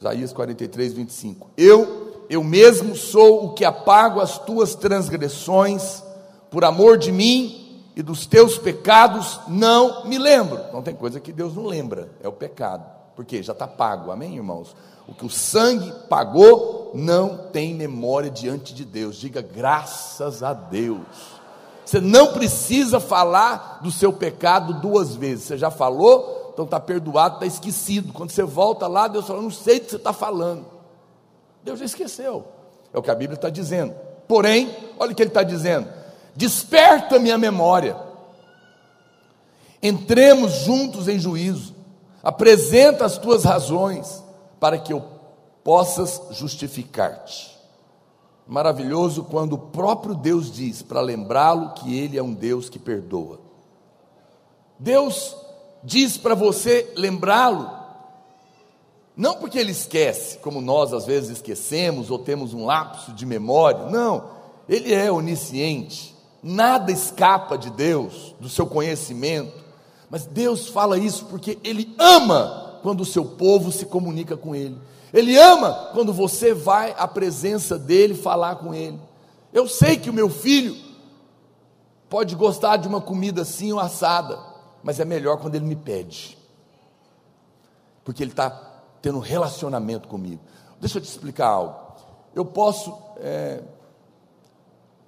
Isaías 0.00 0.32
43, 0.32 0.92
25. 0.94 1.50
Eu, 1.56 2.24
eu 2.28 2.42
mesmo 2.42 2.96
sou 2.96 3.46
o 3.46 3.54
que 3.54 3.64
apago 3.64 4.20
as 4.20 4.38
tuas 4.38 4.74
transgressões, 4.74 6.02
por 6.50 6.64
amor 6.64 6.98
de 6.98 7.12
mim 7.12 7.82
e 7.94 8.02
dos 8.02 8.26
teus 8.26 8.58
pecados 8.58 9.40
não 9.46 10.04
me 10.06 10.18
lembro. 10.18 10.60
Não 10.72 10.82
tem 10.82 10.94
coisa 10.94 11.20
que 11.20 11.32
Deus 11.32 11.54
não 11.54 11.66
lembra, 11.66 12.10
é 12.20 12.26
o 12.26 12.32
pecado, 12.32 12.84
porque 13.14 13.42
já 13.42 13.52
está 13.52 13.68
pago, 13.68 14.10
amém, 14.10 14.36
irmãos? 14.36 14.74
O 15.06 15.14
que 15.14 15.24
o 15.24 15.30
sangue 15.30 15.92
pagou 16.08 16.90
não 16.94 17.36
tem 17.36 17.74
memória 17.74 18.30
diante 18.30 18.74
de 18.74 18.84
Deus, 18.84 19.16
diga 19.16 19.40
graças 19.40 20.42
a 20.42 20.52
Deus. 20.52 21.37
Você 21.88 22.02
não 22.02 22.34
precisa 22.34 23.00
falar 23.00 23.80
do 23.82 23.90
seu 23.90 24.12
pecado 24.12 24.74
duas 24.74 25.14
vezes. 25.14 25.46
Você 25.46 25.56
já 25.56 25.70
falou, 25.70 26.50
então 26.52 26.66
está 26.66 26.78
perdoado, 26.78 27.36
está 27.36 27.46
esquecido. 27.46 28.12
Quando 28.12 28.28
você 28.28 28.42
volta 28.42 28.86
lá, 28.86 29.08
Deus 29.08 29.26
fala: 29.26 29.40
Não 29.40 29.50
sei 29.50 29.78
o 29.78 29.80
que 29.80 29.90
você 29.92 29.96
está 29.96 30.12
falando. 30.12 30.66
Deus 31.64 31.78
já 31.78 31.86
esqueceu. 31.86 32.46
É 32.92 32.98
o 32.98 33.00
que 33.00 33.10
a 33.10 33.14
Bíblia 33.14 33.36
está 33.36 33.48
dizendo. 33.48 33.94
Porém, 34.28 34.70
olha 34.98 35.12
o 35.12 35.14
que 35.14 35.22
ele 35.22 35.30
está 35.30 35.42
dizendo: 35.42 35.88
Desperta 36.36 37.18
minha 37.18 37.38
memória. 37.38 37.96
Entremos 39.82 40.52
juntos 40.66 41.08
em 41.08 41.18
juízo. 41.18 41.74
Apresenta 42.22 43.06
as 43.06 43.16
tuas 43.16 43.44
razões 43.44 44.22
para 44.60 44.76
que 44.76 44.92
eu 44.92 45.02
possas 45.64 46.20
justificar-te. 46.32 47.57
Maravilhoso 48.48 49.24
quando 49.24 49.52
o 49.52 49.58
próprio 49.58 50.14
Deus 50.14 50.50
diz 50.50 50.80
para 50.80 51.02
lembrá-lo 51.02 51.74
que 51.74 51.98
ele 51.98 52.16
é 52.16 52.22
um 52.22 52.32
Deus 52.32 52.70
que 52.70 52.78
perdoa. 52.78 53.38
Deus 54.78 55.36
diz 55.84 56.16
para 56.16 56.34
você 56.34 56.90
lembrá-lo, 56.96 57.70
não 59.14 59.34
porque 59.34 59.58
ele 59.58 59.72
esquece, 59.72 60.38
como 60.38 60.62
nós 60.62 60.94
às 60.94 61.04
vezes 61.04 61.30
esquecemos 61.30 62.10
ou 62.10 62.18
temos 62.18 62.54
um 62.54 62.64
lapso 62.64 63.12
de 63.12 63.26
memória, 63.26 63.86
não, 63.90 64.30
ele 64.66 64.94
é 64.94 65.12
onisciente, 65.12 66.16
nada 66.42 66.90
escapa 66.90 67.58
de 67.58 67.68
Deus, 67.68 68.34
do 68.40 68.48
seu 68.48 68.66
conhecimento, 68.66 69.52
mas 70.08 70.24
Deus 70.24 70.68
fala 70.68 70.96
isso 70.96 71.26
porque 71.26 71.58
ele 71.62 71.94
ama 71.98 72.78
quando 72.82 73.02
o 73.02 73.06
seu 73.06 73.24
povo 73.24 73.70
se 73.70 73.84
comunica 73.84 74.38
com 74.38 74.54
ele. 74.54 74.78
Ele 75.12 75.38
ama 75.38 75.90
quando 75.92 76.12
você 76.12 76.52
vai 76.52 76.94
à 76.98 77.08
presença 77.08 77.78
dele 77.78 78.14
falar 78.14 78.56
com 78.56 78.74
ele. 78.74 79.00
Eu 79.52 79.66
sei 79.66 79.96
que 79.96 80.10
o 80.10 80.12
meu 80.12 80.28
filho 80.28 80.76
pode 82.08 82.34
gostar 82.34 82.76
de 82.76 82.88
uma 82.88 83.00
comida 83.00 83.42
assim 83.42 83.72
ou 83.72 83.80
assada, 83.80 84.38
mas 84.82 85.00
é 85.00 85.04
melhor 85.04 85.38
quando 85.38 85.54
ele 85.54 85.64
me 85.64 85.76
pede, 85.76 86.36
porque 88.04 88.22
ele 88.22 88.30
está 88.30 88.50
tendo 89.02 89.18
um 89.18 89.22
relacionamento 89.22 90.08
comigo. 90.08 90.40
Deixa 90.80 90.98
eu 90.98 91.02
te 91.02 91.08
explicar 91.08 91.48
algo. 91.48 91.76
Eu 92.34 92.44
posso, 92.44 92.96
é, 93.16 93.62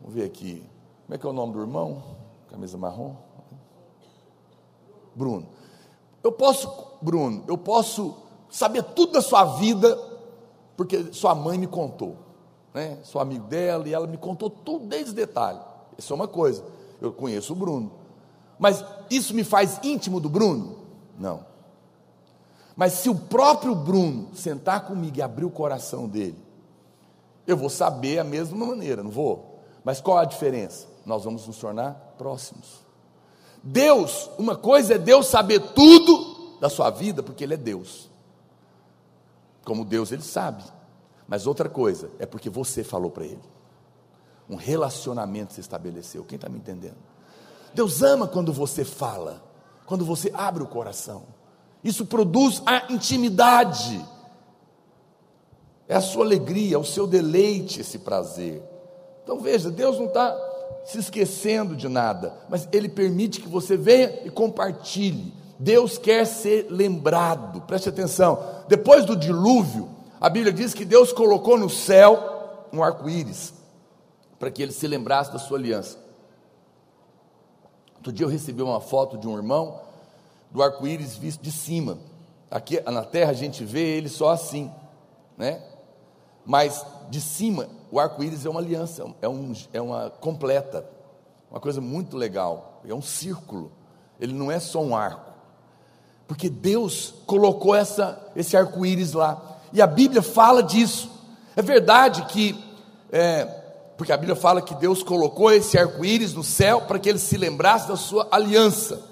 vamos 0.01 0.15
ver 0.15 0.25
aqui, 0.25 0.65
como 1.07 1.15
é 1.15 1.19
que 1.19 1.27
é 1.27 1.29
o 1.29 1.33
nome 1.33 1.53
do 1.53 1.61
irmão? 1.61 2.03
Camisa 2.49 2.77
marrom? 2.77 3.15
Bruno. 5.15 5.47
Eu 6.23 6.33
posso, 6.33 6.71
Bruno, 7.01 7.45
eu 7.49 7.57
posso 7.57 8.17
saber 8.51 8.83
tudo 8.83 9.13
da 9.13 9.23
sua 9.23 9.45
vida, 9.45 9.99
porque 10.77 11.13
sua 11.13 11.35
mãe 11.35 11.59
me 11.59 11.67
contou, 11.67 12.17
né? 12.75 12.99
Sou 13.03 13.21
amigo 13.21 13.47
dela 13.47 13.89
e 13.89 13.95
ela 13.95 14.07
me 14.07 14.17
contou 14.17 14.51
tudo 14.51 14.87
desde 14.87 15.13
detalhe. 15.13 15.61
Isso 15.97 16.13
é 16.13 16.17
uma 16.17 16.29
coisa. 16.29 16.65
Eu 17.01 17.13
conheço 17.13 17.53
o 17.53 17.57
Bruno. 17.57 17.93
Mas 18.59 18.85
isso 19.11 19.35
me 19.35 19.45
faz 19.45 19.81
íntimo 19.83 20.21
do 20.21 20.29
Bruno? 20.29 20.77
Não. 21.19 21.45
Mas 22.77 22.95
se 22.95 23.09
o 23.09 23.15
próprio 23.15 23.75
Bruno 23.75 24.29
sentar 24.35 24.87
comigo 24.87 25.19
e 25.19 25.23
abrir 25.23 25.45
o 25.45 25.51
coração 25.51 26.09
dele, 26.09 26.39
eu 27.47 27.57
vou 27.57 27.71
saber 27.71 28.19
a 28.19 28.25
mesma 28.25 28.67
maneira, 28.67 29.03
não 29.03 29.11
vou? 29.11 29.61
Mas 29.85 30.01
qual 30.01 30.19
a 30.19 30.25
diferença? 30.25 30.87
Nós 31.05 31.25
vamos 31.25 31.47
nos 31.47 31.59
tornar 31.59 32.15
próximos. 32.19 32.81
Deus, 33.63 34.31
uma 34.39 34.57
coisa 34.57 34.95
é 34.95 34.99
Deus 34.99 35.27
saber 35.27 35.61
tudo 35.73 36.59
da 36.61 36.69
sua 36.69 36.91
vida, 36.91 37.23
porque 37.23 37.45
Ele 37.45 37.55
é 37.55 37.57
Deus. 37.57 38.10
Como 39.71 39.85
Deus, 39.85 40.11
Ele 40.11 40.23
sabe. 40.23 40.65
Mas 41.29 41.47
outra 41.47 41.69
coisa 41.69 42.11
é 42.19 42.27
porque 42.27 42.51
você 42.51 42.83
falou 42.83 43.09
para 43.09 43.25
Ele. 43.25 43.39
Um 44.49 44.57
relacionamento 44.57 45.53
se 45.53 45.61
estabeleceu. 45.61 46.25
Quem 46.25 46.35
está 46.35 46.49
me 46.49 46.59
entendendo? 46.59 46.97
Deus 47.73 48.03
ama 48.03 48.27
quando 48.27 48.53
você 48.53 48.85
fala, 48.85 49.41
quando 49.87 50.05
você 50.05 50.29
abre 50.35 50.65
o 50.65 50.67
coração. 50.67 51.23
Isso 51.85 52.05
produz 52.05 52.61
a 52.67 52.93
intimidade. 52.93 54.05
É 55.87 55.95
a 55.95 56.01
sua 56.01 56.25
alegria, 56.25 56.75
é 56.75 56.79
o 56.79 56.83
seu 56.83 57.07
deleite, 57.07 57.81
esse 57.81 58.01
prazer. 58.01 58.61
Então 59.23 59.39
veja, 59.39 59.71
Deus 59.71 60.01
não 60.01 60.07
está 60.07 60.37
se 60.85 60.99
esquecendo 60.99 61.77
de 61.77 61.89
nada, 61.89 62.35
mas 62.49 62.69
Ele 62.73 62.89
permite 62.89 63.41
que 63.41 63.49
você 63.49 63.77
venha 63.77 64.27
e 64.27 64.31
compartilhe. 64.31 65.33
Deus 65.61 65.99
quer 65.99 66.25
ser 66.25 66.69
lembrado, 66.71 67.61
preste 67.61 67.91
atenção. 67.91 68.43
Depois 68.67 69.05
do 69.05 69.15
dilúvio, 69.15 69.91
a 70.19 70.31
Bíblia 70.31 70.51
diz 70.51 70.73
que 70.73 70.87
Deus 70.87 71.13
colocou 71.13 71.59
no 71.59 71.69
céu 71.69 72.67
um 72.73 72.83
arco-íris, 72.83 73.53
para 74.39 74.51
que 74.51 74.63
ele 74.63 74.73
se 74.73 74.87
lembrasse 74.87 75.31
da 75.31 75.39
sua 75.39 75.59
aliança. 75.59 75.99
Outro 77.97 78.11
dia 78.11 78.25
eu 78.25 78.31
recebi 78.31 78.63
uma 78.63 78.81
foto 78.81 79.19
de 79.19 79.29
um 79.29 79.37
irmão 79.37 79.83
do 80.51 80.63
arco-íris 80.63 81.19
visto 81.19 81.43
de 81.43 81.53
cima. 81.53 81.99
Aqui 82.51 82.81
na 82.81 83.05
terra 83.05 83.33
a 83.33 83.35
gente 83.35 83.63
vê 83.63 83.99
ele 83.99 84.09
só 84.09 84.31
assim, 84.31 84.73
né? 85.37 85.63
Mas 86.43 86.87
de 87.11 87.21
cima, 87.21 87.69
o 87.91 88.01
arco-íris 88.01 88.47
é 88.47 88.49
uma 88.49 88.61
aliança, 88.61 89.05
é, 89.21 89.29
um, 89.29 89.53
é 89.75 89.81
uma 89.81 90.09
completa, 90.09 90.87
uma 91.51 91.61
coisa 91.61 91.83
muito 91.83 92.17
legal. 92.17 92.81
É 92.83 92.95
um 92.95 93.03
círculo, 93.03 93.71
ele 94.19 94.33
não 94.33 94.51
é 94.51 94.59
só 94.59 94.81
um 94.81 94.97
arco, 94.97 95.30
porque 96.31 96.49
Deus 96.49 97.13
colocou 97.27 97.75
essa, 97.75 98.17
esse 98.37 98.57
arco-íris 98.57 99.15
lá, 99.15 99.59
e 99.73 99.83
a 99.83 99.87
Bíblia 99.87 100.23
fala 100.23 100.63
disso. 100.63 101.11
É 101.57 101.61
verdade 101.61 102.23
que 102.27 102.57
é, 103.11 103.45
porque 103.97 104.13
a 104.13 104.17
Bíblia 104.17 104.37
fala 104.37 104.63
que 104.63 104.73
Deus 104.77 105.03
colocou 105.03 105.51
esse 105.51 105.77
arco-íris 105.77 106.33
no 106.33 106.45
céu 106.45 106.83
para 106.83 107.01
que 107.01 107.09
ele 107.09 107.19
se 107.19 107.37
lembrasse 107.37 107.89
da 107.89 107.97
sua 107.97 108.29
aliança. 108.31 109.03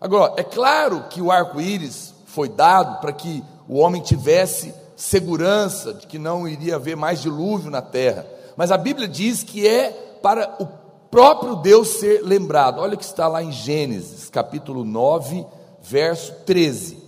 Agora, 0.00 0.34
é 0.36 0.44
claro 0.44 1.06
que 1.10 1.20
o 1.20 1.32
arco-íris 1.32 2.14
foi 2.26 2.48
dado 2.48 3.00
para 3.00 3.12
que 3.12 3.42
o 3.68 3.78
homem 3.78 4.00
tivesse 4.00 4.72
segurança 4.94 5.94
de 5.94 6.06
que 6.06 6.16
não 6.16 6.46
iria 6.46 6.76
haver 6.76 6.96
mais 6.96 7.20
dilúvio 7.20 7.72
na 7.72 7.82
terra, 7.82 8.24
mas 8.56 8.70
a 8.70 8.78
Bíblia 8.78 9.08
diz 9.08 9.42
que 9.42 9.66
é 9.66 9.90
para 10.22 10.54
o 10.60 10.66
próprio 11.10 11.56
Deus 11.56 11.88
ser 11.88 12.22
lembrado. 12.22 12.80
Olha 12.80 12.94
o 12.94 12.98
que 12.98 13.04
está 13.04 13.26
lá 13.26 13.42
em 13.42 13.50
Gênesis, 13.50 14.30
capítulo 14.30 14.84
9, 14.84 15.44
verso 15.88 16.32
13. 16.44 16.98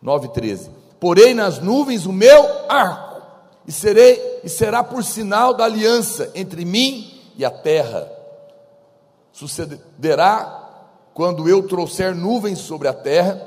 9, 0.00 0.28
13. 0.28 0.70
Porém 1.00 1.34
nas 1.34 1.58
nuvens 1.58 2.06
o 2.06 2.12
meu 2.12 2.46
arco 2.68 3.22
e 3.66 3.72
serei 3.72 4.40
e 4.44 4.48
será 4.48 4.84
por 4.84 5.02
sinal 5.02 5.54
da 5.54 5.64
aliança 5.64 6.30
entre 6.34 6.64
mim 6.64 7.20
e 7.36 7.44
a 7.44 7.50
terra. 7.50 8.10
Sucederá 9.32 10.60
quando 11.14 11.48
eu 11.48 11.66
trouxer 11.66 12.14
nuvens 12.14 12.58
sobre 12.58 12.88
a 12.88 12.92
terra 12.92 13.40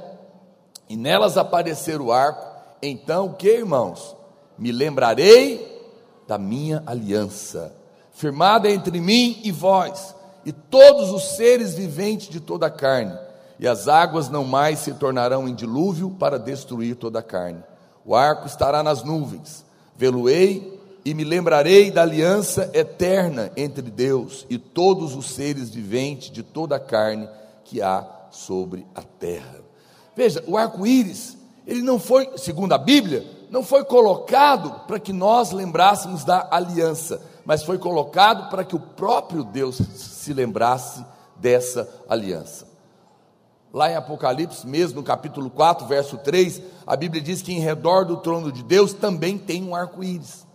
e 0.90 0.96
nelas 0.96 1.38
aparecer 1.38 2.02
o 2.02 2.12
arco, 2.12 2.46
então 2.82 3.34
que, 3.34 3.50
irmãos? 3.50 4.16
Me 4.58 4.72
lembrarei 4.72 5.76
da 6.28 6.38
minha 6.38 6.82
aliança, 6.86 7.76
firmada 8.12 8.70
entre 8.70 9.00
mim 9.00 9.40
e 9.44 9.52
vós, 9.52 10.16
e 10.46 10.52
todos 10.52 11.12
os 11.12 11.36
seres 11.36 11.76
viventes 11.76 12.30
de 12.30 12.40
toda 12.40 12.68
a 12.68 12.72
carne, 12.72 13.27
e 13.60 13.68
as 13.68 13.88
águas 13.88 14.30
não 14.30 14.44
mais 14.44 14.80
se 14.80 14.94
tornarão 14.94 15.48
em 15.48 15.56
dilúvio 15.56 16.10
para 16.12 16.38
destruir 16.38 16.96
toda 16.96 17.20
a 17.20 17.24
carne. 17.24 17.64
O 18.06 18.16
arco 18.16 18.48
estará 18.48 18.82
nas 18.82 19.04
nuvens 19.04 19.66
Vê-lo-ei 19.98 20.80
e 21.04 21.14
me 21.16 21.24
lembrarei 21.24 21.90
da 21.90 22.04
aliança 22.04 22.70
eterna 22.74 23.52
entre 23.58 23.82
Deus 23.82 24.46
e 24.48 24.60
todos 24.60 25.16
os 25.16 25.32
seres 25.32 25.72
viventes 25.72 26.30
de 26.30 26.44
toda 26.44 26.76
a 26.76 26.80
carne 26.80 27.28
que 27.64 27.82
há 27.82 28.06
sobre 28.30 28.86
a 28.94 29.02
terra. 29.02 29.60
Veja, 30.16 30.44
o 30.46 30.56
arco-íris, 30.56 31.36
ele 31.66 31.82
não 31.82 31.98
foi, 31.98 32.30
segundo 32.38 32.74
a 32.74 32.78
Bíblia, 32.78 33.26
não 33.50 33.64
foi 33.64 33.84
colocado 33.86 34.86
para 34.86 35.00
que 35.00 35.12
nós 35.12 35.52
lembrássemos 35.52 36.24
da 36.24 36.48
aliança, 36.52 37.20
mas 37.44 37.64
foi 37.64 37.80
colocado 37.80 38.52
para 38.52 38.64
que 38.64 38.76
o 38.76 38.80
próprio 38.80 39.44
Deus 39.44 39.78
se 39.78 40.32
lembrasse 40.32 41.04
dessa 41.38 41.90
aliança. 42.08 42.67
Lá 43.74 43.92
em 43.92 43.96
Apocalipse, 43.96 44.66
mesmo 44.66 45.02
no 45.02 45.04
capítulo 45.04 45.50
4, 45.50 45.86
verso 45.88 46.18
3, 46.18 46.62
a 46.86 46.96
Bíblia 46.96 47.22
diz 47.22 47.42
que 47.42 47.52
em 47.54 47.60
redor 47.60 48.06
do 48.06 48.18
trono 48.18 48.52
de 48.52 48.64
Deus 48.64 48.94
também 48.94 49.38
tem 49.38 49.64
um 49.64 49.76
arco-íris, 49.76 50.48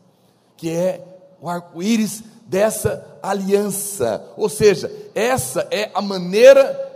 que 0.57 0.71
é 0.71 1.05
o 1.41 1.49
arco-íris 1.49 2.23
dessa 2.47 3.19
aliança. 3.23 4.25
Ou 4.37 4.49
seja, 4.49 4.91
essa 5.15 5.67
é 5.71 5.91
a 5.95 6.01
maneira 6.01 6.91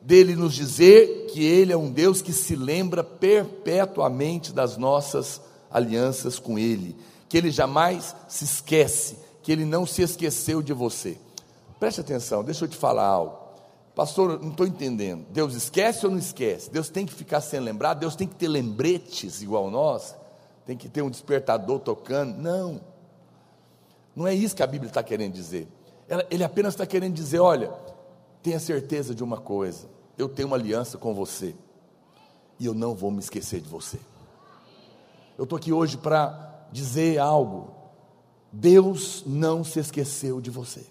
dele 0.00 0.36
nos 0.36 0.54
dizer 0.54 1.26
que 1.32 1.44
ele 1.44 1.72
é 1.72 1.76
um 1.76 1.90
Deus 1.90 2.22
que 2.22 2.32
se 2.32 2.54
lembra 2.54 3.02
perpetuamente 3.02 4.52
das 4.52 4.76
nossas 4.76 5.40
alianças 5.70 6.38
com 6.38 6.58
ele, 6.58 6.96
que 7.28 7.36
ele 7.36 7.50
jamais 7.50 8.14
se 8.28 8.44
esquece, 8.44 9.18
que 9.42 9.50
ele 9.50 9.64
não 9.64 9.84
se 9.84 10.02
esqueceu 10.02 10.62
de 10.62 10.72
você. 10.72 11.18
Preste 11.78 12.00
atenção, 12.00 12.44
deixa 12.44 12.64
eu 12.64 12.68
te 12.68 12.76
falar 12.76 13.04
algo. 13.04 13.45
Pastor, 13.96 14.38
não 14.42 14.50
estou 14.50 14.66
entendendo. 14.66 15.24
Deus 15.30 15.54
esquece 15.54 16.04
ou 16.04 16.12
não 16.12 16.18
esquece? 16.18 16.70
Deus 16.70 16.90
tem 16.90 17.06
que 17.06 17.14
ficar 17.14 17.40
sem 17.40 17.58
lembrar? 17.58 17.94
Deus 17.94 18.14
tem 18.14 18.28
que 18.28 18.34
ter 18.34 18.46
lembretes 18.46 19.40
igual 19.40 19.70
nós? 19.70 20.14
Tem 20.66 20.76
que 20.76 20.86
ter 20.86 21.00
um 21.00 21.08
despertador 21.08 21.80
tocando? 21.80 22.36
Não. 22.36 22.78
Não 24.14 24.26
é 24.26 24.34
isso 24.34 24.54
que 24.54 24.62
a 24.62 24.66
Bíblia 24.66 24.90
está 24.90 25.02
querendo 25.02 25.32
dizer. 25.32 25.66
Ele 26.30 26.44
apenas 26.44 26.74
está 26.74 26.84
querendo 26.84 27.14
dizer: 27.14 27.38
olha, 27.38 27.72
tenha 28.42 28.60
certeza 28.60 29.14
de 29.14 29.24
uma 29.24 29.38
coisa. 29.38 29.88
Eu 30.18 30.28
tenho 30.28 30.48
uma 30.48 30.58
aliança 30.58 30.98
com 30.98 31.14
você. 31.14 31.54
E 32.60 32.66
eu 32.66 32.74
não 32.74 32.94
vou 32.94 33.10
me 33.10 33.20
esquecer 33.20 33.62
de 33.62 33.68
você. 33.68 33.98
Eu 35.38 35.44
estou 35.44 35.56
aqui 35.56 35.72
hoje 35.72 35.96
para 35.96 36.68
dizer 36.70 37.18
algo. 37.18 37.70
Deus 38.52 39.24
não 39.26 39.64
se 39.64 39.80
esqueceu 39.80 40.38
de 40.38 40.50
você. 40.50 40.86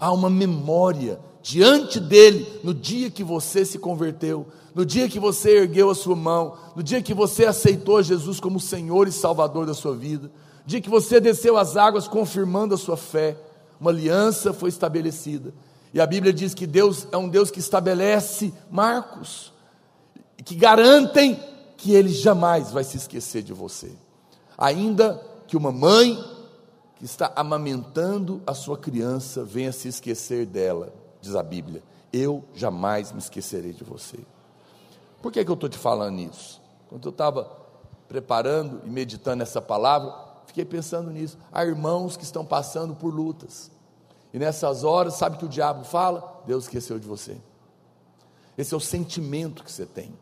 Há 0.00 0.10
uma 0.10 0.30
memória 0.30 1.20
diante 1.44 2.00
dele 2.00 2.60
no 2.64 2.72
dia 2.72 3.10
que 3.10 3.22
você 3.22 3.66
se 3.66 3.78
converteu, 3.78 4.46
no 4.74 4.84
dia 4.84 5.10
que 5.10 5.20
você 5.20 5.58
ergueu 5.58 5.90
a 5.90 5.94
sua 5.94 6.16
mão, 6.16 6.56
no 6.74 6.82
dia 6.82 7.02
que 7.02 7.12
você 7.12 7.44
aceitou 7.44 8.02
Jesus 8.02 8.40
como 8.40 8.58
Senhor 8.58 9.06
e 9.06 9.12
Salvador 9.12 9.66
da 9.66 9.74
sua 9.74 9.94
vida, 9.94 10.28
no 10.28 10.66
dia 10.66 10.80
que 10.80 10.88
você 10.88 11.20
desceu 11.20 11.58
as 11.58 11.76
águas 11.76 12.08
confirmando 12.08 12.74
a 12.74 12.78
sua 12.78 12.96
fé, 12.96 13.36
uma 13.78 13.90
aliança 13.90 14.54
foi 14.54 14.70
estabelecida. 14.70 15.52
E 15.92 16.00
a 16.00 16.06
Bíblia 16.06 16.32
diz 16.32 16.54
que 16.54 16.66
Deus 16.66 17.06
é 17.12 17.18
um 17.18 17.28
Deus 17.28 17.50
que 17.50 17.60
estabelece 17.60 18.50
marcos, 18.70 19.52
que 20.46 20.54
garantem 20.54 21.38
que 21.76 21.92
Ele 21.92 22.08
jamais 22.08 22.70
vai 22.70 22.84
se 22.84 22.96
esquecer 22.96 23.42
de 23.42 23.52
você. 23.52 23.92
Ainda 24.56 25.20
que 25.46 25.58
uma 25.58 25.70
mãe 25.70 26.18
que 26.96 27.04
está 27.04 27.30
amamentando 27.36 28.42
a 28.46 28.54
sua 28.54 28.78
criança 28.78 29.44
venha 29.44 29.72
se 29.72 29.88
esquecer 29.88 30.46
dela, 30.46 31.03
diz 31.24 31.34
a 31.34 31.42
Bíblia, 31.42 31.82
eu 32.12 32.44
jamais 32.54 33.10
me 33.10 33.18
esquecerei 33.18 33.72
de 33.72 33.82
você. 33.82 34.18
Por 35.20 35.32
que, 35.32 35.44
que 35.44 35.50
eu 35.50 35.54
estou 35.54 35.68
te 35.68 35.78
falando 35.78 36.20
isso? 36.20 36.60
Quando 36.88 37.06
eu 37.06 37.10
estava 37.10 37.50
preparando 38.06 38.82
e 38.84 38.90
meditando 38.90 39.42
essa 39.42 39.60
palavra, 39.60 40.14
fiquei 40.46 40.64
pensando 40.64 41.10
nisso. 41.10 41.38
Há 41.50 41.64
irmãos 41.64 42.16
que 42.16 42.24
estão 42.24 42.44
passando 42.44 42.94
por 42.94 43.12
lutas. 43.12 43.70
E 44.32 44.38
nessas 44.38 44.84
horas, 44.84 45.14
sabe 45.14 45.38
que 45.38 45.44
o 45.44 45.48
diabo 45.48 45.84
fala? 45.84 46.42
Deus 46.46 46.64
esqueceu 46.64 46.98
de 46.98 47.06
você. 47.06 47.36
Esse 48.56 48.74
é 48.74 48.76
o 48.76 48.80
sentimento 48.80 49.64
que 49.64 49.72
você 49.72 49.86
tem. 49.86 50.14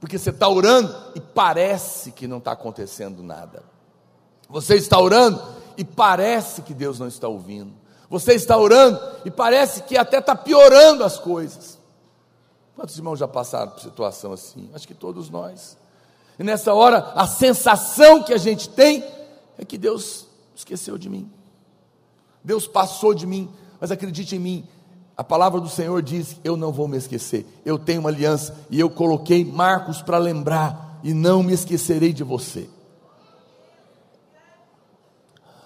Porque 0.00 0.18
você 0.18 0.30
está 0.30 0.48
orando 0.48 0.94
e 1.14 1.20
parece 1.20 2.12
que 2.12 2.26
não 2.26 2.38
está 2.38 2.52
acontecendo 2.52 3.22
nada. 3.22 3.62
Você 4.48 4.76
está 4.76 4.98
orando 4.98 5.42
e 5.76 5.84
parece 5.84 6.62
que 6.62 6.72
Deus 6.72 6.98
não 6.98 7.06
está 7.06 7.28
ouvindo. 7.28 7.72
Você 8.10 8.34
está 8.34 8.56
orando 8.56 8.98
e 9.24 9.30
parece 9.30 9.82
que 9.82 9.96
até 9.96 10.18
está 10.18 10.34
piorando 10.34 11.04
as 11.04 11.18
coisas. 11.18 11.78
Quantos 12.74 12.96
irmãos 12.96 13.18
já 13.18 13.28
passaram 13.28 13.72
por 13.72 13.80
situação 13.80 14.32
assim? 14.32 14.70
Acho 14.72 14.86
que 14.86 14.94
todos 14.94 15.28
nós. 15.28 15.76
E 16.38 16.44
nessa 16.44 16.72
hora, 16.72 17.12
a 17.14 17.26
sensação 17.26 18.22
que 18.22 18.32
a 18.32 18.38
gente 18.38 18.68
tem 18.68 19.04
é 19.58 19.64
que 19.64 19.76
Deus 19.76 20.26
esqueceu 20.54 20.96
de 20.96 21.10
mim. 21.10 21.30
Deus 22.42 22.66
passou 22.66 23.12
de 23.12 23.26
mim, 23.26 23.50
mas 23.80 23.90
acredite 23.90 24.36
em 24.36 24.38
mim, 24.38 24.68
a 25.16 25.24
palavra 25.24 25.60
do 25.60 25.68
Senhor 25.68 26.00
diz: 26.00 26.36
Eu 26.44 26.56
não 26.56 26.70
vou 26.70 26.86
me 26.86 26.96
esquecer. 26.96 27.44
Eu 27.64 27.76
tenho 27.76 27.98
uma 27.98 28.08
aliança 28.08 28.56
e 28.70 28.78
eu 28.78 28.88
coloquei 28.88 29.44
marcos 29.44 30.00
para 30.00 30.16
lembrar 30.16 31.00
e 31.02 31.12
não 31.12 31.42
me 31.42 31.52
esquecerei 31.52 32.12
de 32.12 32.22
você. 32.22 32.70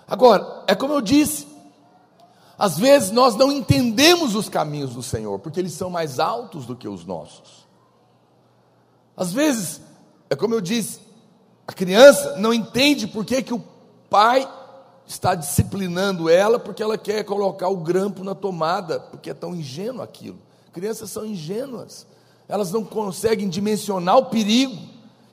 Agora, 0.08 0.64
é 0.66 0.74
como 0.74 0.94
eu 0.94 1.02
disse, 1.02 1.46
às 2.62 2.78
vezes 2.78 3.10
nós 3.10 3.34
não 3.34 3.50
entendemos 3.50 4.36
os 4.36 4.48
caminhos 4.48 4.94
do 4.94 5.02
Senhor, 5.02 5.36
porque 5.40 5.58
eles 5.58 5.72
são 5.72 5.90
mais 5.90 6.20
altos 6.20 6.64
do 6.64 6.76
que 6.76 6.86
os 6.86 7.04
nossos. 7.04 7.66
Às 9.16 9.32
vezes, 9.32 9.80
é 10.30 10.36
como 10.36 10.54
eu 10.54 10.60
disse, 10.60 11.00
a 11.66 11.72
criança 11.72 12.36
não 12.36 12.54
entende 12.54 13.08
por 13.08 13.24
que, 13.24 13.42
que 13.42 13.52
o 13.52 13.64
pai 14.08 14.48
está 15.04 15.34
disciplinando 15.34 16.30
ela, 16.30 16.56
porque 16.56 16.84
ela 16.84 16.96
quer 16.96 17.24
colocar 17.24 17.68
o 17.68 17.78
grampo 17.78 18.22
na 18.22 18.32
tomada, 18.32 19.00
porque 19.00 19.30
é 19.30 19.34
tão 19.34 19.56
ingênuo 19.56 20.00
aquilo. 20.00 20.38
Crianças 20.72 21.10
são 21.10 21.26
ingênuas, 21.26 22.06
elas 22.48 22.70
não 22.70 22.84
conseguem 22.84 23.48
dimensionar 23.48 24.18
o 24.18 24.26
perigo, 24.26 24.78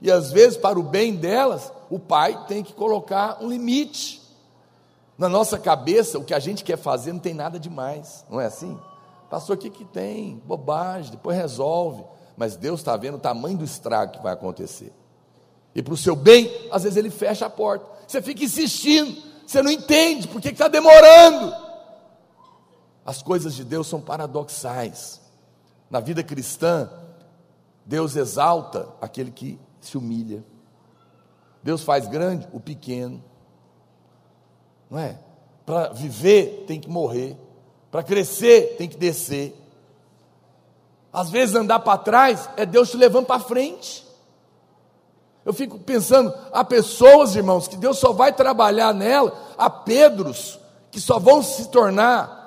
e 0.02 0.10
às 0.10 0.32
vezes, 0.32 0.58
para 0.58 0.80
o 0.80 0.84
bem 0.84 1.16
delas, 1.16 1.72
o 1.92 2.00
pai 2.00 2.48
tem 2.48 2.64
que 2.64 2.74
colocar 2.74 3.38
um 3.40 3.48
limite. 3.48 4.19
Na 5.20 5.28
nossa 5.28 5.60
cabeça, 5.60 6.18
o 6.18 6.24
que 6.24 6.34
a 6.34 6.40
gente 6.40 6.64
quer 6.64 6.78
fazer 6.78 7.12
não 7.12 7.20
tem 7.20 7.34
nada 7.34 7.60
demais, 7.60 8.26
não 8.30 8.40
é 8.40 8.46
assim? 8.46 8.80
Pastor, 9.30 9.58
o 9.58 9.60
que, 9.60 9.70
que 9.70 9.84
tem? 9.84 10.42
Bobagem, 10.46 11.12
depois 11.12 11.36
resolve. 11.36 12.06
Mas 12.38 12.56
Deus 12.56 12.80
está 12.80 12.96
vendo 12.96 13.16
o 13.16 13.20
tamanho 13.20 13.58
do 13.58 13.66
estrago 13.66 14.14
que 14.14 14.24
vai 14.24 14.32
acontecer. 14.32 14.94
E 15.76 15.84
para 15.84 15.94
o 15.94 15.98
seu 15.98 16.16
bem, 16.16 16.50
às 16.72 16.84
vezes 16.84 16.96
ele 16.96 17.10
fecha 17.10 17.46
a 17.46 17.50
porta. 17.50 17.86
Você 18.08 18.22
fica 18.22 18.46
insistindo, 18.46 19.22
você 19.46 19.62
não 19.62 19.70
entende, 19.70 20.26
por 20.26 20.40
que 20.40 20.48
está 20.48 20.70
demorando? 20.70 21.54
As 23.06 23.22
coisas 23.22 23.54
de 23.54 23.66
Deus 23.66 23.88
são 23.88 24.00
paradoxais. 24.00 25.20
Na 25.90 26.00
vida 26.00 26.24
cristã, 26.24 26.90
Deus 27.86 28.16
exalta 28.16 28.88
aquele 29.02 29.32
que 29.32 29.60
se 29.82 29.98
humilha. 29.98 30.46
Deus 31.62 31.84
faz 31.84 32.08
grande 32.08 32.48
o 32.54 32.60
pequeno. 32.62 33.22
Não 34.90 35.00
é? 35.00 35.18
Para 35.66 35.90
viver 35.90 36.66
tem 36.68 36.80
que 36.80 36.90
morrer, 36.90 37.38
para 37.92 38.04
crescer 38.04 38.76
tem 38.78 38.88
que 38.88 38.98
descer. 38.98 39.56
Às 41.12 41.30
vezes 41.30 41.56
andar 41.56 41.80
para 41.80 41.98
trás 41.98 42.50
é 42.56 42.66
Deus 42.66 42.92
te 42.92 42.98
levando 42.98 43.26
para 43.26 43.40
frente. 43.40 44.08
Eu 45.46 45.54
fico 45.54 45.80
pensando, 45.80 46.34
há 46.52 46.64
pessoas, 46.64 47.36
irmãos, 47.36 47.68
que 47.68 47.78
Deus 47.78 47.98
só 47.98 48.12
vai 48.12 48.32
trabalhar 48.32 48.94
nela, 48.94 49.34
há 49.58 49.70
Pedros, 49.70 50.60
que 50.92 51.00
só 51.00 51.18
vão 51.18 51.42
se 51.42 51.70
tornar, 51.70 52.40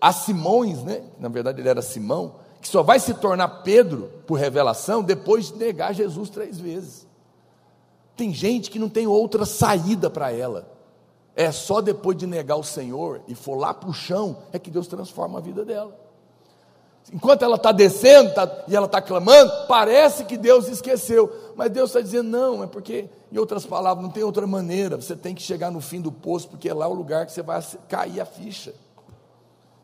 a 0.00 0.12
Simões, 0.12 0.82
né? 0.82 1.02
Na 1.18 1.28
verdade 1.28 1.60
ele 1.60 1.68
era 1.68 1.82
Simão, 1.82 2.34
que 2.60 2.68
só 2.68 2.82
vai 2.82 3.00
se 3.00 3.14
tornar 3.14 3.62
Pedro 3.62 4.10
por 4.26 4.34
revelação 4.34 5.02
depois 5.02 5.50
de 5.50 5.58
negar 5.58 5.94
Jesus 5.94 6.28
três 6.30 6.60
vezes. 6.60 7.06
Tem 8.16 8.34
gente 8.34 8.70
que 8.70 8.78
não 8.78 8.88
tem 8.88 9.06
outra 9.06 9.46
saída 9.46 10.10
para 10.10 10.30
ela. 10.30 10.68
É 11.40 11.50
só 11.50 11.80
depois 11.80 12.18
de 12.18 12.26
negar 12.26 12.56
o 12.56 12.62
Senhor 12.62 13.22
e 13.26 13.34
for 13.34 13.56
lá 13.56 13.72
para 13.72 13.88
o 13.88 13.94
chão 13.94 14.42
é 14.52 14.58
que 14.58 14.70
Deus 14.70 14.86
transforma 14.86 15.38
a 15.38 15.40
vida 15.40 15.64
dela. 15.64 15.98
Enquanto 17.10 17.42
ela 17.42 17.56
está 17.56 17.72
descendo 17.72 18.34
tá, 18.34 18.64
e 18.68 18.76
ela 18.76 18.84
está 18.84 19.00
clamando, 19.00 19.50
parece 19.66 20.26
que 20.26 20.36
Deus 20.36 20.68
esqueceu, 20.68 21.32
mas 21.56 21.70
Deus 21.70 21.88
está 21.88 22.02
dizendo: 22.02 22.28
não, 22.28 22.62
é 22.62 22.66
porque, 22.66 23.08
em 23.32 23.38
outras 23.38 23.64
palavras, 23.64 24.04
não 24.04 24.12
tem 24.12 24.22
outra 24.22 24.46
maneira. 24.46 25.00
Você 25.00 25.16
tem 25.16 25.34
que 25.34 25.40
chegar 25.40 25.70
no 25.70 25.80
fim 25.80 26.02
do 26.02 26.12
poço, 26.12 26.46
porque 26.46 26.68
é 26.68 26.74
lá 26.74 26.86
o 26.86 26.92
lugar 26.92 27.24
que 27.24 27.32
você 27.32 27.40
vai 27.40 27.64
cair 27.88 28.20
a 28.20 28.26
ficha. 28.26 28.74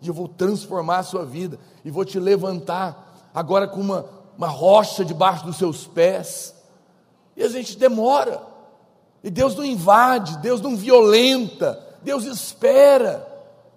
E 0.03 0.09
eu 0.09 0.13
vou 0.13 0.29
transformar 0.29 0.99
a 0.99 1.05
sua 1.05 1.25
vida, 1.25 1.59
e 1.83 1.91
vou 1.91 2.05
te 2.05 2.21
levantar, 2.21 3.31
agora 3.33 3.67
com 3.67 3.81
uma, 3.81 4.05
uma 4.37 4.49
rocha 4.49 5.07
debaixo 5.07 5.47
dos 5.47 5.57
seus 5.57 5.87
pés. 5.87 6.55
E 7.35 7.43
a 7.43 7.49
gente 7.49 7.79
demora. 7.79 8.56
E 9.27 9.31
Deus 9.31 9.57
não 9.57 9.65
invade, 9.65 10.39
Deus 10.39 10.61
não 10.61 10.77
violenta, 10.77 11.85
Deus 12.01 12.25
espera 12.27 13.27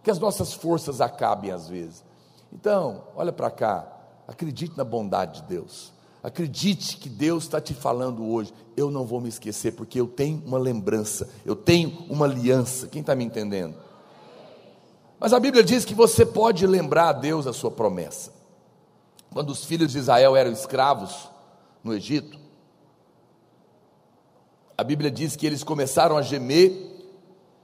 que 0.03 0.11
as 0.11 0.19
nossas 0.19 0.53
forças 0.53 1.01
acabem 1.01 1.49
às 1.49 1.67
vezes. 1.67 2.05
Então, 2.53 3.05
olha 3.15 3.31
para 3.33 3.49
cá, 3.49 3.91
acredite 4.27 4.77
na 4.77 4.83
bondade 4.83 5.41
de 5.41 5.47
Deus. 5.47 5.91
Acredite 6.21 6.97
que 6.97 7.09
Deus 7.09 7.45
está 7.45 7.59
te 7.59 7.73
falando 7.73 8.29
hoje. 8.29 8.53
Eu 8.77 8.91
não 8.91 9.07
vou 9.07 9.19
me 9.19 9.27
esquecer, 9.27 9.71
porque 9.71 9.99
eu 9.99 10.05
tenho 10.05 10.39
uma 10.45 10.59
lembrança, 10.59 11.27
eu 11.43 11.55
tenho 11.55 12.05
uma 12.07 12.27
aliança. 12.27 12.85
Quem 12.85 13.01
está 13.01 13.15
me 13.15 13.23
entendendo? 13.23 13.73
Mas 15.19 15.33
a 15.33 15.39
Bíblia 15.39 15.63
diz 15.63 15.83
que 15.83 15.95
você 15.95 16.27
pode 16.27 16.67
lembrar 16.67 17.09
a 17.09 17.13
Deus 17.13 17.47
a 17.47 17.53
sua 17.53 17.71
promessa. 17.71 18.31
Quando 19.33 19.49
os 19.49 19.65
filhos 19.65 19.91
de 19.91 19.97
Israel 19.97 20.35
eram 20.35 20.51
escravos 20.51 21.27
no 21.83 21.91
Egito, 21.91 22.37
a 24.79 24.83
Bíblia 24.85 25.11
diz 25.11 25.35
que 25.35 25.45
eles 25.45 25.61
começaram 25.61 26.15
a 26.15 26.21
gemer 26.21 26.71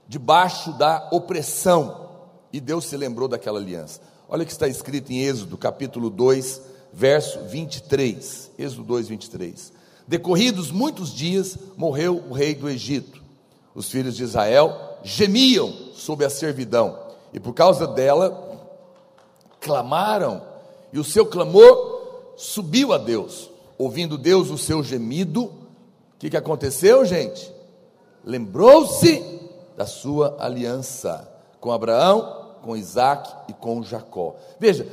debaixo 0.06 0.70
da 0.74 1.08
opressão, 1.10 2.10
e 2.52 2.60
Deus 2.60 2.84
se 2.84 2.94
lembrou 2.94 3.26
daquela 3.26 3.58
aliança. 3.58 4.02
Olha 4.28 4.42
o 4.42 4.46
que 4.46 4.52
está 4.52 4.68
escrito 4.68 5.10
em 5.10 5.22
Êxodo, 5.22 5.56
capítulo 5.56 6.10
2, 6.10 6.60
verso 6.92 7.40
23. 7.44 8.50
Êxodo 8.58 8.82
2, 8.82 9.08
23. 9.08 9.72
Decorridos 10.06 10.70
muitos 10.70 11.10
dias, 11.10 11.56
morreu 11.74 12.22
o 12.28 12.34
rei 12.34 12.54
do 12.54 12.68
Egito. 12.68 13.22
Os 13.74 13.90
filhos 13.90 14.14
de 14.14 14.22
Israel 14.22 14.98
gemiam 15.02 15.72
sob 15.94 16.22
a 16.22 16.28
servidão, 16.28 16.98
e 17.32 17.40
por 17.40 17.54
causa 17.54 17.86
dela 17.86 18.60
clamaram, 19.58 20.42
e 20.92 20.98
o 20.98 21.04
seu 21.04 21.24
clamor 21.24 22.34
subiu 22.36 22.92
a 22.92 22.98
Deus. 22.98 23.50
Ouvindo 23.78 24.18
Deus 24.18 24.50
o 24.50 24.58
seu 24.58 24.84
gemido, 24.84 25.64
o 26.16 26.18
que, 26.18 26.30
que 26.30 26.36
aconteceu, 26.36 27.04
gente? 27.04 27.52
Lembrou-se 28.24 29.22
da 29.76 29.84
sua 29.84 30.34
aliança 30.40 31.30
com 31.60 31.70
Abraão, 31.70 32.56
com 32.62 32.74
Isaac 32.74 33.30
e 33.48 33.52
com 33.52 33.82
Jacó. 33.82 34.34
Veja, 34.58 34.88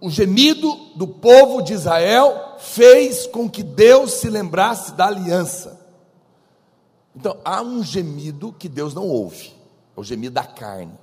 o 0.00 0.08
gemido 0.08 0.72
do 0.94 1.06
povo 1.06 1.60
de 1.62 1.72
Israel 1.72 2.54
fez 2.58 3.26
com 3.26 3.50
que 3.50 3.64
Deus 3.64 4.12
se 4.12 4.30
lembrasse 4.30 4.92
da 4.92 5.06
aliança. 5.06 5.84
Então, 7.14 7.36
há 7.44 7.60
um 7.60 7.82
gemido 7.82 8.54
que 8.56 8.68
Deus 8.68 8.94
não 8.94 9.08
ouve, 9.08 9.52
é 9.96 10.00
o 10.00 10.04
gemido 10.04 10.34
da 10.34 10.44
carne, 10.44 10.94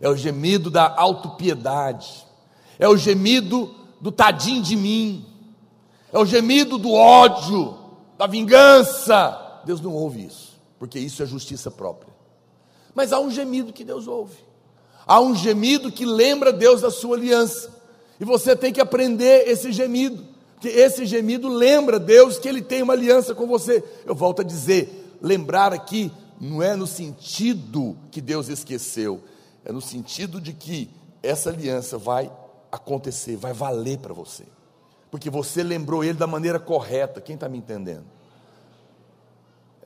é 0.00 0.08
o 0.08 0.16
gemido 0.16 0.68
da 0.68 0.92
autopiedade, 0.96 2.26
é 2.76 2.88
o 2.88 2.96
gemido 2.96 3.72
do 4.00 4.10
tadinho 4.10 4.62
de 4.62 4.74
mim, 4.74 5.24
é 6.12 6.18
o 6.18 6.26
gemido 6.26 6.76
do 6.76 6.92
ódio, 6.92 7.78
da 8.20 8.26
vingança. 8.26 9.62
Deus 9.64 9.80
não 9.80 9.94
ouve 9.94 10.26
isso, 10.26 10.60
porque 10.78 10.98
isso 10.98 11.22
é 11.22 11.26
justiça 11.26 11.70
própria. 11.70 12.12
Mas 12.94 13.14
há 13.14 13.18
um 13.18 13.30
gemido 13.30 13.72
que 13.72 13.82
Deus 13.82 14.06
ouve. 14.06 14.36
Há 15.06 15.22
um 15.22 15.34
gemido 15.34 15.90
que 15.90 16.04
lembra 16.04 16.52
Deus 16.52 16.82
da 16.82 16.90
sua 16.90 17.16
aliança. 17.16 17.74
E 18.20 18.24
você 18.26 18.54
tem 18.54 18.74
que 18.74 18.80
aprender 18.80 19.48
esse 19.48 19.72
gemido, 19.72 20.22
porque 20.52 20.68
esse 20.68 21.06
gemido 21.06 21.48
lembra 21.48 21.98
Deus 21.98 22.38
que 22.38 22.46
Ele 22.46 22.60
tem 22.60 22.82
uma 22.82 22.92
aliança 22.92 23.34
com 23.34 23.46
você. 23.46 23.82
Eu 24.04 24.14
volto 24.14 24.42
a 24.42 24.44
dizer, 24.44 25.16
lembrar 25.22 25.72
aqui 25.72 26.12
não 26.38 26.62
é 26.62 26.76
no 26.76 26.86
sentido 26.86 27.96
que 28.10 28.20
Deus 28.20 28.50
esqueceu, 28.50 29.22
é 29.64 29.72
no 29.72 29.80
sentido 29.80 30.38
de 30.38 30.52
que 30.52 30.90
essa 31.22 31.48
aliança 31.48 31.96
vai 31.96 32.30
acontecer, 32.70 33.36
vai 33.36 33.54
valer 33.54 33.96
para 33.96 34.12
você, 34.12 34.44
porque 35.10 35.28
você 35.28 35.62
lembrou 35.62 36.04
Ele 36.04 36.18
da 36.18 36.26
maneira 36.26 36.58
correta. 36.58 37.20
Quem 37.20 37.34
está 37.34 37.48
me 37.48 37.58
entendendo? 37.58 38.04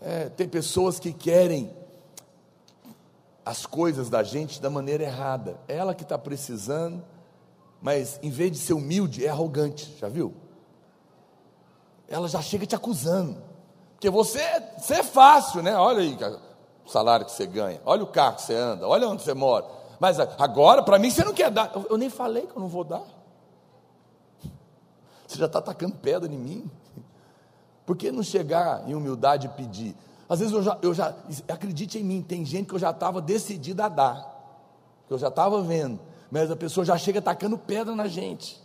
É, 0.00 0.28
tem 0.28 0.48
pessoas 0.48 0.98
que 0.98 1.12
querem 1.12 1.74
as 3.44 3.66
coisas 3.66 4.08
da 4.08 4.22
gente 4.22 4.60
da 4.60 4.70
maneira 4.70 5.04
errada. 5.04 5.58
É 5.68 5.76
ela 5.76 5.94
que 5.94 6.02
está 6.02 6.18
precisando, 6.18 7.02
mas 7.80 8.18
em 8.22 8.30
vez 8.30 8.52
de 8.52 8.58
ser 8.58 8.74
humilde, 8.74 9.24
é 9.24 9.28
arrogante. 9.28 9.96
Já 9.98 10.08
viu? 10.08 10.34
Ela 12.08 12.28
já 12.28 12.42
chega 12.42 12.66
te 12.66 12.74
acusando. 12.74 13.42
Porque 13.94 14.10
você, 14.10 14.42
você 14.78 14.94
é 14.94 15.02
fácil, 15.02 15.62
né? 15.62 15.74
Olha 15.76 16.00
aí 16.00 16.18
o 16.84 16.90
salário 16.90 17.24
que 17.24 17.32
você 17.32 17.46
ganha, 17.46 17.80
olha 17.86 18.02
o 18.02 18.06
carro 18.06 18.36
que 18.36 18.42
você 18.42 18.54
anda, 18.54 18.86
olha 18.86 19.08
onde 19.08 19.22
você 19.22 19.32
mora. 19.32 19.64
Mas 19.98 20.20
agora, 20.20 20.82
para 20.82 20.98
mim, 20.98 21.10
você 21.10 21.24
não 21.24 21.32
quer 21.32 21.50
dar. 21.50 21.70
Eu, 21.74 21.86
eu, 21.90 21.96
nem 21.96 22.10
falei 22.10 22.46
que 22.46 22.54
eu 22.54 22.60
não 22.60 22.68
vou 22.68 22.84
dar. 22.84 23.02
Você 25.34 25.40
já 25.40 25.46
está 25.46 25.58
atacando 25.58 25.96
pedra 25.96 26.32
em 26.32 26.38
mim. 26.38 26.70
Por 27.84 27.96
que 27.96 28.12
não 28.12 28.22
chegar 28.22 28.88
em 28.88 28.94
humildade 28.94 29.46
e 29.46 29.50
pedir? 29.50 29.96
Às 30.28 30.38
vezes 30.38 30.54
eu 30.54 30.62
já, 30.62 30.78
eu 30.80 30.94
já 30.94 31.12
acredite 31.48 31.98
em 31.98 32.04
mim, 32.04 32.22
tem 32.22 32.44
gente 32.44 32.68
que 32.68 32.74
eu 32.74 32.78
já 32.78 32.90
estava 32.90 33.20
decidido 33.20 33.82
a 33.82 33.88
dar, 33.88 35.02
que 35.06 35.12
eu 35.12 35.18
já 35.18 35.28
estava 35.28 35.60
vendo, 35.60 36.00
mas 36.30 36.50
a 36.50 36.56
pessoa 36.56 36.86
já 36.86 36.96
chega 36.96 37.18
atacando 37.18 37.58
pedra 37.58 37.94
na 37.94 38.06
gente. 38.06 38.62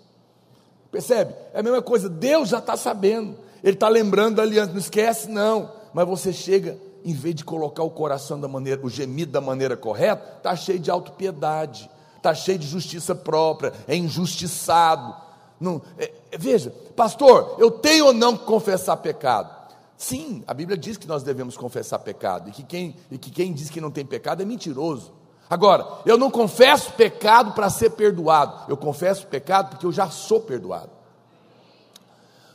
Percebe? 0.91 1.33
É 1.53 1.59
a 1.59 1.63
mesma 1.63 1.81
coisa, 1.81 2.07
Deus 2.07 2.49
já 2.49 2.59
está 2.59 2.77
sabendo, 2.77 3.35
Ele 3.63 3.73
está 3.73 3.89
lembrando 3.89 4.35
da 4.35 4.43
aliança, 4.43 4.71
não 4.71 4.79
esquece, 4.79 5.27
não. 5.27 5.71
Mas 5.91 6.07
você 6.07 6.31
chega, 6.31 6.77
em 7.03 7.13
vez 7.13 7.35
de 7.35 7.43
colocar 7.43 7.83
o 7.83 7.89
coração 7.89 8.39
da 8.39 8.47
maneira, 8.47 8.79
o 8.85 8.89
gemido 8.89 9.31
da 9.31 9.41
maneira 9.41 9.75
correta, 9.75 10.37
está 10.37 10.55
cheio 10.55 10.79
de 10.79 10.89
autopiedade, 10.89 11.89
está 12.15 12.33
cheio 12.33 12.59
de 12.59 12.67
justiça 12.67 13.13
própria, 13.15 13.73
é 13.87 13.95
injustiçado. 13.95 15.28
Não, 15.59 15.81
é, 15.97 16.11
é, 16.31 16.37
veja, 16.37 16.71
pastor, 16.95 17.55
eu 17.57 17.69
tenho 17.69 18.07
ou 18.07 18.13
não 18.13 18.37
que 18.37 18.45
confessar 18.45 18.97
pecado? 18.97 19.57
Sim, 19.97 20.43
a 20.47 20.53
Bíblia 20.53 20.77
diz 20.77 20.95
que 20.95 21.07
nós 21.07 21.23
devemos 21.23 21.57
confessar 21.57 21.99
pecado, 21.99 22.49
e 22.49 22.51
que 22.51 22.63
quem, 22.63 22.95
e 23.11 23.17
que 23.17 23.29
quem 23.29 23.51
diz 23.51 23.69
que 23.69 23.81
não 23.81 23.91
tem 23.91 24.05
pecado 24.05 24.41
é 24.41 24.45
mentiroso. 24.45 25.11
Agora, 25.49 25.85
eu 26.05 26.17
não 26.17 26.31
confesso 26.31 26.93
pecado 26.93 27.51
para 27.53 27.69
ser 27.69 27.91
perdoado, 27.91 28.71
eu 28.71 28.77
confesso 28.77 29.27
pecado 29.27 29.71
porque 29.71 29.85
eu 29.85 29.91
já 29.91 30.09
sou 30.09 30.39
perdoado. 30.39 30.91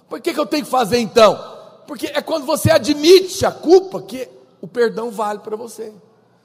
Por 0.09 0.21
que, 0.21 0.33
que 0.33 0.41
eu 0.41 0.47
tenho 0.47 0.65
que 0.65 0.71
fazer 0.71 0.99
então? 0.99 1.37
Porque 1.87 2.07
é 2.07 2.23
quando 2.23 2.47
você 2.47 2.71
admite 2.71 3.45
a 3.45 3.51
culpa 3.51 4.01
que 4.01 4.29
o 4.61 4.69
perdão 4.69 5.11
vale 5.11 5.41
para 5.41 5.57
você. 5.57 5.93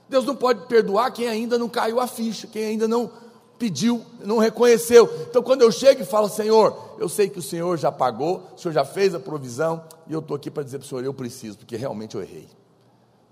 Deus 0.10 0.26
não 0.26 0.36
pode 0.36 0.66
perdoar 0.66 1.12
quem 1.12 1.28
ainda 1.28 1.58
não 1.58 1.70
caiu 1.70 2.00
a 2.00 2.08
ficha, 2.08 2.48
quem 2.48 2.66
ainda 2.66 2.88
não 2.88 3.12
pediu, 3.60 4.04
não 4.24 4.38
reconheceu. 4.38 5.08
Então, 5.30 5.44
quando 5.44 5.62
eu 5.62 5.72
chego 5.72 6.02
e 6.02 6.06
falo, 6.06 6.30
Senhor, 6.30 6.96
eu 6.98 7.10
sei 7.10 7.30
que 7.30 7.38
o 7.38 7.42
Senhor 7.42 7.78
já 7.78 7.92
pagou, 7.92 8.48
o 8.56 8.58
Senhor 8.58 8.74
já 8.74 8.86
fez 8.86 9.14
a 9.14 9.20
provisão, 9.20 9.84
e 10.08 10.14
eu 10.14 10.20
estou 10.20 10.36
aqui 10.36 10.50
para 10.50 10.64
dizer 10.64 10.80
para 10.80 10.86
o 10.86 10.88
Senhor, 10.88 11.04
eu 11.04 11.14
preciso, 11.14 11.58
porque 11.58 11.76
realmente 11.76 12.16
eu 12.16 12.22
errei. 12.22 12.48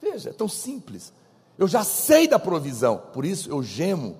Veja, 0.01 0.29
é 0.29 0.33
tão 0.33 0.49
simples. 0.49 1.13
Eu 1.57 1.67
já 1.67 1.83
sei 1.83 2.27
da 2.27 2.37
provisão, 2.37 3.01
por 3.13 3.25
isso 3.25 3.49
eu 3.49 3.63
gemo 3.63 4.17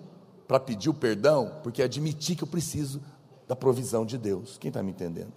para 0.47 0.60
pedir 0.60 0.89
o 0.89 0.93
perdão, 0.93 1.51
porque 1.62 1.84
admiti 1.84 2.36
que 2.36 2.43
eu 2.43 2.47
preciso 2.47 3.01
da 3.47 3.55
provisão 3.55 4.05
de 4.05 4.18
Deus. 4.18 4.58
Quem 4.58 4.70
está 4.70 4.82
me 4.82 4.91
entendendo? 4.91 5.32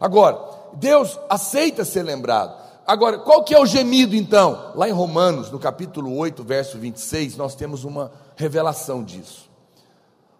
Agora, 0.00 0.40
Deus 0.74 1.18
aceita 1.28 1.84
ser 1.84 2.02
lembrado. 2.02 2.60
Agora, 2.84 3.18
qual 3.18 3.44
que 3.44 3.54
é 3.54 3.60
o 3.60 3.66
gemido 3.66 4.16
então? 4.16 4.72
Lá 4.74 4.88
em 4.88 4.92
Romanos, 4.92 5.50
no 5.50 5.58
capítulo 5.58 6.16
8, 6.16 6.42
verso 6.42 6.78
26, 6.78 7.36
nós 7.36 7.54
temos 7.54 7.84
uma 7.84 8.10
revelação 8.34 9.04
disso. 9.04 9.51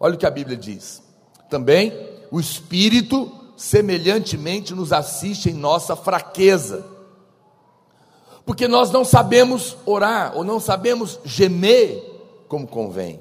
Olha 0.02 0.16
o 0.16 0.18
que 0.18 0.26
a 0.26 0.30
Bíblia 0.32 0.56
diz. 0.56 1.00
Também 1.48 1.96
o 2.28 2.40
Espírito 2.40 3.30
semelhantemente 3.56 4.74
nos 4.74 4.92
assiste 4.92 5.48
em 5.48 5.54
nossa 5.54 5.94
fraqueza. 5.94 6.84
Porque 8.44 8.66
nós 8.66 8.90
não 8.90 9.04
sabemos 9.04 9.76
orar 9.86 10.36
ou 10.36 10.42
não 10.42 10.58
sabemos 10.58 11.20
gemer 11.24 12.02
como 12.48 12.66
convém. 12.66 13.20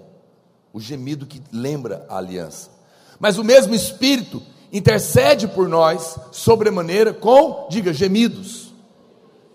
O 0.74 0.80
gemido 0.80 1.28
que 1.28 1.40
lembra 1.52 2.04
a 2.10 2.18
aliança. 2.18 2.72
Mas 3.20 3.38
o 3.38 3.44
mesmo 3.44 3.76
Espírito 3.76 4.42
intercede 4.74 5.48
por 5.48 5.70
nós 5.70 6.18
sobremaneira 6.32 7.14
com, 7.14 7.68
diga, 7.70 7.94
gemidos 7.94 8.74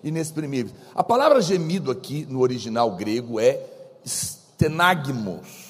inexprimíveis. 0.04 0.76
A 0.94 1.02
palavra 1.02 1.40
gemido 1.40 1.90
aqui 1.90 2.24
no 2.30 2.38
original 2.38 2.92
grego 2.94 3.40
é 3.40 3.60
stenagmos 4.04 5.65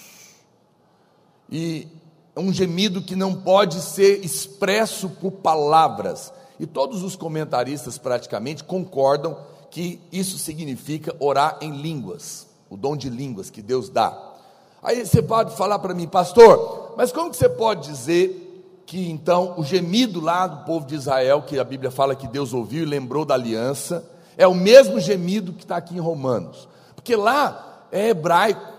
e 1.50 1.86
é 2.34 2.40
um 2.40 2.52
gemido 2.52 3.00
que 3.00 3.16
não 3.16 3.34
pode 3.34 3.80
ser 3.80 4.24
expresso 4.24 5.08
por 5.08 5.32
palavras. 5.32 6.32
E 6.58 6.66
todos 6.66 7.02
os 7.02 7.16
comentaristas 7.16 7.98
praticamente 7.98 8.64
concordam 8.64 9.36
que 9.70 10.00
isso 10.10 10.38
significa 10.38 11.14
orar 11.18 11.58
em 11.60 11.70
línguas, 11.70 12.46
o 12.70 12.76
dom 12.76 12.96
de 12.96 13.08
línguas 13.08 13.50
que 13.50 13.62
Deus 13.62 13.88
dá. 13.88 14.34
Aí 14.82 15.04
você 15.04 15.22
pode 15.22 15.56
falar 15.56 15.78
para 15.78 15.94
mim, 15.94 16.06
pastor, 16.06 16.94
mas 16.96 17.10
como 17.10 17.30
que 17.30 17.36
você 17.36 17.48
pode 17.48 17.88
dizer 17.88 18.82
que 18.86 19.10
então 19.10 19.54
o 19.56 19.64
gemido 19.64 20.20
lá 20.20 20.46
do 20.46 20.64
povo 20.64 20.86
de 20.86 20.94
Israel, 20.94 21.42
que 21.42 21.58
a 21.58 21.64
Bíblia 21.64 21.90
fala 21.90 22.14
que 22.14 22.28
Deus 22.28 22.54
ouviu 22.54 22.82
e 22.82 22.86
lembrou 22.86 23.24
da 23.24 23.34
aliança, 23.34 24.08
é 24.36 24.46
o 24.46 24.54
mesmo 24.54 25.00
gemido 25.00 25.52
que 25.52 25.64
está 25.64 25.76
aqui 25.76 25.96
em 25.96 26.00
Romanos? 26.00 26.68
Porque 26.94 27.16
lá 27.16 27.86
é 27.90 28.10
hebraico, 28.10 28.72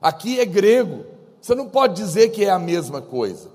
aqui 0.00 0.40
é 0.40 0.44
grego. 0.44 1.17
Você 1.40 1.54
não 1.54 1.68
pode 1.68 1.94
dizer 1.94 2.30
que 2.30 2.44
é 2.44 2.50
a 2.50 2.58
mesma 2.58 3.00
coisa. 3.00 3.50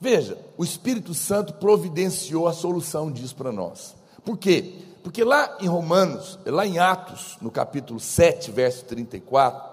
Veja, 0.00 0.38
o 0.56 0.64
Espírito 0.64 1.12
Santo 1.12 1.54
providenciou 1.54 2.46
a 2.46 2.52
solução 2.52 3.10
disso 3.10 3.34
para 3.34 3.50
nós. 3.50 3.96
Por 4.24 4.36
quê? 4.38 4.74
Porque 5.02 5.24
lá 5.24 5.56
em 5.60 5.66
Romanos, 5.66 6.38
lá 6.46 6.66
em 6.66 6.78
Atos, 6.78 7.36
no 7.40 7.50
capítulo 7.50 7.98
7, 7.98 8.50
verso 8.50 8.84
34, 8.84 9.68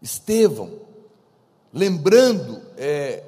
Estevão, 0.00 0.70
lembrando 1.72 2.60
é, 2.76 3.22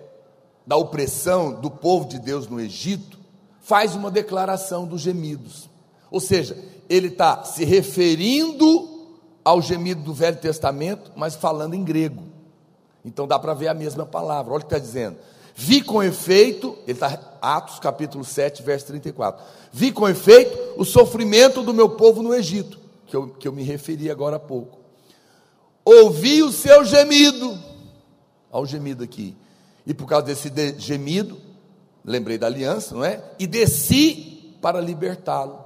da 0.66 0.76
opressão 0.76 1.60
do 1.60 1.70
povo 1.70 2.06
de 2.06 2.18
Deus 2.18 2.46
no 2.46 2.60
Egito, 2.60 3.18
faz 3.60 3.94
uma 3.94 4.10
declaração 4.10 4.86
dos 4.86 5.00
gemidos. 5.00 5.68
Ou 6.10 6.20
seja, 6.20 6.56
ele 6.88 7.08
está 7.08 7.42
se 7.44 7.64
referindo 7.64 8.97
ao 9.48 9.62
gemido 9.62 10.02
do 10.02 10.12
Velho 10.12 10.36
Testamento, 10.36 11.10
mas 11.16 11.34
falando 11.34 11.72
em 11.72 11.82
grego. 11.82 12.24
Então 13.02 13.26
dá 13.26 13.38
para 13.38 13.54
ver 13.54 13.68
a 13.68 13.74
mesma 13.74 14.04
palavra. 14.04 14.52
Olha 14.52 14.58
o 14.58 14.60
que 14.60 14.66
está 14.66 14.78
dizendo. 14.78 15.16
Vi 15.54 15.80
com 15.80 16.02
efeito, 16.02 16.76
ele 16.86 16.92
está, 16.92 17.18
Atos 17.40 17.78
capítulo 17.78 18.24
7, 18.24 18.62
verso 18.62 18.88
34. 18.88 19.42
Vi 19.72 19.90
com 19.90 20.06
efeito 20.06 20.74
o 20.76 20.84
sofrimento 20.84 21.62
do 21.62 21.72
meu 21.72 21.88
povo 21.88 22.22
no 22.22 22.34
Egito, 22.34 22.78
que 23.06 23.16
eu, 23.16 23.28
que 23.30 23.48
eu 23.48 23.52
me 23.52 23.62
referi 23.62 24.10
agora 24.10 24.36
há 24.36 24.38
pouco. 24.38 24.80
Ouvi 25.82 26.42
o 26.42 26.52
seu 26.52 26.84
gemido, 26.84 27.58
olha 28.52 28.62
o 28.62 28.66
gemido 28.66 29.02
aqui. 29.02 29.34
E 29.86 29.94
por 29.94 30.06
causa 30.06 30.26
desse 30.26 30.50
de, 30.50 30.78
gemido, 30.78 31.40
lembrei 32.04 32.36
da 32.36 32.46
aliança, 32.46 32.94
não 32.94 33.02
é? 33.02 33.24
E 33.38 33.46
desci 33.46 34.54
para 34.60 34.78
libertá-lo. 34.78 35.58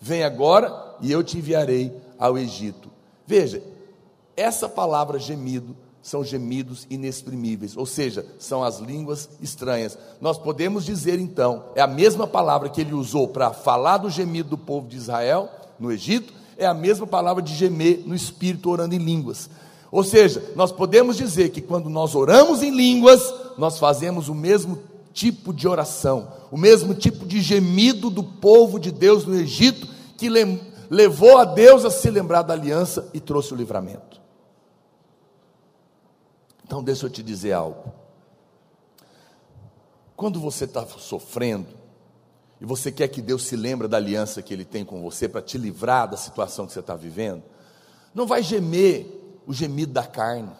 Vem 0.00 0.24
agora 0.24 0.96
e 1.00 1.12
eu 1.12 1.22
te 1.22 1.38
enviarei 1.38 1.96
ao 2.18 2.36
Egito. 2.36 2.89
Veja, 3.30 3.62
essa 4.36 4.68
palavra 4.68 5.16
gemido 5.16 5.76
são 6.02 6.24
gemidos 6.24 6.84
inexprimíveis, 6.90 7.76
ou 7.76 7.86
seja, 7.86 8.26
são 8.40 8.64
as 8.64 8.80
línguas 8.80 9.30
estranhas. 9.40 9.96
Nós 10.20 10.36
podemos 10.36 10.84
dizer 10.84 11.20
então, 11.20 11.66
é 11.76 11.80
a 11.80 11.86
mesma 11.86 12.26
palavra 12.26 12.68
que 12.68 12.80
ele 12.80 12.92
usou 12.92 13.28
para 13.28 13.52
falar 13.52 13.98
do 13.98 14.10
gemido 14.10 14.48
do 14.48 14.58
povo 14.58 14.88
de 14.88 14.96
Israel 14.96 15.48
no 15.78 15.92
Egito, 15.92 16.32
é 16.58 16.66
a 16.66 16.74
mesma 16.74 17.06
palavra 17.06 17.40
de 17.40 17.54
gemer 17.54 18.02
no 18.04 18.16
espírito 18.16 18.68
orando 18.68 18.96
em 18.96 18.98
línguas. 18.98 19.48
Ou 19.92 20.02
seja, 20.02 20.42
nós 20.56 20.72
podemos 20.72 21.16
dizer 21.16 21.50
que 21.50 21.60
quando 21.60 21.88
nós 21.88 22.16
oramos 22.16 22.64
em 22.64 22.74
línguas, 22.74 23.22
nós 23.56 23.78
fazemos 23.78 24.28
o 24.28 24.34
mesmo 24.34 24.76
tipo 25.12 25.54
de 25.54 25.68
oração, 25.68 26.32
o 26.50 26.56
mesmo 26.56 26.94
tipo 26.94 27.24
de 27.24 27.40
gemido 27.40 28.10
do 28.10 28.24
povo 28.24 28.80
de 28.80 28.90
Deus 28.90 29.24
no 29.24 29.36
Egito, 29.36 29.86
que 30.18 30.28
levou 30.90 31.38
a 31.38 31.44
Deus 31.44 31.84
a 31.84 31.90
se 31.90 32.10
lembrar 32.10 32.42
da 32.42 32.52
aliança 32.52 33.08
e 33.14 33.20
trouxe 33.20 33.54
o 33.54 33.56
livramento. 33.56 34.20
Então, 36.64 36.82
deixa 36.82 37.06
eu 37.06 37.10
te 37.10 37.22
dizer 37.22 37.52
algo. 37.52 37.92
Quando 40.16 40.40
você 40.40 40.64
está 40.64 40.84
sofrendo, 40.84 41.68
e 42.60 42.64
você 42.66 42.92
quer 42.92 43.08
que 43.08 43.22
Deus 43.22 43.44
se 43.44 43.56
lembre 43.56 43.88
da 43.88 43.96
aliança 43.96 44.42
que 44.42 44.52
Ele 44.52 44.64
tem 44.64 44.84
com 44.84 45.00
você 45.00 45.28
para 45.28 45.40
te 45.40 45.56
livrar 45.56 46.10
da 46.10 46.16
situação 46.16 46.66
que 46.66 46.72
você 46.72 46.80
está 46.80 46.94
vivendo, 46.94 47.42
não 48.12 48.26
vai 48.26 48.42
gemer 48.42 49.40
o 49.46 49.52
gemido 49.54 49.92
da 49.92 50.04
carne. 50.04 50.52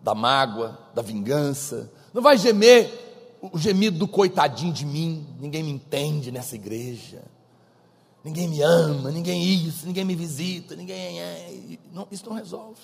da 0.00 0.14
mágoa, 0.14 0.78
da 0.94 1.02
vingança. 1.02 1.92
Não 2.14 2.22
vai 2.22 2.38
gemer 2.38 3.36
o 3.40 3.58
gemido 3.58 3.98
do 3.98 4.06
coitadinho 4.06 4.72
de 4.72 4.86
mim. 4.86 5.26
Ninguém 5.40 5.62
me 5.62 5.70
entende 5.70 6.30
nessa 6.30 6.54
igreja. 6.54 7.22
Ninguém 8.26 8.48
me 8.48 8.60
ama, 8.60 9.12
ninguém 9.12 9.40
isso, 9.40 9.86
ninguém 9.86 10.04
me 10.04 10.16
visita, 10.16 10.74
ninguém. 10.74 11.20
É, 11.20 11.78
não, 11.92 12.08
isso 12.10 12.28
não 12.28 12.34
resolve. 12.34 12.80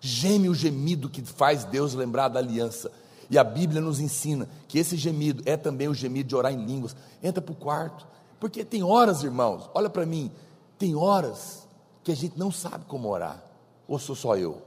Geme 0.00 0.48
o 0.48 0.54
gemido 0.56 1.08
que 1.08 1.22
faz 1.22 1.64
Deus 1.64 1.94
lembrar 1.94 2.26
da 2.26 2.40
aliança. 2.40 2.90
E 3.30 3.38
a 3.38 3.44
Bíblia 3.44 3.80
nos 3.80 4.00
ensina 4.00 4.48
que 4.66 4.76
esse 4.76 4.96
gemido 4.96 5.44
é 5.46 5.56
também 5.56 5.86
o 5.86 5.94
gemido 5.94 6.28
de 6.28 6.34
orar 6.34 6.52
em 6.52 6.66
línguas. 6.66 6.96
Entra 7.22 7.40
para 7.40 7.52
o 7.52 7.54
quarto. 7.54 8.08
Porque 8.40 8.64
tem 8.64 8.82
horas, 8.82 9.22
irmãos, 9.22 9.70
olha 9.72 9.88
para 9.88 10.04
mim, 10.04 10.32
tem 10.76 10.96
horas 10.96 11.68
que 12.02 12.10
a 12.10 12.16
gente 12.16 12.36
não 12.36 12.50
sabe 12.50 12.86
como 12.86 13.08
orar. 13.08 13.40
Ou 13.86 14.00
sou 14.00 14.16
só 14.16 14.36
eu? 14.36 14.60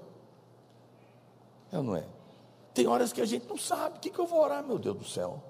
É 1.74 1.78
ou 1.78 1.84
não 1.84 1.98
é? 1.98 2.06
Tem 2.74 2.88
horas 2.88 3.12
que 3.12 3.20
a 3.20 3.26
gente 3.26 3.50
não 3.50 3.58
sabe. 3.58 3.98
O 3.98 4.00
que, 4.00 4.10
que 4.10 4.20
eu 4.20 4.26
vou 4.26 4.42
orar, 4.42 4.64
meu 4.64 4.80
Deus 4.80 4.96
do 4.96 5.06
céu? 5.06 5.44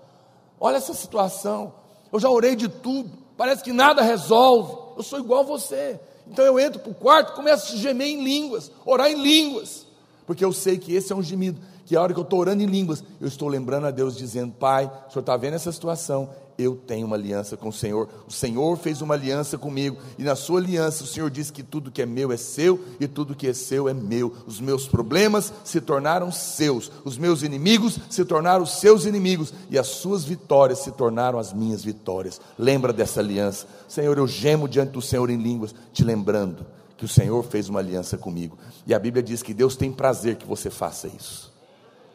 Olha 0.59 0.77
essa 0.77 0.95
situação. 0.95 1.75
Eu 2.11 2.19
já 2.19 2.31
orei 2.31 2.55
de 2.55 2.67
tudo. 2.67 3.20
Parece 3.37 3.63
que 3.63 3.73
nada 3.73 4.01
resolve. 4.01 4.73
Eu 4.97 5.03
sou 5.03 5.19
igual 5.19 5.41
a 5.41 5.43
você. 5.43 5.99
Então 6.27 6.45
eu 6.45 6.59
entro 6.59 6.79
para 6.79 6.91
o 6.91 6.95
quarto, 6.95 7.33
começo 7.33 7.73
a 7.73 7.77
gemer 7.77 8.07
em 8.07 8.23
línguas, 8.23 8.71
orar 8.85 9.09
em 9.09 9.21
línguas, 9.21 9.85
porque 10.25 10.45
eu 10.45 10.53
sei 10.53 10.77
que 10.77 10.95
esse 10.95 11.11
é 11.11 11.15
um 11.15 11.21
gemido, 11.21 11.59
que 11.85 11.95
a 11.95 12.01
hora 12.01 12.13
que 12.13 12.19
eu 12.19 12.23
estou 12.23 12.39
orando 12.39 12.63
em 12.63 12.67
línguas, 12.67 13.03
eu 13.19 13.27
estou 13.27 13.49
lembrando 13.49 13.87
a 13.87 13.91
Deus, 13.91 14.15
dizendo: 14.15 14.53
Pai, 14.53 14.85
o 14.85 15.11
Senhor 15.11 15.21
está 15.21 15.35
vendo 15.35 15.55
essa 15.55 15.71
situação, 15.71 16.29
eu 16.61 16.75
tenho 16.75 17.07
uma 17.07 17.15
aliança 17.15 17.57
com 17.57 17.69
o 17.69 17.73
Senhor, 17.73 18.07
o 18.27 18.31
Senhor 18.31 18.77
fez 18.77 19.01
uma 19.01 19.13
aliança 19.13 19.57
comigo, 19.57 19.97
e 20.17 20.23
na 20.23 20.35
sua 20.35 20.59
aliança 20.59 21.03
o 21.03 21.07
Senhor 21.07 21.29
disse 21.29 21.51
que 21.51 21.63
tudo 21.63 21.91
que 21.91 22.01
é 22.01 22.05
meu 22.05 22.31
é 22.31 22.37
seu, 22.37 22.79
e 22.99 23.07
tudo 23.07 23.35
que 23.35 23.47
é 23.47 23.53
seu 23.53 23.89
é 23.89 23.93
meu. 23.93 24.33
Os 24.45 24.59
meus 24.59 24.87
problemas 24.87 25.51
se 25.63 25.81
tornaram 25.81 26.31
seus, 26.31 26.91
os 27.03 27.17
meus 27.17 27.41
inimigos 27.43 27.97
se 28.09 28.23
tornaram 28.23 28.65
seus 28.65 29.05
inimigos, 29.05 29.53
e 29.69 29.77
as 29.77 29.87
suas 29.87 30.23
vitórias 30.23 30.79
se 30.79 30.91
tornaram 30.91 31.39
as 31.39 31.51
minhas 31.51 31.83
vitórias. 31.83 32.39
Lembra 32.57 32.93
dessa 32.93 33.19
aliança, 33.19 33.67
Senhor, 33.87 34.17
eu 34.17 34.27
gemo 34.27 34.67
diante 34.67 34.91
do 34.91 35.01
Senhor 35.01 35.29
em 35.29 35.37
línguas, 35.37 35.73
te 35.91 36.03
lembrando 36.03 36.65
que 36.97 37.05
o 37.05 37.07
Senhor 37.07 37.41
fez 37.43 37.67
uma 37.67 37.79
aliança 37.79 38.17
comigo, 38.17 38.57
e 38.85 38.93
a 38.93 38.99
Bíblia 38.99 39.23
diz 39.23 39.41
que 39.41 39.53
Deus 39.53 39.75
tem 39.75 39.91
prazer 39.91 40.35
que 40.35 40.45
você 40.45 40.69
faça 40.69 41.07
isso. 41.07 41.51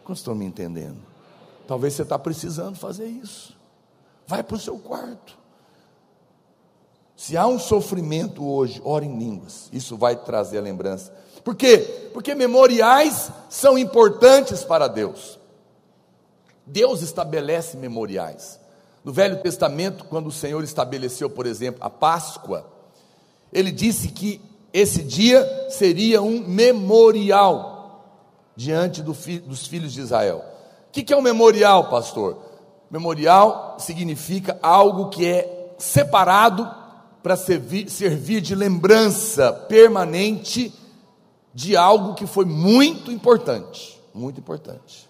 Quantos 0.04 0.20
estão 0.20 0.36
me 0.36 0.44
entendendo? 0.44 0.98
Talvez 1.66 1.94
você 1.94 2.02
está 2.02 2.16
precisando 2.16 2.76
fazer 2.76 3.06
isso. 3.06 3.55
Vai 4.26 4.42
para 4.42 4.56
o 4.56 4.60
seu 4.60 4.78
quarto. 4.78 5.38
Se 7.16 7.36
há 7.36 7.46
um 7.46 7.58
sofrimento 7.58 8.46
hoje, 8.46 8.80
ore 8.84 9.06
em 9.06 9.18
línguas. 9.18 9.70
Isso 9.72 9.96
vai 9.96 10.16
trazer 10.16 10.58
a 10.58 10.62
lembrança. 10.62 11.12
Por 11.42 11.54
quê? 11.54 12.10
Porque 12.12 12.34
memoriais 12.34 13.30
são 13.48 13.78
importantes 13.78 14.62
para 14.64 14.88
Deus. 14.88 15.38
Deus 16.66 17.00
estabelece 17.00 17.76
memoriais. 17.76 18.60
No 19.04 19.12
Velho 19.12 19.40
Testamento, 19.40 20.04
quando 20.04 20.26
o 20.26 20.32
Senhor 20.32 20.62
estabeleceu, 20.64 21.30
por 21.30 21.46
exemplo, 21.46 21.82
a 21.82 21.88
Páscoa, 21.88 22.66
ele 23.52 23.70
disse 23.70 24.08
que 24.08 24.40
esse 24.72 25.02
dia 25.02 25.70
seria 25.70 26.20
um 26.20 26.40
memorial 26.40 28.04
diante 28.56 29.02
do 29.02 29.14
fi, 29.14 29.38
dos 29.38 29.66
filhos 29.66 29.92
de 29.92 30.00
Israel. 30.00 30.44
O 30.88 30.92
que, 30.92 31.04
que 31.04 31.14
é 31.14 31.16
um 31.16 31.22
memorial, 31.22 31.88
pastor? 31.88 32.45
Memorial 32.90 33.76
significa 33.78 34.58
algo 34.62 35.08
que 35.08 35.26
é 35.26 35.74
separado 35.78 36.68
para 37.22 37.36
servir, 37.36 37.90
servir 37.90 38.40
de 38.40 38.54
lembrança 38.54 39.52
permanente 39.52 40.72
de 41.52 41.76
algo 41.76 42.14
que 42.14 42.26
foi 42.26 42.44
muito 42.44 43.10
importante. 43.10 44.00
Muito 44.14 44.38
importante. 44.38 45.08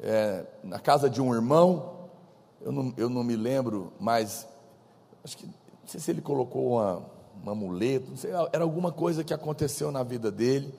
É, 0.00 0.44
na 0.62 0.78
casa 0.78 1.10
de 1.10 1.20
um 1.20 1.34
irmão, 1.34 2.08
eu 2.60 2.70
não, 2.70 2.94
eu 2.96 3.08
não 3.08 3.24
me 3.24 3.34
lembro, 3.34 3.92
mas 3.98 4.46
acho 5.24 5.36
que 5.36 5.46
não 5.46 5.52
sei 5.86 6.00
se 6.00 6.10
ele 6.10 6.20
colocou 6.20 6.72
uma, 6.72 7.02
uma 7.42 7.54
muleta, 7.54 8.06
não 8.08 8.16
sei, 8.16 8.30
era 8.52 8.62
alguma 8.62 8.92
coisa 8.92 9.24
que 9.24 9.32
aconteceu 9.32 9.90
na 9.90 10.02
vida 10.02 10.30
dele, 10.30 10.72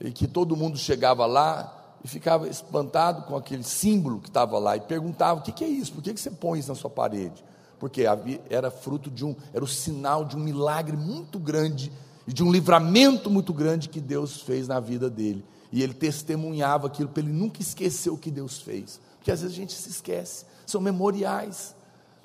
e 0.00 0.12
que 0.12 0.26
todo 0.26 0.56
mundo 0.56 0.78
chegava 0.78 1.26
lá 1.26 1.77
e 2.04 2.08
ficava 2.08 2.48
espantado 2.48 3.22
com 3.22 3.36
aquele 3.36 3.64
símbolo 3.64 4.20
que 4.20 4.28
estava 4.28 4.58
lá 4.58 4.76
e 4.76 4.80
perguntava: 4.80 5.40
o 5.40 5.42
que, 5.42 5.52
que 5.52 5.64
é 5.64 5.68
isso? 5.68 5.92
Por 5.92 6.02
que, 6.02 6.14
que 6.14 6.20
você 6.20 6.30
põe 6.30 6.58
isso 6.58 6.68
na 6.68 6.74
sua 6.74 6.90
parede? 6.90 7.44
Porque 7.78 8.04
era 8.50 8.70
fruto 8.70 9.10
de 9.10 9.24
um, 9.24 9.34
era 9.52 9.64
o 9.64 9.68
sinal 9.68 10.24
de 10.24 10.36
um 10.36 10.40
milagre 10.40 10.96
muito 10.96 11.38
grande 11.38 11.92
e 12.26 12.32
de 12.32 12.42
um 12.42 12.50
livramento 12.50 13.30
muito 13.30 13.52
grande 13.52 13.88
que 13.88 14.00
Deus 14.00 14.42
fez 14.42 14.66
na 14.66 14.80
vida 14.80 15.08
dele. 15.08 15.44
E 15.70 15.82
ele 15.82 15.94
testemunhava 15.94 16.86
aquilo 16.86 17.08
para 17.08 17.22
ele 17.22 17.32
nunca 17.32 17.60
esquecer 17.60 18.10
o 18.10 18.16
que 18.16 18.30
Deus 18.30 18.58
fez. 18.58 19.00
Porque 19.18 19.30
às 19.30 19.42
vezes 19.42 19.54
a 19.54 19.60
gente 19.60 19.74
se 19.74 19.90
esquece, 19.90 20.44
são 20.66 20.80
memoriais. 20.80 21.74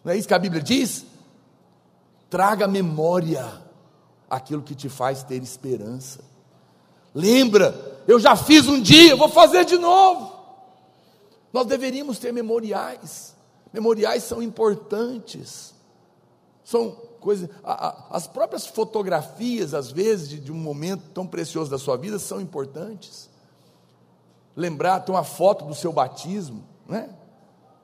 Não 0.03 0.11
é 0.11 0.17
isso 0.17 0.27
que 0.27 0.33
a 0.33 0.39
Bíblia 0.39 0.61
diz? 0.61 1.05
Traga 2.29 2.67
memória 2.67 3.61
aquilo 4.29 4.61
que 4.61 4.73
te 4.73 4.89
faz 4.89 5.23
ter 5.23 5.41
esperança. 5.43 6.21
Lembra 7.13 7.92
eu 8.07 8.19
já 8.19 8.35
fiz 8.35 8.67
um 8.67 8.81
dia, 8.81 9.15
vou 9.15 9.29
fazer 9.29 9.65
de 9.65 9.77
novo. 9.77 10.33
Nós 11.51 11.65
deveríamos 11.65 12.19
ter 12.19 12.31
memoriais. 12.31 13.35
Memoriais 13.71 14.23
são 14.23 14.41
importantes. 14.41 15.73
São 16.63 16.91
coisas. 17.19 17.49
as 18.09 18.27
próprias 18.27 18.65
fotografias, 18.65 19.73
às 19.73 19.91
vezes, 19.91 20.29
de, 20.29 20.39
de 20.39 20.51
um 20.51 20.55
momento 20.55 21.03
tão 21.13 21.25
precioso 21.25 21.69
da 21.69 21.77
sua 21.77 21.95
vida, 21.95 22.19
são 22.19 22.41
importantes. 22.41 23.29
Lembrar, 24.55 24.99
ter 25.01 25.11
uma 25.11 25.23
foto 25.23 25.65
do 25.65 25.73
seu 25.73 25.91
batismo, 25.91 26.63
né? 26.87 27.09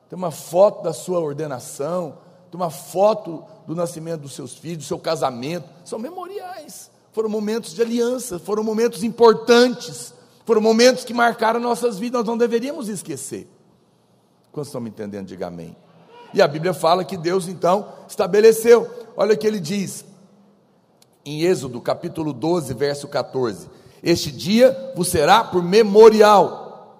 Ter 0.08 0.16
uma 0.16 0.30
foto 0.30 0.82
da 0.82 0.92
sua 0.92 1.20
ordenação, 1.20 2.18
ter 2.50 2.56
uma 2.56 2.70
foto 2.70 3.44
do 3.66 3.74
nascimento 3.74 4.22
dos 4.22 4.34
seus 4.34 4.54
filhos, 4.54 4.78
do 4.78 4.84
seu 4.84 4.98
casamento, 4.98 5.68
são 5.84 5.98
memoriais 5.98 6.90
foram 7.12 7.28
momentos 7.28 7.74
de 7.74 7.82
aliança, 7.82 8.38
foram 8.38 8.62
momentos 8.62 9.02
importantes, 9.02 10.14
foram 10.44 10.60
momentos 10.60 11.04
que 11.04 11.14
marcaram 11.14 11.60
nossas 11.60 11.98
vidas, 11.98 12.20
nós 12.20 12.28
não 12.28 12.38
deveríamos 12.38 12.88
esquecer. 12.88 13.48
Quando 14.52 14.66
estão 14.66 14.80
me 14.80 14.90
entendendo, 14.90 15.26
diga 15.26 15.48
amém. 15.48 15.76
E 16.32 16.40
a 16.40 16.46
Bíblia 16.46 16.72
fala 16.72 17.04
que 17.04 17.16
Deus 17.16 17.48
então 17.48 17.92
estabeleceu, 18.08 18.88
olha 19.16 19.34
o 19.34 19.38
que 19.38 19.46
ele 19.46 19.60
diz, 19.60 20.04
em 21.24 21.42
Êxodo 21.42 21.80
capítulo 21.80 22.32
12, 22.32 22.72
verso 22.74 23.08
14: 23.08 23.68
Este 24.02 24.30
dia 24.30 24.92
vos 24.96 25.08
será 25.08 25.44
por 25.44 25.62
memorial, 25.62 26.96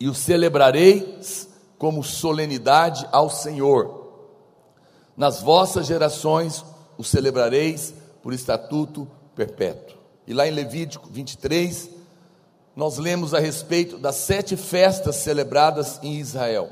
e 0.00 0.08
o 0.08 0.14
celebrareis 0.14 1.48
como 1.78 2.02
solenidade 2.02 3.08
ao 3.12 3.30
Senhor. 3.30 3.98
Nas 5.16 5.40
vossas 5.40 5.86
gerações 5.86 6.64
o 6.96 7.04
celebrareis 7.04 7.94
por 8.22 8.32
estatuto 8.32 9.08
perpétuo. 9.34 9.96
E 10.26 10.34
lá 10.34 10.46
em 10.46 10.50
Levítico 10.50 11.08
23, 11.10 11.90
nós 12.76 12.98
lemos 12.98 13.34
a 13.34 13.40
respeito 13.40 13.98
das 13.98 14.16
sete 14.16 14.56
festas 14.56 15.16
celebradas 15.16 15.98
em 16.02 16.18
Israel. 16.18 16.68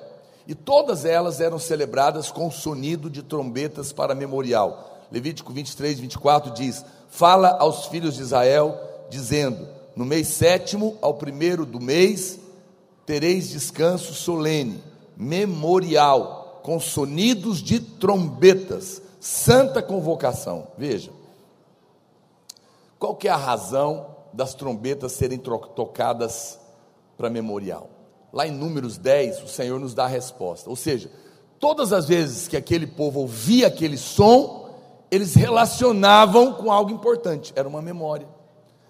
E 0.47 0.55
todas 0.55 1.05
elas 1.05 1.41
eram 1.41 1.59
celebradas 1.59 2.31
com 2.31 2.51
sonido 2.51 3.11
de 3.11 3.23
trombetas 3.23 3.93
para 3.93 4.15
memorial. 4.15 5.07
Levítico 5.11 5.53
23, 5.53 5.99
24 5.99 6.53
diz: 6.53 6.85
Fala 7.09 7.57
aos 7.59 7.87
filhos 7.87 8.15
de 8.15 8.23
Israel, 8.23 8.79
dizendo: 9.11 9.67
No 9.97 10.05
mês 10.05 10.29
sétimo, 10.29 10.97
ao 11.01 11.15
primeiro 11.15 11.67
do 11.67 11.81
mês, 11.81 12.39
tereis 13.05 13.49
descanso 13.49 14.15
solene, 14.15 14.83
memorial, 15.17 16.61
com 16.63 16.79
sonidos 16.79 17.63
de 17.63 17.81
trombetas, 17.81 19.03
santa 19.21 19.83
convocação. 19.83 20.69
Veja, 20.77 21.11
qual 22.99 23.15
que 23.15 23.29
é 23.29 23.31
a 23.31 23.37
razão 23.37 24.17
das 24.33 24.55
trombetas 24.55 25.13
serem 25.13 25.39
tocadas 25.39 26.59
para 27.17 27.31
memorial? 27.31 27.91
Lá 28.33 28.47
em 28.47 28.51
Números 28.51 28.99
10, 28.99 29.43
o 29.43 29.49
Senhor 29.49 29.79
nos 29.79 29.95
dá 29.95 30.05
a 30.05 30.09
resposta. 30.09 30.69
Ou 30.69 30.77
seja, 30.77 31.11
todas 31.59 31.93
as 31.93 32.07
vezes 32.07 32.49
que 32.49 32.57
aquele 32.57 32.87
povo 32.87 33.21
ouvia 33.21 33.67
aquele 33.67 33.97
som, 33.97 34.71
eles 35.11 35.35
relacionavam 35.35 36.53
com 36.55 36.71
algo 36.71 36.91
importante, 36.91 37.53
era 37.57 37.69
uma 37.69 37.81
memória, 37.81 38.29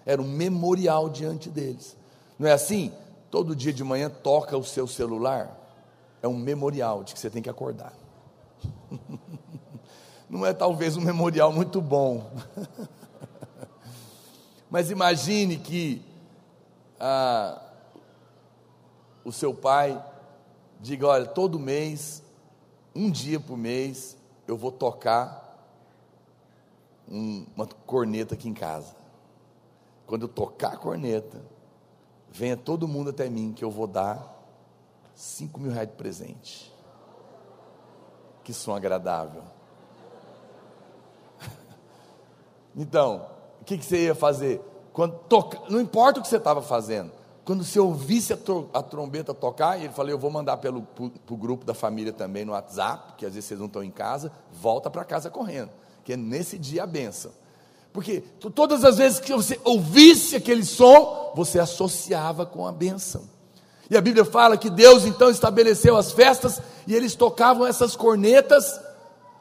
era 0.05 0.21
um 0.21 0.27
memorial 0.27 1.09
diante 1.09 1.49
deles. 1.49 1.95
Não 2.37 2.47
é 2.47 2.53
assim? 2.53 2.91
Todo 3.29 3.55
dia 3.55 3.73
de 3.73 3.83
manhã 3.83 4.09
toca 4.09 4.57
o 4.57 4.63
seu 4.63 4.87
celular, 4.87 5.57
é 6.21 6.27
um 6.27 6.37
memorial 6.37 7.03
de 7.03 7.13
que 7.13 7.19
você 7.19 7.29
tem 7.29 7.41
que 7.41 7.49
acordar. 7.49 7.93
Não 10.29 10.45
é 10.45 10.51
talvez 10.51 10.97
um 10.97 11.01
memorial 11.01 11.53
muito 11.53 11.81
bom. 11.81 12.29
Mas 14.69 14.91
imagine 14.91 15.57
que 15.57 16.01
ah, 16.99 17.61
o 19.23 19.31
seu 19.31 19.53
pai 19.53 20.03
diga: 20.79 21.07
olha, 21.07 21.25
todo 21.25 21.59
mês, 21.59 22.23
um 22.95 23.09
dia 23.09 23.39
por 23.39 23.57
mês, 23.57 24.17
eu 24.47 24.57
vou 24.57 24.71
tocar 24.71 25.47
um, 27.09 27.45
uma 27.55 27.65
corneta 27.65 28.35
aqui 28.35 28.49
em 28.49 28.53
casa. 28.53 28.95
quando 30.05 30.23
eu 30.23 30.29
tocar 30.29 30.73
a 30.73 30.77
corneta, 30.77 31.41
venha 32.29 32.57
todo 32.57 32.87
mundo 32.87 33.09
até 33.09 33.29
mim, 33.29 33.53
que 33.53 33.63
eu 33.63 33.71
vou 33.71 33.87
dar 33.87 34.35
cinco 35.15 35.59
mil 35.59 35.71
reais 35.71 35.89
de 35.89 35.95
presente. 35.95 36.73
Que 38.43 38.53
som 38.53 38.75
agradável. 38.75 39.43
Então, 42.79 43.36
que, 43.67 43.77
que 43.77 43.85
você 43.85 44.05
ia 44.05 44.15
fazer? 44.15 44.61
Quando 44.93 45.13
toca, 45.29 45.59
não 45.69 45.79
importa 45.79 46.19
o 46.19 46.23
que 46.23 46.29
você 46.29 46.37
estava 46.37 46.61
fazendo, 46.61 47.11
quando 47.43 47.63
você 47.63 47.79
ouvisse 47.79 48.33
a, 48.33 48.37
a 48.73 48.81
trombeta 48.81 49.33
tocar, 49.33 49.77
e 49.77 49.83
ele 49.83 49.93
falou: 49.93 50.09
Eu 50.09 50.17
vou 50.17 50.31
mandar 50.31 50.57
para 50.57 50.71
o 50.73 51.37
grupo 51.37 51.65
da 51.65 51.73
família 51.73 52.13
também 52.13 52.45
no 52.45 52.53
WhatsApp, 52.53 53.09
porque 53.09 53.25
às 53.25 53.33
vezes 53.33 53.47
vocês 53.47 53.59
não 53.59 53.67
estão 53.67 53.83
em 53.83 53.91
casa, 53.91 54.31
volta 54.51 54.89
para 54.89 55.03
casa 55.03 55.29
correndo, 55.29 55.69
que 56.03 56.13
é 56.13 56.17
nesse 56.17 56.57
dia 56.57 56.83
a 56.83 56.87
benção. 56.87 57.31
Porque 57.93 58.21
todas 58.53 58.83
as 58.83 58.97
vezes 58.97 59.19
que 59.19 59.33
você 59.33 59.59
ouvisse 59.63 60.35
aquele 60.35 60.63
som, 60.63 61.33
você 61.35 61.59
associava 61.59 62.45
com 62.45 62.65
a 62.65 62.71
benção. 62.71 63.23
E 63.89 63.97
a 63.97 64.01
Bíblia 64.01 64.25
fala 64.25 64.57
que 64.57 64.69
Deus 64.69 65.05
então 65.05 65.29
estabeleceu 65.29 65.95
as 65.95 66.11
festas 66.11 66.61
e 66.85 66.93
eles 66.93 67.15
tocavam 67.15 67.65
essas 67.65 67.95
cornetas 67.95 68.79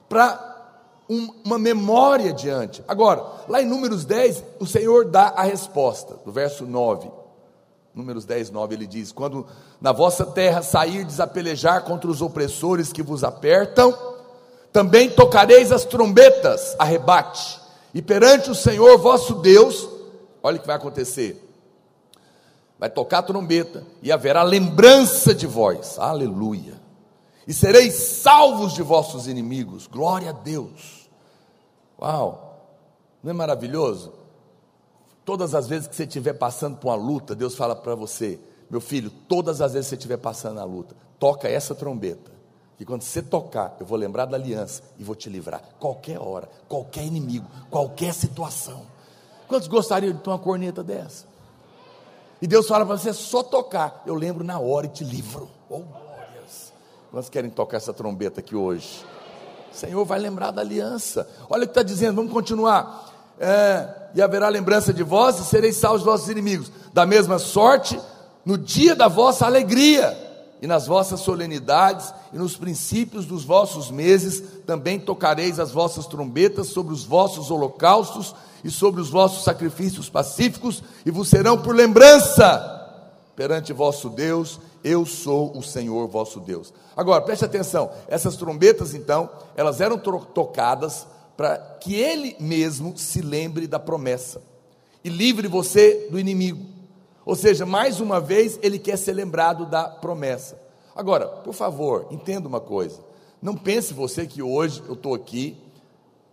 para 0.08 0.55
um, 1.08 1.32
uma 1.44 1.58
memória 1.58 2.32
diante. 2.32 2.82
Agora, 2.86 3.24
lá 3.48 3.62
em 3.62 3.66
Números 3.66 4.04
10, 4.04 4.42
o 4.60 4.66
Senhor 4.66 5.06
dá 5.06 5.28
a 5.28 5.42
resposta, 5.42 6.18
do 6.24 6.32
verso 6.32 6.66
9. 6.66 7.10
Números 7.94 8.24
10, 8.24 8.50
9, 8.50 8.74
ele 8.74 8.86
diz: 8.86 9.10
Quando 9.12 9.46
na 9.80 9.92
vossa 9.92 10.26
terra 10.26 10.62
sairdes 10.62 11.18
a 11.18 11.26
pelejar 11.26 11.82
contra 11.84 12.10
os 12.10 12.20
opressores 12.20 12.92
que 12.92 13.02
vos 13.02 13.24
apertam, 13.24 13.96
também 14.72 15.08
tocareis 15.08 15.72
as 15.72 15.86
trombetas, 15.86 16.76
arrebate, 16.78 17.58
e 17.94 18.02
perante 18.02 18.50
o 18.50 18.54
Senhor 18.54 18.98
vosso 18.98 19.36
Deus, 19.36 19.88
olha 20.42 20.58
o 20.58 20.60
que 20.60 20.66
vai 20.66 20.76
acontecer. 20.76 21.42
Vai 22.78 22.90
tocar 22.90 23.20
a 23.20 23.22
trombeta 23.22 23.82
e 24.02 24.12
haverá 24.12 24.42
lembrança 24.42 25.34
de 25.34 25.46
vós, 25.46 25.98
aleluia, 25.98 26.74
e 27.46 27.54
sereis 27.54 27.94
salvos 27.94 28.72
de 28.72 28.82
vossos 28.82 29.28
inimigos, 29.28 29.86
glória 29.86 30.30
a 30.30 30.32
Deus. 30.32 31.08
Uau, 32.00 32.68
não 33.22 33.30
é 33.30 33.34
maravilhoso? 33.34 34.12
Todas 35.24 35.54
as 35.54 35.66
vezes 35.66 35.88
que 35.88 35.94
você 35.94 36.04
estiver 36.04 36.34
passando 36.34 36.76
por 36.76 36.88
uma 36.88 36.96
luta, 36.96 37.34
Deus 37.34 37.54
fala 37.54 37.74
para 37.74 37.94
você, 37.94 38.38
meu 38.68 38.80
filho, 38.80 39.10
todas 39.10 39.60
as 39.60 39.72
vezes 39.72 39.86
que 39.86 39.90
você 39.90 39.96
estiver 39.96 40.18
passando 40.18 40.56
na 40.56 40.64
luta, 40.64 40.96
toca 41.18 41.48
essa 41.48 41.74
trombeta. 41.74 42.32
E 42.78 42.84
quando 42.84 43.02
você 43.02 43.22
tocar, 43.22 43.76
eu 43.80 43.86
vou 43.86 43.96
lembrar 43.96 44.26
da 44.26 44.36
aliança 44.36 44.82
e 44.98 45.04
vou 45.04 45.14
te 45.14 45.30
livrar. 45.30 45.62
Qualquer 45.78 46.20
hora, 46.20 46.48
qualquer 46.68 47.04
inimigo, 47.04 47.46
qualquer 47.70 48.12
situação. 48.12 48.82
Quantos 49.48 49.68
gostariam 49.68 50.12
de 50.12 50.20
ter 50.20 50.28
uma 50.28 50.38
corneta 50.38 50.82
dessa? 50.82 51.24
E 52.42 52.46
Deus 52.46 52.68
fala 52.68 52.84
para 52.84 52.98
você, 52.98 53.12
só 53.14 53.42
tocar. 53.42 54.02
Eu 54.04 54.14
lembro 54.14 54.44
na 54.44 54.58
hora 54.58 54.86
e 54.86 54.90
te 54.90 55.04
livro. 55.04 55.48
Oh. 55.70 56.05
Quantos 57.16 57.30
querem 57.30 57.48
tocar 57.48 57.78
essa 57.78 57.94
trombeta 57.94 58.40
aqui 58.40 58.54
hoje? 58.54 59.02
Senhor 59.72 60.04
vai 60.04 60.18
lembrar 60.18 60.50
da 60.50 60.60
aliança. 60.60 61.26
Olha 61.48 61.62
o 61.62 61.66
que 61.66 61.70
está 61.70 61.82
dizendo, 61.82 62.16
vamos 62.16 62.30
continuar 62.30 63.10
é, 63.40 63.88
e 64.14 64.20
haverá 64.20 64.50
lembrança 64.50 64.92
de 64.92 65.02
vós, 65.02 65.38
e 65.38 65.44
sereis 65.46 65.76
salvos 65.76 66.02
dos 66.02 66.12
vossos 66.12 66.28
inimigos. 66.28 66.70
Da 66.92 67.06
mesma 67.06 67.38
sorte, 67.38 67.98
no 68.44 68.58
dia 68.58 68.94
da 68.94 69.08
vossa 69.08 69.46
alegria, 69.46 70.14
e 70.60 70.66
nas 70.66 70.86
vossas 70.86 71.20
solenidades, 71.20 72.12
e 72.34 72.36
nos 72.36 72.54
princípios 72.54 73.24
dos 73.24 73.46
vossos 73.46 73.90
meses, 73.90 74.42
também 74.66 75.00
tocareis 75.00 75.58
as 75.58 75.70
vossas 75.70 76.06
trombetas 76.06 76.66
sobre 76.66 76.92
os 76.92 77.02
vossos 77.02 77.50
holocaustos 77.50 78.34
e 78.62 78.70
sobre 78.70 79.00
os 79.00 79.08
vossos 79.08 79.42
sacrifícios 79.42 80.10
pacíficos, 80.10 80.82
e 81.06 81.10
vos 81.10 81.28
serão 81.28 81.56
por 81.56 81.74
lembrança 81.74 82.75
perante 83.36 83.72
vosso 83.72 84.08
Deus, 84.08 84.58
eu 84.82 85.04
sou 85.04 85.56
o 85.56 85.62
Senhor 85.62 86.08
vosso 86.08 86.40
Deus. 86.40 86.72
Agora, 86.96 87.22
preste 87.22 87.44
atenção, 87.44 87.90
essas 88.08 88.34
trombetas 88.36 88.94
então, 88.94 89.28
elas 89.54 89.80
eram 89.80 89.98
tocadas 89.98 91.06
para 91.36 91.58
que 91.58 91.94
ele 91.94 92.34
mesmo 92.40 92.96
se 92.96 93.20
lembre 93.20 93.66
da 93.66 93.78
promessa 93.78 94.42
e 95.04 95.10
livre 95.10 95.46
você 95.46 96.08
do 96.10 96.18
inimigo. 96.18 96.64
Ou 97.24 97.36
seja, 97.36 97.66
mais 97.66 98.00
uma 98.00 98.20
vez, 98.20 98.58
ele 98.62 98.78
quer 98.78 98.96
ser 98.96 99.12
lembrado 99.12 99.66
da 99.66 99.88
promessa. 99.88 100.58
Agora, 100.94 101.26
por 101.26 101.52
favor, 101.52 102.06
entenda 102.10 102.48
uma 102.48 102.60
coisa. 102.60 103.00
Não 103.42 103.54
pense 103.54 103.92
você 103.92 104.26
que 104.26 104.40
hoje 104.40 104.82
eu 104.88 104.94
estou 104.94 105.12
aqui 105.14 105.58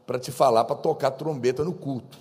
para 0.06 0.20
te 0.20 0.32
falar 0.32 0.64
para 0.64 0.76
tocar 0.76 1.12
trombeta 1.12 1.64
no 1.64 1.74
culto. 1.74 2.18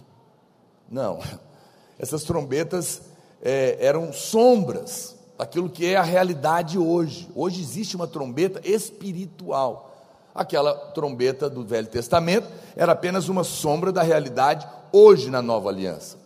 Não. 0.91 1.21
Essas 1.99 2.25
trombetas 2.25 3.03
é, 3.43 3.77
eram 3.81 4.13
sombras 4.13 5.17
daquilo 5.37 5.69
que 5.69 5.87
é 5.87 5.97
a 5.97 6.03
realidade 6.03 6.79
hoje. 6.79 7.29
Hoje 7.35 7.61
existe 7.61 7.97
uma 7.97 8.07
trombeta 8.07 8.61
espiritual. 8.65 9.91
Aquela 10.35 10.73
trombeta 10.73 11.51
do 11.51 11.65
Velho 11.65 11.89
Testamento 11.89 12.49
era 12.77 12.93
apenas 12.93 13.29
uma 13.29 13.45
sombra 13.45 13.91
da 13.91 14.03
realidade 14.03 14.67
hoje 14.93 15.31
na 15.31 15.43
nova 15.43 15.69
aliança. 15.69 16.17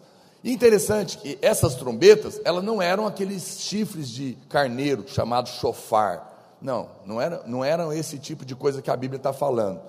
E 0.45 0.53
interessante 0.53 1.19
que 1.19 1.39
essas 1.43 1.75
trombetas, 1.75 2.41
elas 2.45 2.63
não 2.63 2.81
eram 2.81 3.07
aqueles 3.07 3.61
chifres 3.63 4.09
de 4.09 4.39
carneiro 4.49 5.05
chamado 5.09 5.49
chofar. 5.49 6.57
Não, 6.61 6.89
não, 7.05 7.21
era, 7.21 7.43
não 7.47 7.65
eram 7.65 7.93
esse 7.93 8.19
tipo 8.19 8.45
de 8.45 8.55
coisa 8.55 8.81
que 8.81 8.91
a 8.91 8.97
Bíblia 8.97 9.17
está 9.17 9.33
falando. 9.33 9.81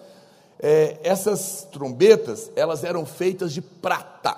É, 0.59 0.97
essas 1.03 1.67
trombetas, 1.71 2.51
elas 2.55 2.83
eram 2.83 3.05
feitas 3.05 3.53
de 3.53 3.61
prata. 3.61 4.35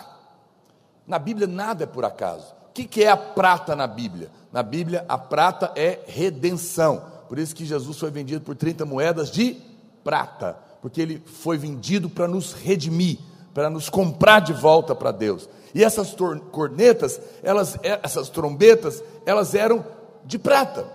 Na 1.08 1.18
Bíblia 1.18 1.48
nada 1.48 1.86
é 1.86 1.88
por 1.88 2.04
acaso. 2.04 2.59
Que, 2.80 2.86
que 2.86 3.04
é 3.04 3.10
a 3.10 3.18
prata 3.18 3.76
na 3.76 3.86
Bíblia? 3.86 4.32
Na 4.54 4.64
Bíblia, 4.64 5.04
a 5.10 5.18
prata 5.18 5.74
é 5.76 6.00
redenção. 6.08 7.04
Por 7.28 7.38
isso 7.38 7.54
que 7.54 7.66
Jesus 7.66 7.98
foi 7.98 8.10
vendido 8.10 8.40
por 8.40 8.56
30 8.56 8.86
moedas 8.86 9.30
de 9.30 9.58
prata, 10.02 10.58
porque 10.82 11.02
ele 11.02 11.22
foi 11.26 11.58
vendido 11.58 12.10
para 12.10 12.26
nos 12.26 12.54
redimir, 12.54 13.20
para 13.54 13.70
nos 13.70 13.90
comprar 13.90 14.40
de 14.40 14.54
volta 14.54 14.96
para 14.96 15.12
Deus. 15.12 15.50
E 15.76 15.84
essas 15.84 16.16
cornetas, 16.52 17.20
elas, 17.44 17.78
é, 17.84 18.00
essas 18.02 18.30
trombetas, 18.30 19.04
elas 19.26 19.54
eram 19.54 19.86
de 20.24 20.40
prata. 20.40 20.88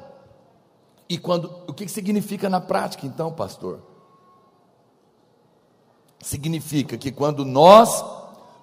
E 1.07 1.19
quando, 1.19 1.55
o 1.67 1.75
que 1.75 1.87
significa 1.87 2.49
na 2.49 2.63
prática, 2.63 3.07
então, 3.07 3.31
pastor? 3.31 3.81
Significa 6.19 6.97
que 6.97 7.13
quando 7.13 7.45
nós 7.45 8.03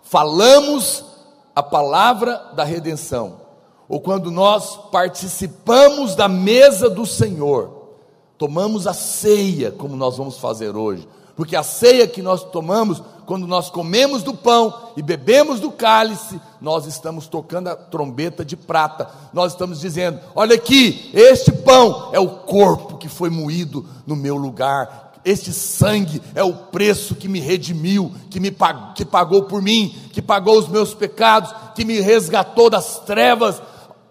falamos 0.01 1.10
a 1.55 1.63
palavra 1.63 2.51
da 2.55 2.63
redenção, 2.63 3.41
ou 3.87 3.99
quando 3.99 4.31
nós 4.31 4.77
participamos 4.91 6.15
da 6.15 6.27
mesa 6.27 6.89
do 6.89 7.05
Senhor, 7.05 7.89
tomamos 8.37 8.87
a 8.87 8.93
ceia, 8.93 9.71
como 9.71 9.95
nós 9.95 10.17
vamos 10.17 10.37
fazer 10.37 10.75
hoje. 10.75 11.07
Porque 11.35 11.55
a 11.55 11.63
ceia 11.63 12.07
que 12.07 12.21
nós 12.21 12.43
tomamos, 12.43 13.01
quando 13.25 13.47
nós 13.47 13.69
comemos 13.69 14.23
do 14.23 14.33
pão 14.33 14.91
e 14.95 15.01
bebemos 15.01 15.59
do 15.59 15.71
cálice, 15.71 16.39
nós 16.59 16.85
estamos 16.85 17.27
tocando 17.27 17.67
a 17.67 17.75
trombeta 17.75 18.43
de 18.45 18.55
prata. 18.55 19.09
Nós 19.33 19.53
estamos 19.53 19.79
dizendo: 19.79 20.19
olha 20.35 20.55
aqui, 20.55 21.09
este 21.13 21.51
pão 21.51 22.09
é 22.13 22.19
o 22.19 22.29
corpo 22.29 22.97
que 22.97 23.09
foi 23.09 23.29
moído 23.29 23.85
no 24.05 24.15
meu 24.15 24.37
lugar. 24.37 25.10
Este 25.23 25.53
sangue 25.53 26.21
é 26.33 26.43
o 26.43 26.53
preço 26.53 27.15
que 27.15 27.27
me 27.27 27.39
redimiu, 27.39 28.11
que 28.29 28.39
me 28.39 28.55
que 28.95 29.05
pagou 29.05 29.43
por 29.43 29.61
mim, 29.61 29.95
que 30.11 30.21
pagou 30.21 30.57
os 30.57 30.67
meus 30.67 30.93
pecados, 30.93 31.53
que 31.75 31.85
me 31.85 31.99
resgatou 31.99 32.69
das 32.69 32.99
trevas. 32.99 33.61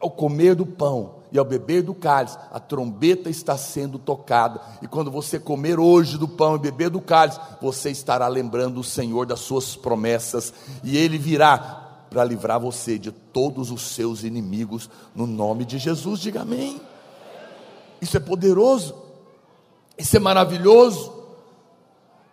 Ao 0.00 0.10
comer 0.10 0.54
do 0.54 0.64
pão, 0.64 1.20
e 1.32 1.38
ao 1.38 1.44
beber 1.44 1.82
do 1.82 1.94
cálice, 1.94 2.36
a 2.50 2.58
trombeta 2.58 3.30
está 3.30 3.56
sendo 3.56 3.98
tocada. 3.98 4.60
E 4.82 4.86
quando 4.86 5.10
você 5.10 5.38
comer 5.38 5.78
hoje 5.78 6.18
do 6.18 6.26
pão 6.26 6.56
e 6.56 6.58
beber 6.58 6.90
do 6.90 7.00
cálice, 7.00 7.38
você 7.60 7.90
estará 7.90 8.26
lembrando 8.26 8.80
o 8.80 8.84
Senhor 8.84 9.26
das 9.26 9.40
suas 9.40 9.76
promessas, 9.76 10.52
e 10.82 10.96
Ele 10.96 11.18
virá 11.18 11.58
para 12.10 12.24
livrar 12.24 12.58
você 12.58 12.98
de 12.98 13.12
todos 13.12 13.70
os 13.70 13.82
seus 13.82 14.24
inimigos, 14.24 14.90
no 15.14 15.26
nome 15.26 15.64
de 15.64 15.78
Jesus. 15.78 16.18
Diga 16.18 16.42
amém. 16.42 16.80
Isso 18.00 18.16
é 18.16 18.20
poderoso, 18.20 18.94
isso 20.00 20.16
é 20.16 20.20
maravilhoso. 20.20 21.12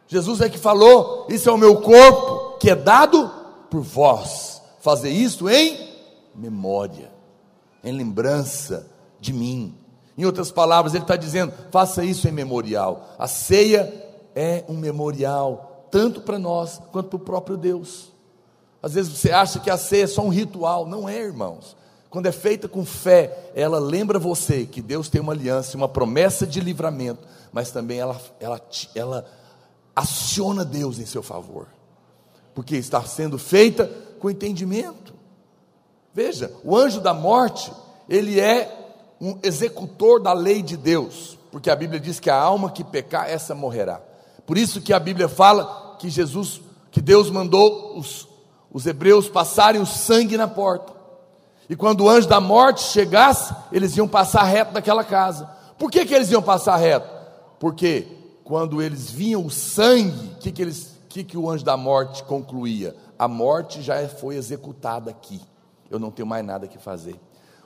Jesus 0.07 0.41
é 0.41 0.49
que 0.49 0.57
falou: 0.57 1.27
Isso 1.29 1.49
é 1.49 1.51
o 1.51 1.57
meu 1.57 1.81
corpo 1.81 2.57
que 2.57 2.69
é 2.69 2.75
dado 2.75 3.29
por 3.69 3.81
vós. 3.81 4.61
Fazer 4.79 5.09
isso 5.09 5.49
em 5.49 5.87
memória 6.33 7.17
em 7.83 7.91
lembrança 7.91 8.87
de 9.19 9.33
mim. 9.33 9.75
Em 10.17 10.25
outras 10.25 10.51
palavras, 10.51 10.93
ele 10.93 11.03
está 11.03 11.15
dizendo: 11.15 11.53
faça 11.71 12.03
isso 12.03 12.27
em 12.27 12.31
memorial. 12.31 13.15
A 13.17 13.27
ceia 13.27 13.91
é 14.35 14.63
um 14.67 14.75
memorial, 14.75 15.87
tanto 15.89 16.21
para 16.21 16.37
nós 16.37 16.81
quanto 16.91 17.09
para 17.09 17.17
o 17.17 17.19
próprio 17.19 17.57
Deus. 17.57 18.11
Às 18.81 18.93
vezes 18.93 19.17
você 19.17 19.31
acha 19.31 19.59
que 19.59 19.69
a 19.69 19.77
ceia 19.77 20.03
é 20.03 20.07
só 20.07 20.21
um 20.21 20.29
ritual, 20.29 20.85
não 20.85 21.07
é, 21.07 21.19
irmãos. 21.19 21.75
Quando 22.09 22.27
é 22.27 22.31
feita 22.31 22.67
com 22.67 22.85
fé, 22.85 23.51
ela 23.53 23.79
lembra 23.79 24.17
você 24.17 24.65
que 24.65 24.81
Deus 24.81 25.09
tem 25.09 25.19
uma 25.19 25.33
aliança, 25.33 25.75
uma 25.75 25.89
promessa 25.89 26.47
de 26.47 26.59
livramento, 26.59 27.21
mas 27.51 27.71
também 27.71 27.99
ela, 27.99 28.19
ela, 28.39 28.61
ela 28.95 29.25
aciona 29.95 30.63
Deus 30.63 30.99
em 30.99 31.05
seu 31.05 31.21
favor, 31.21 31.67
porque 32.55 32.75
está 32.75 33.03
sendo 33.03 33.37
feita 33.37 33.91
com 34.19 34.29
entendimento. 34.29 35.13
Veja, 36.13 36.51
o 36.63 36.75
anjo 36.75 37.01
da 37.01 37.13
morte, 37.13 37.71
ele 38.07 38.39
é 38.39 38.73
um 39.19 39.37
executor 39.43 40.21
da 40.21 40.33
lei 40.33 40.61
de 40.61 40.77
Deus, 40.77 41.37
porque 41.51 41.69
a 41.69 41.75
Bíblia 41.75 41.99
diz 41.99 42.19
que 42.19 42.29
a 42.29 42.39
alma 42.39 42.71
que 42.71 42.83
pecar, 42.83 43.29
essa 43.29 43.53
morrerá. 43.53 44.01
Por 44.45 44.57
isso 44.57 44.81
que 44.81 44.93
a 44.93 44.99
Bíblia 44.99 45.27
fala 45.27 45.97
que 45.99 46.09
Jesus, 46.09 46.61
que 46.89 47.01
Deus 47.01 47.29
mandou 47.29 47.97
os, 47.97 48.27
os 48.71 48.85
hebreus 48.85 49.27
passarem 49.27 49.81
o 49.81 49.85
sangue 49.85 50.37
na 50.37 50.47
porta. 50.47 50.96
E 51.69 51.75
quando 51.75 52.01
o 52.01 52.09
anjo 52.09 52.27
da 52.27 52.39
morte 52.39 52.81
chegasse, 52.81 53.53
eles 53.71 53.95
iam 53.97 54.07
passar 54.07 54.43
reto 54.43 54.73
daquela 54.73 55.03
casa. 55.03 55.45
Por 55.77 55.91
que, 55.91 56.05
que 56.05 56.13
eles 56.13 56.31
iam 56.31 56.41
passar 56.41 56.77
reto? 56.77 57.09
Porque 57.59 58.07
quando 58.43 58.81
eles 58.81 59.11
viam 59.11 59.45
o 59.45 59.51
sangue, 59.51 60.33
o 60.33 60.37
que, 60.37 60.51
que, 60.51 60.71
que, 61.09 61.23
que 61.23 61.37
o 61.37 61.49
anjo 61.49 61.65
da 61.65 61.75
morte 61.75 62.23
concluía? 62.23 62.95
A 63.19 63.27
morte 63.27 63.81
já 63.81 64.07
foi 64.07 64.35
executada 64.35 65.11
aqui. 65.11 65.41
Eu 65.89 65.99
não 65.99 66.11
tenho 66.11 66.27
mais 66.27 66.45
nada 66.45 66.67
que 66.67 66.77
fazer. 66.77 67.19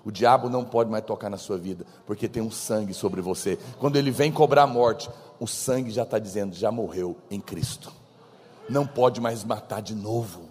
O 0.04 0.12
diabo 0.12 0.50
não 0.50 0.66
pode 0.66 0.90
mais 0.90 1.06
tocar 1.06 1.30
na 1.30 1.38
sua 1.38 1.58
vida, 1.58 1.86
porque 2.08 2.28
tem 2.28 2.42
um 2.42 2.50
sangue 2.50 2.94
sobre 2.94 3.22
você. 3.22 3.60
Quando 3.80 3.98
ele 3.98 4.10
vem 4.10 4.32
cobrar 4.32 4.64
a 4.64 4.68
morte, 4.68 5.10
o 5.40 5.46
sangue 5.46 5.92
já 5.92 6.04
está 6.04 6.18
dizendo: 6.18 6.56
já 6.56 6.72
morreu 6.72 7.16
em 7.30 7.40
Cristo. 7.40 7.92
Não 8.68 8.88
pode 8.88 9.22
mais 9.22 9.44
matar 9.44 9.82
de 9.82 9.94
novo. 9.94 10.50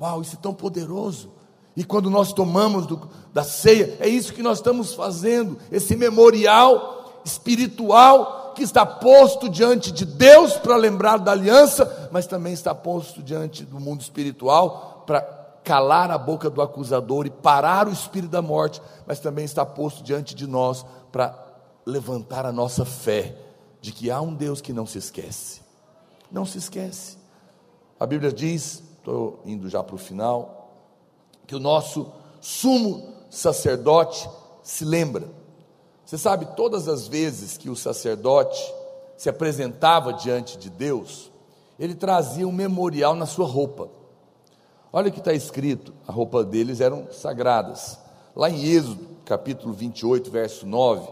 Uau, 0.00 0.22
isso 0.22 0.36
é 0.36 0.38
tão 0.38 0.54
poderoso. 0.54 1.32
E 1.76 1.84
quando 1.84 2.10
nós 2.10 2.32
tomamos 2.32 2.86
do, 2.86 3.00
da 3.32 3.42
ceia, 3.42 3.96
é 4.00 4.08
isso 4.08 4.32
que 4.32 4.42
nós 4.42 4.58
estamos 4.58 4.94
fazendo, 4.94 5.56
esse 5.70 5.96
memorial 5.96 7.20
espiritual 7.24 8.52
que 8.54 8.62
está 8.62 8.84
posto 8.84 9.48
diante 9.48 9.92
de 9.92 10.04
Deus 10.04 10.54
para 10.56 10.76
lembrar 10.76 11.18
da 11.18 11.32
aliança, 11.32 12.08
mas 12.10 12.26
também 12.26 12.52
está 12.52 12.74
posto 12.74 13.22
diante 13.22 13.64
do 13.64 13.78
mundo 13.78 14.00
espiritual 14.00 15.04
para 15.06 15.20
calar 15.62 16.10
a 16.10 16.18
boca 16.18 16.50
do 16.50 16.60
acusador 16.60 17.26
e 17.26 17.30
parar 17.30 17.86
o 17.86 17.92
espírito 17.92 18.30
da 18.30 18.42
morte, 18.42 18.82
mas 19.06 19.20
também 19.20 19.44
está 19.44 19.64
posto 19.64 20.02
diante 20.02 20.34
de 20.34 20.46
nós 20.46 20.84
para 21.12 21.34
levantar 21.86 22.44
a 22.44 22.52
nossa 22.52 22.84
fé 22.84 23.36
de 23.80 23.92
que 23.92 24.10
há 24.10 24.20
um 24.20 24.34
Deus 24.34 24.60
que 24.60 24.72
não 24.72 24.86
se 24.86 24.98
esquece. 24.98 25.60
Não 26.30 26.44
se 26.44 26.58
esquece. 26.58 27.18
A 27.98 28.06
Bíblia 28.06 28.32
diz, 28.32 28.82
estou 28.98 29.40
indo 29.44 29.68
já 29.68 29.82
para 29.82 29.94
o 29.94 29.98
final, 29.98 30.59
que 31.50 31.56
o 31.56 31.58
nosso 31.58 32.06
sumo 32.40 33.12
sacerdote 33.28 34.30
se 34.62 34.84
lembra. 34.84 35.28
Você 36.06 36.16
sabe, 36.16 36.46
todas 36.54 36.86
as 36.86 37.08
vezes 37.08 37.58
que 37.58 37.68
o 37.68 37.74
sacerdote 37.74 38.72
se 39.16 39.28
apresentava 39.28 40.12
diante 40.12 40.56
de 40.56 40.70
Deus, 40.70 41.28
ele 41.76 41.96
trazia 41.96 42.46
um 42.46 42.52
memorial 42.52 43.16
na 43.16 43.26
sua 43.26 43.48
roupa. 43.48 43.88
Olha 44.92 45.08
o 45.08 45.12
que 45.12 45.18
está 45.18 45.32
escrito: 45.32 45.92
a 46.06 46.12
roupa 46.12 46.44
deles 46.44 46.80
eram 46.80 47.08
sagradas. 47.10 47.98
Lá 48.36 48.48
em 48.48 48.64
Êxodo, 48.66 49.08
capítulo 49.24 49.74
28, 49.74 50.30
verso 50.30 50.64
9, 50.64 51.08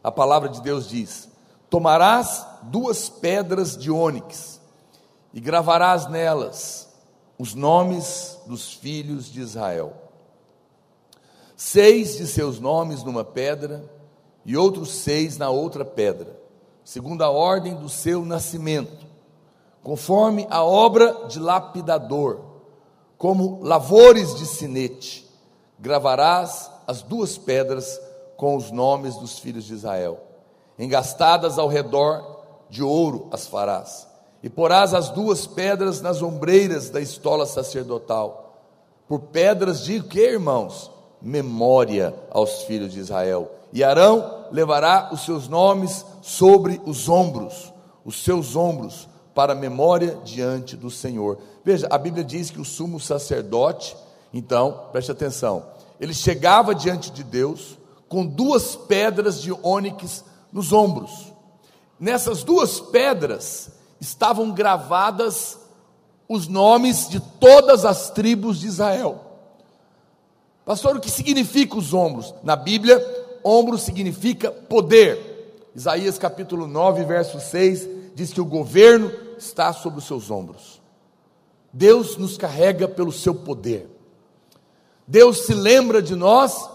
a 0.00 0.12
palavra 0.12 0.48
de 0.48 0.62
Deus 0.62 0.88
diz: 0.88 1.28
Tomarás 1.68 2.46
duas 2.62 3.08
pedras 3.08 3.76
de 3.76 3.90
ônix 3.90 4.60
e 5.34 5.40
gravarás 5.40 6.06
nelas 6.06 6.86
os 7.38 7.54
nomes 7.54 8.38
dos 8.46 8.72
filhos 8.72 9.30
de 9.30 9.40
Israel. 9.40 9.92
Seis 11.56 12.16
de 12.16 12.26
seus 12.26 12.58
nomes 12.60 13.02
numa 13.02 13.24
pedra 13.24 13.84
e 14.44 14.56
outros 14.56 14.90
seis 14.90 15.38
na 15.38 15.50
outra 15.50 15.84
pedra, 15.84 16.38
segundo 16.84 17.22
a 17.22 17.30
ordem 17.30 17.74
do 17.74 17.88
seu 17.88 18.24
nascimento, 18.24 19.06
conforme 19.82 20.46
a 20.50 20.62
obra 20.62 21.26
de 21.26 21.40
lapidador, 21.40 22.40
como 23.18 23.62
lavores 23.62 24.34
de 24.34 24.46
sinete, 24.46 25.28
gravarás 25.78 26.70
as 26.86 27.02
duas 27.02 27.38
pedras 27.38 28.00
com 28.36 28.56
os 28.56 28.70
nomes 28.70 29.16
dos 29.16 29.38
filhos 29.38 29.64
de 29.64 29.74
Israel, 29.74 30.20
engastadas 30.78 31.58
ao 31.58 31.68
redor 31.68 32.42
de 32.68 32.82
ouro 32.82 33.28
as 33.32 33.46
farás 33.46 34.06
e 34.42 34.48
porás 34.48 34.94
as 34.94 35.10
duas 35.10 35.46
pedras 35.46 36.00
nas 36.00 36.22
ombreiras 36.22 36.90
da 36.90 37.00
estola 37.00 37.46
sacerdotal, 37.46 38.60
por 39.08 39.20
pedras 39.20 39.84
de 39.84 40.02
que, 40.02 40.20
irmãos? 40.20 40.90
Memória 41.20 42.14
aos 42.30 42.62
filhos 42.62 42.92
de 42.92 43.00
Israel. 43.00 43.50
E 43.72 43.82
Arão 43.82 44.46
levará 44.52 45.10
os 45.12 45.24
seus 45.24 45.48
nomes 45.48 46.04
sobre 46.22 46.80
os 46.84 47.08
ombros, 47.08 47.72
os 48.04 48.22
seus 48.22 48.54
ombros, 48.54 49.08
para 49.34 49.54
memória 49.54 50.18
diante 50.24 50.76
do 50.76 50.90
Senhor. 50.90 51.38
Veja, 51.64 51.86
a 51.90 51.98
Bíblia 51.98 52.24
diz 52.24 52.50
que 52.50 52.60
o 52.60 52.64
sumo 52.64 52.98
sacerdote, 52.98 53.96
então, 54.32 54.84
preste 54.92 55.12
atenção, 55.12 55.66
ele 56.00 56.14
chegava 56.14 56.74
diante 56.74 57.10
de 57.10 57.22
Deus 57.22 57.76
com 58.08 58.24
duas 58.24 58.76
pedras 58.76 59.40
de 59.40 59.52
ônix 59.62 60.24
nos 60.52 60.72
ombros. 60.72 61.32
Nessas 61.98 62.42
duas 62.42 62.80
pedras, 62.80 63.70
estavam 64.00 64.52
gravadas 64.52 65.58
os 66.28 66.48
nomes 66.48 67.08
de 67.08 67.20
todas 67.20 67.84
as 67.84 68.10
tribos 68.10 68.60
de 68.60 68.66
Israel. 68.66 69.20
Pastor, 70.64 70.96
o 70.96 71.00
que 71.00 71.10
significa 71.10 71.76
os 71.76 71.94
ombros? 71.94 72.34
Na 72.42 72.56
Bíblia, 72.56 73.00
ombro 73.44 73.78
significa 73.78 74.50
poder. 74.50 75.70
Isaías 75.74 76.18
capítulo 76.18 76.66
9, 76.66 77.04
verso 77.04 77.38
6 77.38 77.96
diz 78.14 78.32
que 78.32 78.40
o 78.40 78.46
governo 78.46 79.12
está 79.38 79.72
sobre 79.72 79.98
os 79.98 80.06
seus 80.06 80.30
ombros. 80.30 80.80
Deus 81.72 82.16
nos 82.16 82.38
carrega 82.38 82.88
pelo 82.88 83.12
seu 83.12 83.34
poder. 83.34 83.86
Deus 85.06 85.44
se 85.44 85.52
lembra 85.52 86.00
de 86.02 86.16
nós 86.16 86.68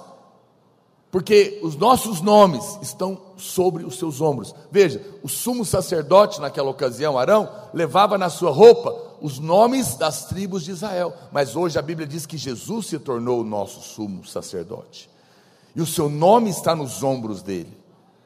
porque 1.12 1.60
os 1.62 1.76
nossos 1.76 2.22
nomes 2.22 2.80
estão 2.82 3.20
sobre 3.36 3.84
os 3.84 4.00
seus 4.00 4.22
ombros. 4.22 4.56
Veja, 4.72 5.02
o 5.22 5.28
sumo 5.28 5.66
sacerdote 5.66 6.40
naquela 6.40 6.70
ocasião, 6.70 7.20
Arão, 7.20 7.50
levava 7.74 8.18
na 8.18 8.30
sua 8.30 8.50
roupa 8.50 8.96
os 9.22 9.38
nomes 9.38 9.96
das 9.96 10.26
tribos 10.26 10.64
de 10.64 10.72
Israel, 10.72 11.14
mas 11.32 11.56
hoje 11.56 11.78
a 11.78 11.82
Bíblia 11.82 12.08
diz 12.08 12.26
que 12.26 12.38
Jesus 12.38 12.88
se 12.88 12.98
tornou 12.98 13.42
o 13.42 13.44
nosso 13.44 13.82
sumo 13.82 14.26
sacerdote. 14.26 15.10
E 15.76 15.82
o 15.82 15.86
seu 15.86 16.10
nome 16.10 16.50
está 16.50 16.74
nos 16.74 17.04
ombros 17.04 17.42
dele, 17.42 17.78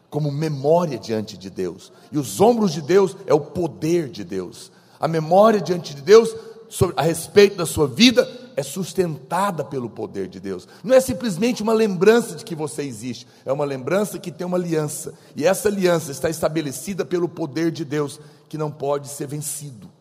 como 0.10 0.32
memória 0.32 0.98
diante 0.98 1.36
de 1.38 1.50
Deus. 1.50 1.92
E 2.12 2.20
os 2.20 2.40
ombros 2.40 2.72
de 2.72 2.82
Deus 2.82 3.18
é 3.26 3.34
o 3.34 3.42
poder 3.42 4.10
de 4.10 4.24
Deus. 4.24 4.72
A 5.00 5.08
memória 5.08 5.60
diante 5.60 5.94
de 5.94 6.02
Deus 6.02 6.34
sobre, 6.70 6.96
a 6.98 7.02
respeito 7.02 7.58
da 7.58 7.66
sua 7.66 7.88
vida 7.88 8.45
é 8.56 8.64
sustentada 8.64 9.64
pelo 9.64 9.90
poder 9.90 10.28
de 10.28 10.40
Deus. 10.40 10.68
Não 10.84 10.96
é 10.96 11.02
simplesmente 11.02 11.62
uma 11.62 11.74
lembrança 11.74 12.36
de 12.36 12.46
que 12.46 12.56
você 12.56 12.84
existe, 12.84 13.28
é 13.46 13.52
uma 13.52 13.66
lembrança 13.66 14.18
que 14.18 14.32
tem 14.32 14.48
uma 14.48 14.58
aliança. 14.58 15.14
E 15.36 15.46
essa 15.46 15.68
aliança 15.68 16.12
está 16.12 16.30
estabelecida 16.30 17.04
pelo 17.04 17.28
poder 17.28 17.72
de 17.72 17.84
Deus, 17.84 18.20
que 18.48 18.58
não 18.58 18.72
pode 18.72 19.10
ser 19.10 19.28
vencido. 19.28 19.92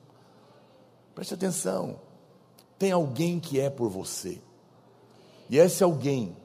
Preste 1.15 1.35
atenção. 1.35 2.01
Tem 2.79 2.93
alguém 2.93 3.41
que 3.41 3.61
é 3.61 3.69
por 3.69 3.89
você. 3.89 4.41
E 5.51 5.59
esse 5.59 5.83
alguém, 5.83 6.37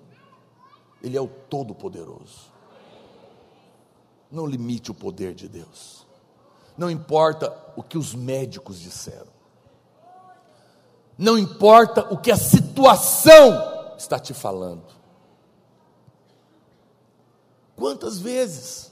ele 1.04 1.18
é 1.18 1.22
o 1.22 1.28
Todo-Poderoso. 1.28 2.50
Não 4.32 4.46
limite 4.46 4.92
o 4.92 4.94
poder 4.94 5.34
de 5.34 5.48
Deus. 5.48 6.06
Não 6.78 6.90
importa 6.90 7.56
o 7.76 7.82
que 7.82 7.98
os 7.98 8.14
médicos 8.14 8.80
disseram 8.80 9.39
não 11.20 11.38
importa 11.38 12.14
o 12.14 12.18
que 12.18 12.32
a 12.32 12.38
situação 12.38 13.94
está 13.98 14.18
te 14.18 14.34
falando. 14.34 14.86
Quantas 17.76 18.20
vezes 18.20 18.90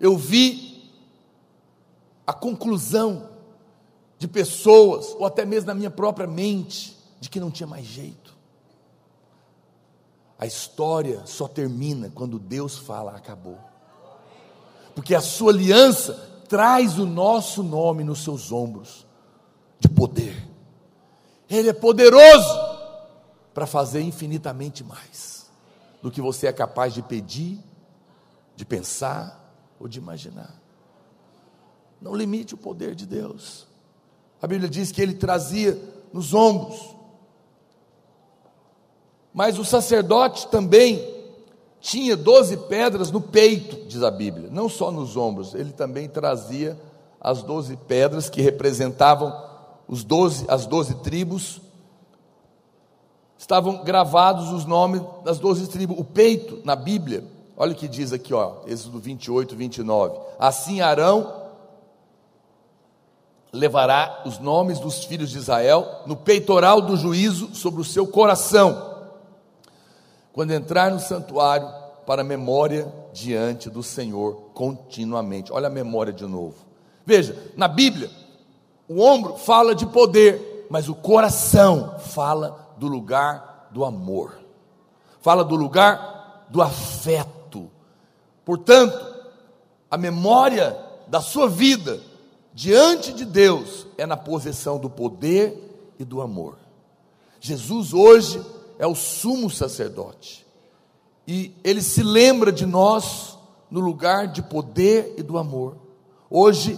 eu 0.00 0.16
vi 0.16 0.90
a 2.26 2.32
conclusão 2.32 3.28
de 4.18 4.26
pessoas, 4.26 5.14
ou 5.18 5.26
até 5.26 5.44
mesmo 5.44 5.66
na 5.66 5.74
minha 5.74 5.90
própria 5.90 6.26
mente, 6.26 6.96
de 7.20 7.28
que 7.28 7.38
não 7.38 7.50
tinha 7.50 7.66
mais 7.66 7.84
jeito. 7.84 8.34
A 10.38 10.46
história 10.46 11.26
só 11.26 11.46
termina 11.46 12.10
quando 12.14 12.38
Deus 12.38 12.78
fala 12.78 13.14
acabou. 13.14 13.58
Porque 14.94 15.14
a 15.14 15.20
sua 15.20 15.52
aliança 15.52 16.14
traz 16.48 16.98
o 16.98 17.04
nosso 17.04 17.62
nome 17.62 18.04
nos 18.04 18.24
seus 18.24 18.50
ombros 18.50 19.06
de 19.78 19.88
poder. 19.88 20.49
Ele 21.50 21.68
é 21.68 21.72
poderoso 21.72 22.70
para 23.52 23.66
fazer 23.66 24.00
infinitamente 24.00 24.84
mais 24.84 25.50
do 26.00 26.10
que 26.10 26.20
você 26.20 26.46
é 26.46 26.52
capaz 26.52 26.94
de 26.94 27.02
pedir, 27.02 27.58
de 28.54 28.64
pensar 28.64 29.52
ou 29.78 29.88
de 29.88 29.98
imaginar. 29.98 30.54
Não 32.00 32.14
limite 32.14 32.54
o 32.54 32.58
poder 32.58 32.94
de 32.94 33.04
Deus. 33.04 33.66
A 34.40 34.46
Bíblia 34.46 34.70
diz 34.70 34.92
que 34.92 35.02
ele 35.02 35.14
trazia 35.14 35.78
nos 36.12 36.32
ombros. 36.32 36.96
Mas 39.34 39.58
o 39.58 39.64
sacerdote 39.64 40.48
também 40.48 41.20
tinha 41.80 42.16
doze 42.16 42.56
pedras 42.56 43.10
no 43.10 43.20
peito, 43.20 43.86
diz 43.86 44.02
a 44.02 44.10
Bíblia, 44.10 44.48
não 44.50 44.68
só 44.68 44.90
nos 44.90 45.16
ombros, 45.16 45.54
ele 45.54 45.72
também 45.72 46.08
trazia 46.08 46.78
as 47.20 47.42
doze 47.42 47.76
pedras 47.76 48.28
que 48.28 48.40
representavam 48.40 49.49
os 49.90 50.04
12, 50.04 50.46
as 50.48 50.66
doze 50.66 50.94
tribos, 51.02 51.60
estavam 53.36 53.82
gravados 53.82 54.52
os 54.52 54.64
nomes 54.64 55.02
das 55.24 55.40
doze 55.40 55.66
tribos, 55.66 55.98
o 55.98 56.04
peito 56.04 56.60
na 56.64 56.76
Bíblia. 56.76 57.24
Olha 57.56 57.72
o 57.72 57.74
que 57.74 57.88
diz 57.88 58.12
aqui, 58.12 58.32
ó, 58.32 58.58
Êxodo 58.68 59.00
28, 59.00 59.56
29. 59.56 60.16
Assim 60.38 60.80
Arão 60.80 61.40
levará 63.52 64.22
os 64.24 64.38
nomes 64.38 64.78
dos 64.78 65.04
filhos 65.04 65.28
de 65.28 65.38
Israel 65.38 66.02
no 66.06 66.14
peitoral 66.14 66.80
do 66.80 66.96
juízo 66.96 67.52
sobre 67.52 67.80
o 67.80 67.84
seu 67.84 68.06
coração, 68.06 69.08
quando 70.32 70.52
entrar 70.52 70.92
no 70.92 71.00
santuário 71.00 71.68
para 72.06 72.22
memória 72.22 72.92
diante 73.12 73.68
do 73.68 73.82
Senhor 73.82 74.50
continuamente. 74.54 75.52
Olha 75.52 75.66
a 75.66 75.70
memória 75.70 76.12
de 76.12 76.26
novo. 76.26 76.54
Veja, 77.04 77.36
na 77.56 77.66
Bíblia, 77.66 78.08
o 78.90 79.02
ombro 79.02 79.36
fala 79.36 79.72
de 79.72 79.86
poder, 79.86 80.66
mas 80.68 80.88
o 80.88 80.96
coração 80.96 81.94
fala 82.00 82.74
do 82.76 82.88
lugar 82.88 83.68
do 83.70 83.84
amor, 83.84 84.40
fala 85.20 85.44
do 85.44 85.54
lugar 85.54 86.48
do 86.50 86.60
afeto. 86.60 87.70
Portanto, 88.44 88.98
a 89.88 89.96
memória 89.96 90.76
da 91.06 91.20
sua 91.20 91.48
vida 91.48 92.00
diante 92.52 93.12
de 93.12 93.24
Deus 93.24 93.86
é 93.96 94.04
na 94.04 94.16
posição 94.16 94.76
do 94.76 94.90
poder 94.90 95.94
e 95.96 96.04
do 96.04 96.20
amor. 96.20 96.58
Jesus 97.38 97.94
hoje 97.94 98.44
é 98.76 98.88
o 98.88 98.96
sumo 98.96 99.48
sacerdote. 99.48 100.44
E 101.28 101.54
ele 101.62 101.80
se 101.80 102.02
lembra 102.02 102.50
de 102.50 102.66
nós 102.66 103.38
no 103.70 103.78
lugar 103.78 104.26
de 104.26 104.42
poder 104.42 105.14
e 105.16 105.22
do 105.22 105.38
amor. 105.38 105.76
Hoje, 106.28 106.76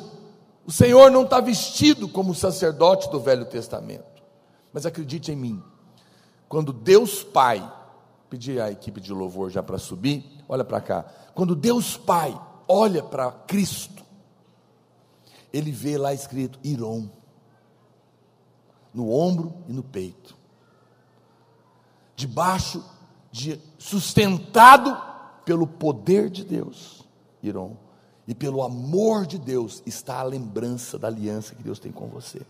o 0.65 0.71
Senhor 0.71 1.11
não 1.11 1.25
está 1.25 1.41
vestido 1.41 2.09
como 2.09 2.35
sacerdote 2.35 3.11
do 3.11 3.21
Velho 3.21 3.45
Testamento. 3.45 4.23
Mas 4.73 4.87
acredite 4.87 5.33
em 5.33 5.37
mim, 5.37 5.63
quando 6.49 6.73
Deus 6.73 7.23
Pai, 7.23 7.71
pedir 8.31 8.61
a 8.61 8.71
equipe 8.71 9.01
de 9.01 9.13
louvor 9.13 9.51
já 9.51 9.63
para 9.63 9.79
subir, 9.79 10.25
olha 10.49 10.65
para 10.65 10.81
cá. 10.81 11.05
Quando 11.35 11.55
Deus 11.55 11.97
Pai 11.97 12.39
olha 12.69 13.03
para 13.03 13.31
Cristo, 13.31 14.03
ele 15.53 15.71
vê 15.71 15.99
lá 15.99 16.15
escrito 16.15 16.59
Irom, 16.65 17.09
no 18.95 19.11
ombro 19.11 19.55
e 19.69 19.73
no 19.73 19.83
peito, 19.83 20.37
debaixo 22.15 22.85
de 23.31 23.61
sustentado 23.79 24.97
pelo 25.45 25.67
poder 25.67 26.31
de 26.31 26.45
Deus, 26.45 27.07
Irom, 27.43 27.75
e 28.27 28.35
pelo 28.35 28.63
amor 28.63 29.27
de 29.27 29.39
Deus 29.39 29.83
está 29.85 30.21
a 30.21 30.25
lembrança 30.25 30.99
da 30.99 31.09
aliança 31.09 31.55
que 31.55 31.63
Deus 31.63 31.79
tem 31.79 31.91
com 31.91 32.07
você. 32.07 32.41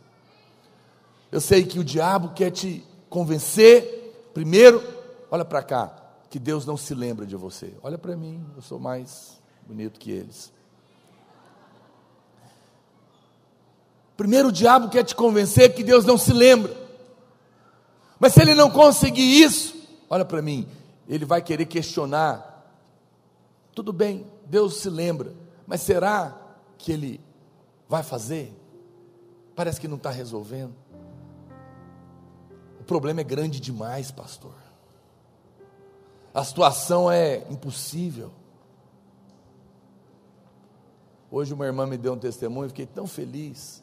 Eu 1.31 1.41
sei 1.41 1.65
que 1.65 1.79
o 1.79 1.85
diabo 1.85 2.31
quer 2.35 2.51
te 2.51 2.85
convencer, 3.09 4.31
primeiro, 4.35 4.83
olha 5.31 5.45
para 5.45 5.63
cá, 5.63 5.97
que 6.29 6.39
Deus 6.39 6.67
não 6.67 6.77
se 6.77 6.95
lembra 6.95 7.25
de 7.25 7.37
você. 7.37 7.73
Olha 7.83 7.97
para 7.97 8.17
mim, 8.17 8.45
eu 8.55 8.63
sou 8.63 8.79
mais 8.79 9.41
bonito 9.67 9.99
que 9.99 10.11
eles. 10.11 10.53
Primeiro 14.17 14.49
o 14.49 14.53
diabo 14.53 14.89
quer 14.89 15.05
te 15.05 15.15
convencer 15.15 15.75
que 15.75 15.83
Deus 15.83 16.05
não 16.05 16.19
se 16.19 16.33
lembra. 16.33 16.77
Mas 18.21 18.35
se 18.35 18.41
ele 18.41 18.55
não 18.55 18.71
conseguir 18.71 19.43
isso, 19.43 19.75
olha 20.09 20.25
para 20.25 20.41
mim, 20.41 20.69
ele 21.09 21.25
vai 21.25 21.43
querer 21.43 21.67
questionar. 21.67 22.65
Tudo 23.75 23.93
bem, 23.93 24.27
Deus 24.47 24.77
se 24.77 24.89
lembra, 24.89 25.33
mas 25.73 25.81
será 25.81 26.39
que 26.77 26.93
ele 26.93 27.19
vai 27.89 28.03
fazer? 28.03 28.55
Parece 29.57 29.81
que 29.81 29.89
não 29.89 29.97
está 29.97 30.11
resolvendo. 30.11 30.75
O 32.79 32.85
problema 32.85 33.23
é 33.23 33.25
grande 33.25 33.59
demais, 33.59 34.11
pastor. 34.11 34.53
A 36.35 36.45
situação 36.45 37.11
é 37.11 37.39
impossível. 37.51 38.31
Hoje 41.31 41.55
uma 41.55 41.65
irmã 41.65 41.87
me 41.87 41.97
deu 41.97 42.13
um 42.13 42.19
testemunho, 42.19 42.69
fiquei 42.69 42.85
tão 42.85 43.07
feliz. 43.07 43.83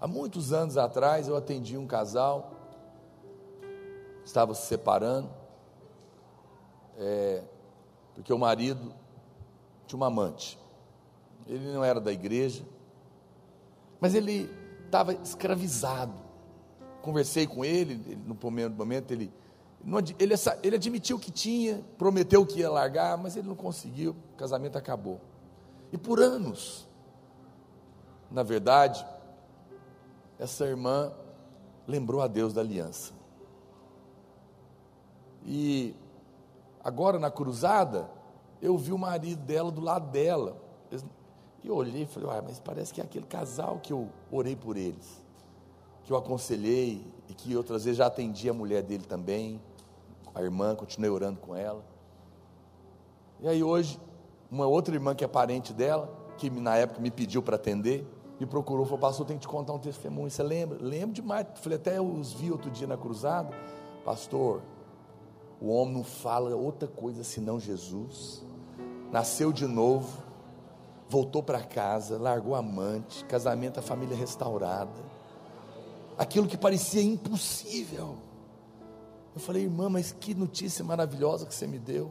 Há 0.00 0.06
muitos 0.06 0.54
anos 0.54 0.78
atrás 0.78 1.28
eu 1.28 1.36
atendi 1.36 1.76
um 1.76 1.86
casal, 1.86 2.50
estava 4.24 4.54
se 4.54 4.66
separando, 4.68 5.28
é, 6.96 7.42
porque 8.14 8.32
o 8.32 8.38
marido 8.38 8.94
tinha 9.86 9.98
uma 9.98 10.06
amante. 10.06 10.58
Ele 11.46 11.72
não 11.72 11.84
era 11.84 12.00
da 12.00 12.12
igreja, 12.12 12.64
mas 14.00 14.14
ele 14.14 14.50
estava 14.84 15.12
escravizado. 15.14 16.14
Conversei 17.02 17.46
com 17.46 17.64
ele, 17.64 17.94
ele 17.94 18.22
no 18.26 18.34
primeiro 18.34 18.74
momento 18.74 19.12
ele, 19.12 19.32
ele, 20.18 20.34
ele 20.62 20.76
admitiu 20.76 21.18
que 21.18 21.30
tinha, 21.30 21.80
prometeu 21.96 22.44
que 22.44 22.60
ia 22.60 22.70
largar, 22.70 23.16
mas 23.16 23.36
ele 23.36 23.46
não 23.46 23.54
conseguiu, 23.54 24.16
o 24.34 24.36
casamento 24.36 24.76
acabou. 24.76 25.20
E 25.92 25.98
por 25.98 26.20
anos, 26.20 26.86
na 28.30 28.42
verdade, 28.42 29.06
essa 30.38 30.64
irmã 30.64 31.12
lembrou 31.86 32.20
a 32.20 32.26
Deus 32.26 32.52
da 32.52 32.60
aliança. 32.60 33.12
E 35.44 35.94
agora 36.82 37.18
na 37.18 37.30
cruzada, 37.30 38.10
eu 38.60 38.76
vi 38.76 38.92
o 38.92 38.98
marido 38.98 39.42
dela 39.42 39.70
do 39.70 39.80
lado 39.80 40.10
dela. 40.10 40.56
E 41.66 41.68
eu 41.68 41.74
olhei 41.74 42.02
e 42.02 42.06
falei, 42.06 42.30
ah, 42.30 42.40
mas 42.46 42.60
parece 42.60 42.94
que 42.94 43.00
é 43.00 43.04
aquele 43.04 43.26
casal 43.26 43.80
que 43.82 43.92
eu 43.92 44.08
orei 44.30 44.54
por 44.54 44.76
eles, 44.76 45.20
que 46.04 46.12
eu 46.12 46.16
aconselhei 46.16 47.04
e 47.28 47.34
que 47.34 47.56
outras 47.56 47.84
vezes 47.84 47.98
já 47.98 48.06
atendi 48.06 48.48
a 48.48 48.54
mulher 48.54 48.84
dele 48.84 49.02
também, 49.02 49.60
a 50.32 50.40
irmã, 50.40 50.76
continuei 50.76 51.10
orando 51.10 51.40
com 51.40 51.56
ela. 51.56 51.84
E 53.40 53.48
aí 53.48 53.64
hoje, 53.64 53.98
uma 54.48 54.64
outra 54.64 54.94
irmã 54.94 55.12
que 55.12 55.24
é 55.24 55.26
parente 55.26 55.72
dela, 55.72 56.08
que 56.38 56.48
na 56.48 56.76
época 56.76 57.00
me 57.00 57.10
pediu 57.10 57.42
para 57.42 57.56
atender, 57.56 58.06
me 58.38 58.46
procurou, 58.46 58.84
falou, 58.84 59.00
pastor, 59.00 59.26
tem 59.26 59.36
que 59.36 59.42
te 59.42 59.48
contar 59.48 59.72
um 59.72 59.80
testemunho, 59.80 60.30
você 60.30 60.44
lembra? 60.44 60.78
Lembro 60.80 61.16
demais, 61.16 61.48
falei, 61.56 61.78
até 61.78 61.98
eu 61.98 62.06
os 62.06 62.32
vi 62.32 62.52
outro 62.52 62.70
dia 62.70 62.86
na 62.86 62.96
cruzada, 62.96 63.50
pastor, 64.04 64.62
o 65.60 65.66
homem 65.70 65.94
não 65.94 66.04
fala 66.04 66.54
outra 66.54 66.86
coisa 66.86 67.24
senão 67.24 67.58
Jesus, 67.58 68.46
nasceu 69.10 69.52
de 69.52 69.66
novo, 69.66 70.25
voltou 71.08 71.42
para 71.42 71.62
casa, 71.62 72.18
largou 72.18 72.54
amante, 72.54 73.24
casamento, 73.24 73.78
a 73.78 73.82
família 73.82 74.16
restaurada, 74.16 75.00
aquilo 76.18 76.46
que 76.46 76.56
parecia 76.56 77.02
impossível, 77.02 78.16
eu 79.34 79.40
falei, 79.40 79.64
irmã, 79.64 79.88
mas 79.88 80.12
que 80.12 80.34
notícia 80.34 80.84
maravilhosa 80.84 81.44
que 81.44 81.54
você 81.54 81.66
me 81.66 81.78
deu, 81.78 82.10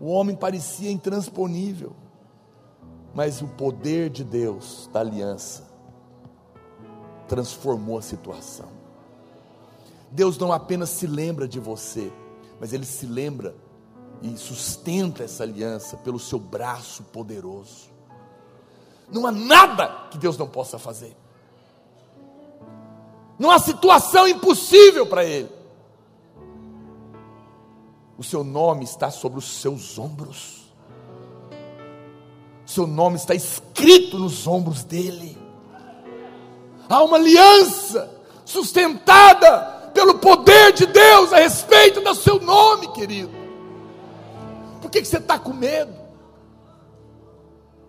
o 0.00 0.06
homem 0.06 0.34
parecia 0.34 0.90
intransponível, 0.90 1.94
mas 3.14 3.42
o 3.42 3.48
poder 3.48 4.08
de 4.08 4.24
Deus, 4.24 4.88
da 4.92 5.00
aliança, 5.00 5.68
transformou 7.28 7.98
a 7.98 8.02
situação. 8.02 8.68
Deus 10.10 10.38
não 10.38 10.52
apenas 10.52 10.88
se 10.88 11.06
lembra 11.06 11.46
de 11.46 11.60
você, 11.60 12.10
mas 12.58 12.72
Ele 12.72 12.86
se 12.86 13.06
lembra 13.06 13.54
e 14.22 14.36
sustenta 14.36 15.24
essa 15.24 15.42
aliança 15.42 15.96
pelo 15.96 16.18
seu 16.18 16.38
braço 16.38 17.02
poderoso. 17.04 17.90
Não 19.10 19.26
há 19.26 19.32
nada 19.32 20.08
que 20.10 20.18
Deus 20.18 20.36
não 20.36 20.46
possa 20.48 20.78
fazer. 20.78 21.16
Não 23.38 23.50
há 23.50 23.58
situação 23.58 24.28
impossível 24.28 25.06
para 25.06 25.24
Ele. 25.24 25.50
O 28.18 28.22
seu 28.22 28.44
nome 28.44 28.84
está 28.84 29.10
sobre 29.10 29.38
os 29.38 29.60
seus 29.60 29.98
ombros 29.98 30.60
seu 32.70 32.86
nome 32.86 33.16
está 33.16 33.34
escrito 33.34 34.16
nos 34.16 34.46
ombros 34.46 34.84
dele. 34.84 35.36
Há 36.88 37.02
uma 37.02 37.16
aliança 37.16 38.08
sustentada 38.44 39.90
pelo 39.92 40.18
poder 40.18 40.72
de 40.72 40.86
Deus 40.86 41.32
a 41.32 41.38
respeito 41.38 42.00
do 42.00 42.14
seu 42.14 42.40
nome, 42.40 42.86
querido. 42.92 43.39
Por 44.80 44.90
que, 44.90 45.00
que 45.00 45.08
você 45.08 45.18
está 45.18 45.38
com 45.38 45.52
medo? 45.52 45.92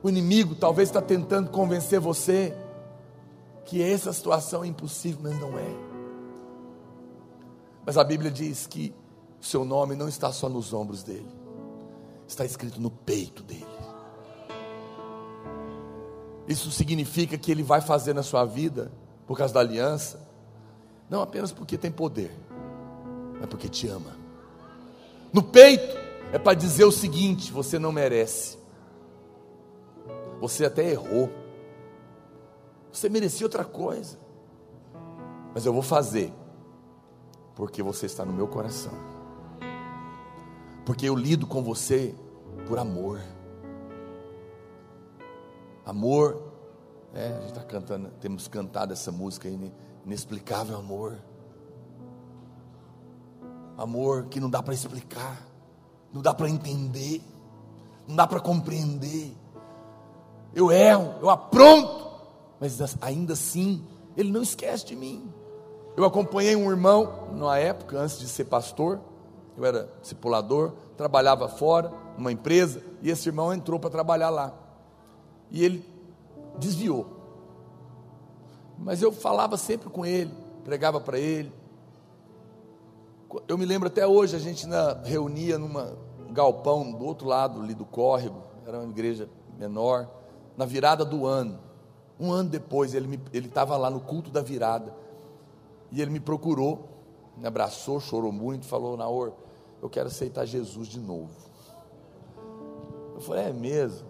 O 0.04 0.10
inimigo 0.10 0.56
talvez 0.56 0.90
está 0.90 1.02
tentando 1.02 1.50
convencer 1.50 2.00
você 2.00 2.56
que 3.66 3.82
essa 3.82 4.12
situação 4.12 4.64
é 4.64 4.68
impossível, 4.68 5.20
mas 5.24 5.40
não 5.40 5.58
é. 5.58 5.92
Mas 7.86 7.98
a 7.98 8.04
Bíblia 8.04 8.32
diz 8.32 8.68
que 8.68 8.94
o 9.40 9.46
seu 9.46 9.64
nome 9.64 9.96
não 9.96 10.08
está 10.08 10.32
só 10.32 10.50
nos 10.50 10.74
ombros 10.74 11.04
dele, 11.04 11.30
está 12.28 12.46
escrito 12.46 12.82
no 12.82 12.92
peito 12.92 13.44
dele. 13.44 13.66
Isso 16.48 16.72
significa 16.72 17.38
que 17.38 17.52
Ele 17.52 17.64
vai 17.64 17.82
fazer 17.82 18.14
na 18.14 18.24
sua 18.24 18.44
vida, 18.44 18.92
por 19.26 19.38
causa 19.38 19.54
da 19.54 19.60
aliança, 19.60 20.20
não 21.10 21.22
apenas 21.22 21.52
porque 21.52 21.78
tem 21.78 21.92
poder, 21.92 22.32
mas 23.40 23.48
porque 23.48 23.70
te 23.70 23.88
ama. 23.88 24.16
No 25.32 25.42
peito 25.42 25.98
é 26.32 26.40
para 26.40 26.54
dizer 26.54 26.86
o 26.86 26.92
seguinte: 26.92 27.52
você 27.52 27.78
não 27.78 27.92
merece, 27.92 28.58
você 30.40 30.66
até 30.66 30.90
errou, 30.90 31.30
você 32.92 33.10
merecia 33.10 33.46
outra 33.46 33.66
coisa, 33.66 34.18
mas 35.54 35.66
eu 35.66 35.74
vou 35.74 35.84
fazer, 35.84 36.34
Porque 37.56 37.84
você 37.84 38.06
está 38.06 38.26
no 38.26 38.34
meu 38.34 38.48
coração. 38.48 38.94
Porque 40.86 41.08
eu 41.08 41.16
lido 41.16 41.46
com 41.46 41.62
você 41.62 42.16
por 42.68 42.80
amor. 42.80 43.22
Amor, 45.86 46.52
é, 47.14 47.28
a 47.28 47.40
gente 47.42 47.50
está 47.50 47.64
cantando, 47.64 48.10
temos 48.20 48.48
cantado 48.48 48.94
essa 48.94 49.12
música 49.12 49.48
aí, 49.48 49.74
inexplicável 50.06 50.78
amor. 50.78 51.20
Amor 53.78 54.26
que 54.26 54.40
não 54.40 54.50
dá 54.50 54.62
para 54.64 54.74
explicar, 54.74 55.46
não 56.14 56.22
dá 56.22 56.34
para 56.34 56.50
entender, 56.50 57.22
não 58.08 58.16
dá 58.16 58.28
para 58.28 58.40
compreender. 58.40 59.36
Eu 60.54 60.72
erro, 60.72 61.16
eu 61.22 61.30
apronto, 61.30 62.10
mas 62.60 62.80
ainda 63.02 63.34
assim, 63.34 63.86
Ele 64.18 64.32
não 64.32 64.42
esquece 64.42 64.86
de 64.86 64.96
mim. 64.96 65.32
Eu 65.96 66.06
acompanhei 66.06 66.56
um 66.56 66.70
irmão, 66.70 67.28
numa 67.32 67.58
época, 67.58 67.98
antes 67.98 68.20
de 68.20 68.28
ser 68.28 68.46
pastor, 68.46 69.00
eu 69.58 69.66
era 69.66 69.90
discipulador, 70.02 70.74
trabalhava 70.96 71.48
fora, 71.48 71.92
numa 72.18 72.32
empresa, 72.32 72.82
e 73.02 73.10
esse 73.10 73.28
irmão 73.28 73.54
entrou 73.54 73.80
para 73.80 73.90
trabalhar 73.90 74.30
lá. 74.30 74.54
E 75.50 75.64
ele 75.64 75.86
desviou. 76.58 77.08
Mas 78.78 79.02
eu 79.02 79.12
falava 79.12 79.58
sempre 79.58 79.90
com 79.90 80.06
ele, 80.06 80.34
pregava 80.64 81.00
para 81.00 81.20
ele. 81.20 81.52
Eu 83.48 83.58
me 83.58 83.66
lembro 83.66 83.88
até 83.88 84.06
hoje, 84.06 84.36
a 84.36 84.40
gente 84.40 84.68
na, 84.68 84.94
reunia 85.04 85.58
numa 85.58 85.98
galpão 86.32 86.92
do 86.92 87.06
outro 87.06 87.28
lado 87.28 87.62
ali 87.62 87.74
do 87.74 87.86
córrego, 87.86 88.44
era 88.66 88.80
uma 88.80 88.90
igreja 88.90 89.30
menor, 89.58 90.10
na 90.58 90.66
virada 90.66 91.06
do 91.06 91.26
ano. 91.26 91.60
Um 92.20 92.32
ano 92.32 92.50
depois, 92.50 92.94
ele 92.94 93.20
estava 93.34 93.78
lá 93.78 93.90
no 93.90 94.00
culto 94.00 94.30
da 94.30 94.42
virada. 94.42 94.94
E 95.92 96.02
ele 96.02 96.12
me 96.12 96.20
procurou, 96.20 96.88
me 97.38 97.48
abraçou, 97.48 98.00
chorou 98.00 98.32
muito, 98.32 98.66
falou: 98.66 98.96
Naor, 98.96 99.34
eu 99.82 99.90
quero 99.90 100.08
aceitar 100.08 100.46
Jesus 100.46 100.88
de 100.88 101.00
novo. 101.00 101.32
Eu 103.16 103.22
falei: 103.22 103.46
É 103.46 103.54
mesmo? 103.54 104.08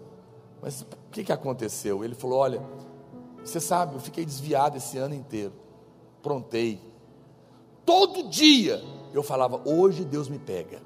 Mas 0.60 0.82
o 0.82 0.86
que, 1.10 1.24
que 1.24 1.32
aconteceu? 1.32 2.04
Ele 2.04 2.14
falou: 2.14 2.38
Olha, 2.38 2.62
você 3.42 3.58
sabe, 3.58 3.94
eu 3.94 4.00
fiquei 4.00 4.24
desviado 4.24 4.76
esse 4.76 4.98
ano 4.98 5.14
inteiro. 5.14 5.52
Prontei. 6.22 6.80
Todo 7.84 8.28
dia 8.28 8.82
eu 9.12 9.22
falava: 9.22 9.60
Hoje 9.64 10.04
Deus 10.04 10.28
me 10.28 10.38
pega. 10.38 10.80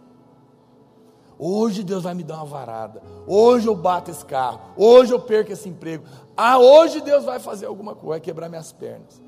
Hoje 1.39 1.83
Deus 1.83 2.03
vai 2.05 2.15
me 2.15 2.23
dar 2.23 2.37
uma 2.37 2.47
varada. 2.47 3.03
Hoje 3.27 3.67
eu 3.67 3.75
bato 3.75 4.11
esse 4.11 4.25
carro. 4.25 4.61
Hoje 4.77 5.13
eu 5.13 5.21
perco 5.21 5.53
esse 5.53 5.69
emprego. 5.69 6.05
Ah, 6.37 6.59
hoje 6.59 7.01
Deus 7.01 7.25
vai 7.25 7.39
fazer 7.39 7.67
alguma 7.67 7.95
coisa, 7.95 8.09
vai 8.09 8.21
quebrar 8.21 8.49
minhas 8.49 8.73
pernas. 8.73 9.21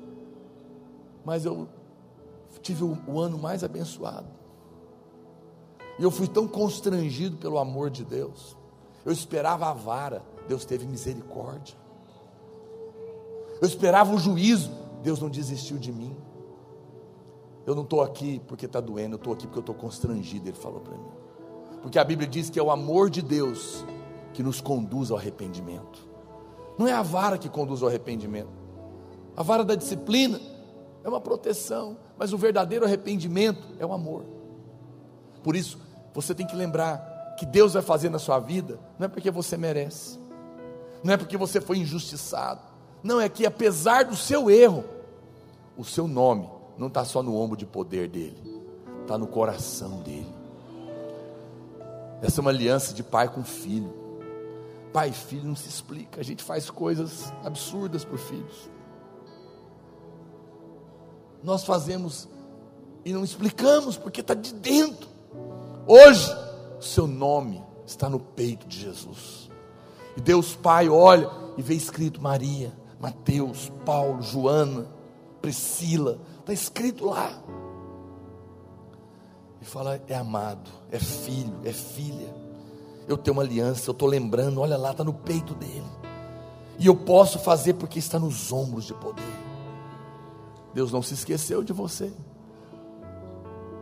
Mas 1.23 1.45
eu 1.45 1.67
tive 2.61 2.83
o, 2.83 2.97
o 3.07 3.19
ano 3.19 3.37
mais 3.37 3.63
abençoado. 3.63 4.27
E 5.99 6.03
eu 6.03 6.09
fui 6.09 6.27
tão 6.27 6.47
constrangido 6.47 7.37
pelo 7.37 7.59
amor 7.59 7.89
de 7.89 8.03
Deus. 8.03 8.57
Eu 9.05 9.11
esperava 9.11 9.67
a 9.69 9.73
vara, 9.73 10.23
Deus 10.47 10.65
teve 10.65 10.85
misericórdia. 10.85 11.75
Eu 13.61 13.67
esperava 13.67 14.13
o 14.13 14.17
juízo, 14.17 14.71
Deus 15.03 15.19
não 15.19 15.29
desistiu 15.29 15.77
de 15.77 15.91
mim. 15.91 16.15
Eu 17.65 17.75
não 17.75 17.83
estou 17.83 18.01
aqui 18.01 18.41
porque 18.47 18.65
está 18.65 18.79
doendo, 18.79 19.15
eu 19.15 19.17
estou 19.17 19.33
aqui 19.33 19.45
porque 19.45 19.59
eu 19.59 19.61
estou 19.61 19.75
constrangido, 19.75 20.47
Ele 20.49 20.57
falou 20.57 20.79
para 20.79 20.97
mim. 20.97 21.09
Porque 21.81 21.99
a 21.99 22.03
Bíblia 22.03 22.27
diz 22.27 22.49
que 22.49 22.59
é 22.59 22.63
o 22.63 22.71
amor 22.71 23.09
de 23.09 23.21
Deus 23.21 23.85
que 24.33 24.43
nos 24.43 24.61
conduz 24.61 25.11
ao 25.11 25.17
arrependimento. 25.17 26.07
Não 26.77 26.87
é 26.87 26.93
a 26.93 27.01
vara 27.01 27.37
que 27.37 27.49
conduz 27.49 27.81
ao 27.81 27.89
arrependimento. 27.89 28.49
A 29.35 29.43
vara 29.43 29.63
da 29.63 29.75
disciplina 29.75 30.39
é 31.03 31.09
uma 31.09 31.21
proteção, 31.21 31.97
mas 32.17 32.33
o 32.33 32.37
verdadeiro 32.37 32.85
arrependimento 32.85 33.67
é 33.79 33.85
o 33.85 33.93
amor. 33.93 34.25
Por 35.43 35.55
isso, 35.55 35.79
você 36.13 36.35
tem 36.35 36.45
que 36.45 36.55
lembrar 36.55 37.35
que 37.37 37.45
Deus 37.45 37.73
vai 37.73 37.81
fazer 37.81 38.09
na 38.09 38.19
sua 38.19 38.39
vida, 38.39 38.79
não 38.97 39.05
é 39.05 39.07
porque 39.07 39.31
você 39.31 39.55
merece, 39.55 40.19
não 41.03 41.13
é 41.13 41.17
porque 41.17 41.37
você 41.37 41.61
foi 41.61 41.77
injustiçado, 41.77 42.61
não 43.01 43.21
é 43.21 43.29
que 43.29 43.45
apesar 43.45 44.03
do 44.03 44.15
seu 44.15 44.49
erro, 44.49 44.83
o 45.77 45.85
seu 45.85 46.05
nome 46.07 46.58
não 46.79 46.87
está 46.87 47.03
só 47.03 47.21
no 47.21 47.35
ombro 47.35 47.57
de 47.57 47.65
poder 47.65 48.07
dele, 48.07 48.41
está 49.01 49.17
no 49.17 49.27
coração 49.27 49.99
dele. 49.99 50.33
Essa 52.21 52.39
é 52.39 52.41
uma 52.41 52.51
aliança 52.51 52.93
de 52.93 53.03
pai 53.03 53.27
com 53.27 53.43
filho. 53.43 53.93
Pai 54.93 55.09
e 55.09 55.13
filho 55.13 55.43
não 55.43 55.55
se 55.55 55.67
explica, 55.67 56.19
a 56.19 56.23
gente 56.23 56.41
faz 56.41 56.69
coisas 56.69 57.31
absurdas 57.43 58.03
por 58.03 58.17
filhos. 58.17 58.69
Nós 61.43 61.63
fazemos 61.63 62.27
e 63.05 63.13
não 63.13 63.23
explicamos 63.23 63.97
porque 63.97 64.21
está 64.21 64.33
de 64.33 64.53
dentro. 64.53 65.07
Hoje, 65.85 66.35
seu 66.79 67.05
nome 67.05 67.63
está 67.85 68.09
no 68.09 68.19
peito 68.19 68.67
de 68.67 68.79
Jesus. 68.79 69.49
E 70.17 70.21
Deus 70.21 70.55
Pai 70.55 70.89
olha 70.89 71.29
e 71.57 71.61
vê 71.61 71.75
escrito 71.75 72.21
Maria, 72.21 72.73
Mateus, 72.99 73.71
Paulo, 73.85 74.21
Joana, 74.21 74.87
Priscila, 75.41 76.19
está 76.49 76.53
escrito 76.53 77.05
lá. 77.05 77.31
E 79.61 79.65
fala: 79.65 80.01
é 80.07 80.15
amado, 80.15 80.69
é 80.91 80.99
filho, 80.99 81.59
é 81.63 81.71
filha. 81.71 82.33
Eu 83.07 83.17
tenho 83.17 83.35
uma 83.35 83.43
aliança, 83.43 83.89
eu 83.89 83.91
estou 83.93 84.07
lembrando, 84.07 84.61
olha 84.61 84.77
lá, 84.77 84.91
está 84.91 85.03
no 85.03 85.13
peito 85.13 85.55
dele. 85.55 85.83
E 86.77 86.85
eu 86.85 86.95
posso 86.95 87.39
fazer 87.39 87.73
porque 87.73 87.99
está 87.99 88.19
nos 88.19 88.51
ombros 88.51 88.85
de 88.85 88.93
poder. 88.93 89.23
Deus 90.73 90.91
não 90.91 91.01
se 91.01 91.13
esqueceu 91.13 91.63
de 91.63 91.73
você. 91.73 92.11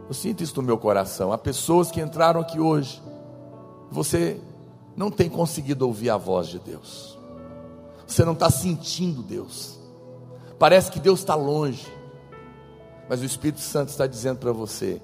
Eu 0.08 0.14
sinto 0.14 0.42
isso 0.42 0.56
no 0.56 0.64
meu 0.64 0.78
coração. 0.78 1.34
Há 1.34 1.38
pessoas 1.38 1.92
que 1.92 2.00
entraram 2.00 2.40
aqui 2.40 2.60
hoje, 2.60 3.02
você 3.92 4.40
não 4.96 5.12
tem 5.12 5.30
conseguido 5.30 5.86
ouvir 5.86 6.10
a 6.10 6.18
voz 6.18 6.48
de 6.48 6.60
Deus. 6.60 7.20
Você 8.08 8.24
não 8.24 8.34
está 8.34 8.50
sentindo 8.50 9.22
Deus. 9.22 9.78
Parece 10.58 10.90
que 10.90 11.00
Deus 11.00 11.20
está 11.20 11.36
longe. 11.36 11.86
Mas 13.10 13.22
o 13.22 13.26
Espírito 13.26 13.62
Santo 13.62 13.90
está 13.90 14.06
dizendo 14.06 14.40
para 14.40 14.52
você: 14.52 15.02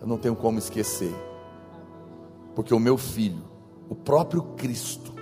eu 0.00 0.06
não 0.06 0.18
tenho 0.18 0.36
como 0.36 0.58
esquecer. 0.58 1.14
Porque 2.54 2.74
o 2.74 2.78
meu 2.78 2.96
filho, 2.96 3.42
o 3.88 3.94
próprio 3.94 4.42
Cristo, 4.56 5.12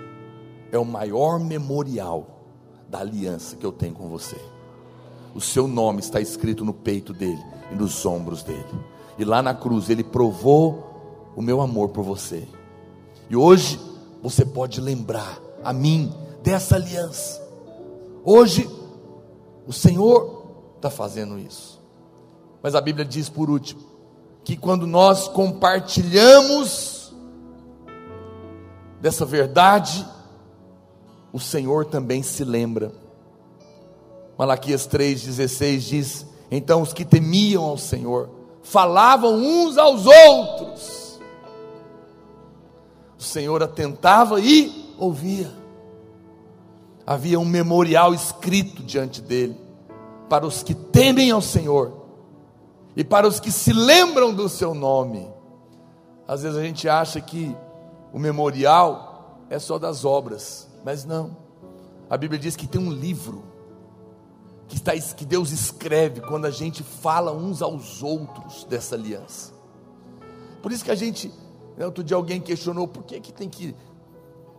é 0.71 0.77
o 0.77 0.85
maior 0.85 1.39
memorial 1.39 2.45
da 2.89 2.99
aliança 2.99 3.55
que 3.55 3.65
eu 3.65 3.71
tenho 3.71 3.93
com 3.93 4.07
você. 4.07 4.37
O 5.33 5.41
seu 5.41 5.67
nome 5.67 5.99
está 5.99 6.21
escrito 6.21 6.63
no 6.63 6.73
peito 6.73 7.11
dele 7.11 7.43
e 7.71 7.75
nos 7.75 8.05
ombros 8.05 8.43
dele. 8.43 8.65
E 9.17 9.25
lá 9.25 9.41
na 9.41 9.53
cruz 9.53 9.89
ele 9.89 10.03
provou 10.03 11.31
o 11.35 11.41
meu 11.41 11.61
amor 11.61 11.89
por 11.89 12.03
você. 12.03 12.47
E 13.29 13.35
hoje 13.35 13.79
você 14.21 14.45
pode 14.45 14.79
lembrar 14.79 15.39
a 15.63 15.73
mim 15.73 16.13
dessa 16.43 16.75
aliança. 16.75 17.41
Hoje 18.23 18.69
o 19.65 19.73
Senhor 19.73 20.43
está 20.75 20.89
fazendo 20.89 21.39
isso. 21.39 21.72
Mas 22.63 22.73
a 22.73 22.81
Bíblia 22.81 23.05
diz 23.05 23.29
por 23.29 23.49
último 23.49 23.81
que 24.43 24.57
quando 24.57 24.87
nós 24.87 25.27
compartilhamos 25.27 27.13
dessa 28.99 29.25
verdade, 29.25 30.05
o 31.31 31.39
Senhor 31.39 31.85
também 31.85 32.23
se 32.23 32.43
lembra. 32.43 32.91
Malaquias 34.37 34.87
3,16 34.87 35.77
diz: 35.79 36.25
Então 36.49 36.81
os 36.81 36.93
que 36.93 37.05
temiam 37.05 37.65
ao 37.65 37.77
Senhor 37.77 38.29
falavam 38.63 39.35
uns 39.35 39.77
aos 39.77 40.05
outros 40.05 41.03
o 43.23 43.25
Senhor 43.25 43.63
atentava 43.63 44.41
e 44.41 44.93
ouvia. 44.97 45.49
Havia 47.07 47.39
um 47.39 47.45
memorial 47.45 48.13
escrito 48.13 48.83
diante 48.83 49.21
dele 49.21 49.55
para 50.27 50.45
os 50.45 50.61
que 50.61 50.73
temem 50.73 51.31
ao 51.31 51.41
Senhor 51.41 52.02
e 52.95 53.03
para 53.03 53.27
os 53.27 53.39
que 53.39 53.51
se 53.51 53.73
lembram 53.73 54.33
do 54.33 54.47
seu 54.47 54.73
nome. 54.73 55.31
Às 56.27 56.43
vezes 56.43 56.57
a 56.57 56.63
gente 56.63 56.87
acha 56.87 57.19
que 57.19 57.55
o 58.11 58.19
memorial 58.19 59.37
é 59.49 59.59
só 59.59 59.77
das 59.77 60.05
obras, 60.05 60.69
mas 60.83 61.03
não. 61.03 61.35
A 62.09 62.17
Bíblia 62.17 62.39
diz 62.39 62.55
que 62.55 62.67
tem 62.67 62.79
um 62.79 62.91
livro 62.91 63.43
que, 64.67 64.77
está, 64.77 64.93
que 64.93 65.25
Deus 65.25 65.51
escreve 65.51 66.21
quando 66.21 66.45
a 66.45 66.51
gente 66.51 66.83
fala 66.83 67.31
uns 67.31 67.61
aos 67.61 68.01
outros 68.01 68.63
dessa 68.65 68.95
aliança. 68.95 69.53
Por 70.61 70.71
isso 70.71 70.83
que 70.83 70.91
a 70.91 70.95
gente 70.95 71.31
né, 71.77 71.85
outro 71.85 72.03
dia 72.03 72.15
alguém 72.15 72.39
questionou 72.39 72.87
por 72.87 73.03
que, 73.03 73.19
que 73.19 73.33
tem 73.33 73.49
que, 73.49 73.75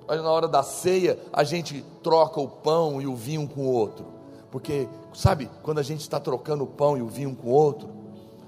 na 0.08 0.30
hora 0.30 0.48
da 0.48 0.62
ceia, 0.62 1.18
a 1.32 1.44
gente 1.44 1.84
troca 2.02 2.40
o 2.40 2.48
pão 2.48 3.00
e 3.00 3.06
o 3.06 3.14
vinho 3.14 3.48
com 3.48 3.62
o 3.62 3.72
outro. 3.72 4.06
Porque, 4.50 4.88
sabe, 5.12 5.50
quando 5.62 5.78
a 5.78 5.82
gente 5.82 6.00
está 6.00 6.20
trocando 6.20 6.64
o 6.64 6.66
pão 6.66 6.96
e 6.96 7.02
o 7.02 7.08
vinho 7.08 7.34
com 7.34 7.48
o 7.48 7.52
outro, 7.52 7.88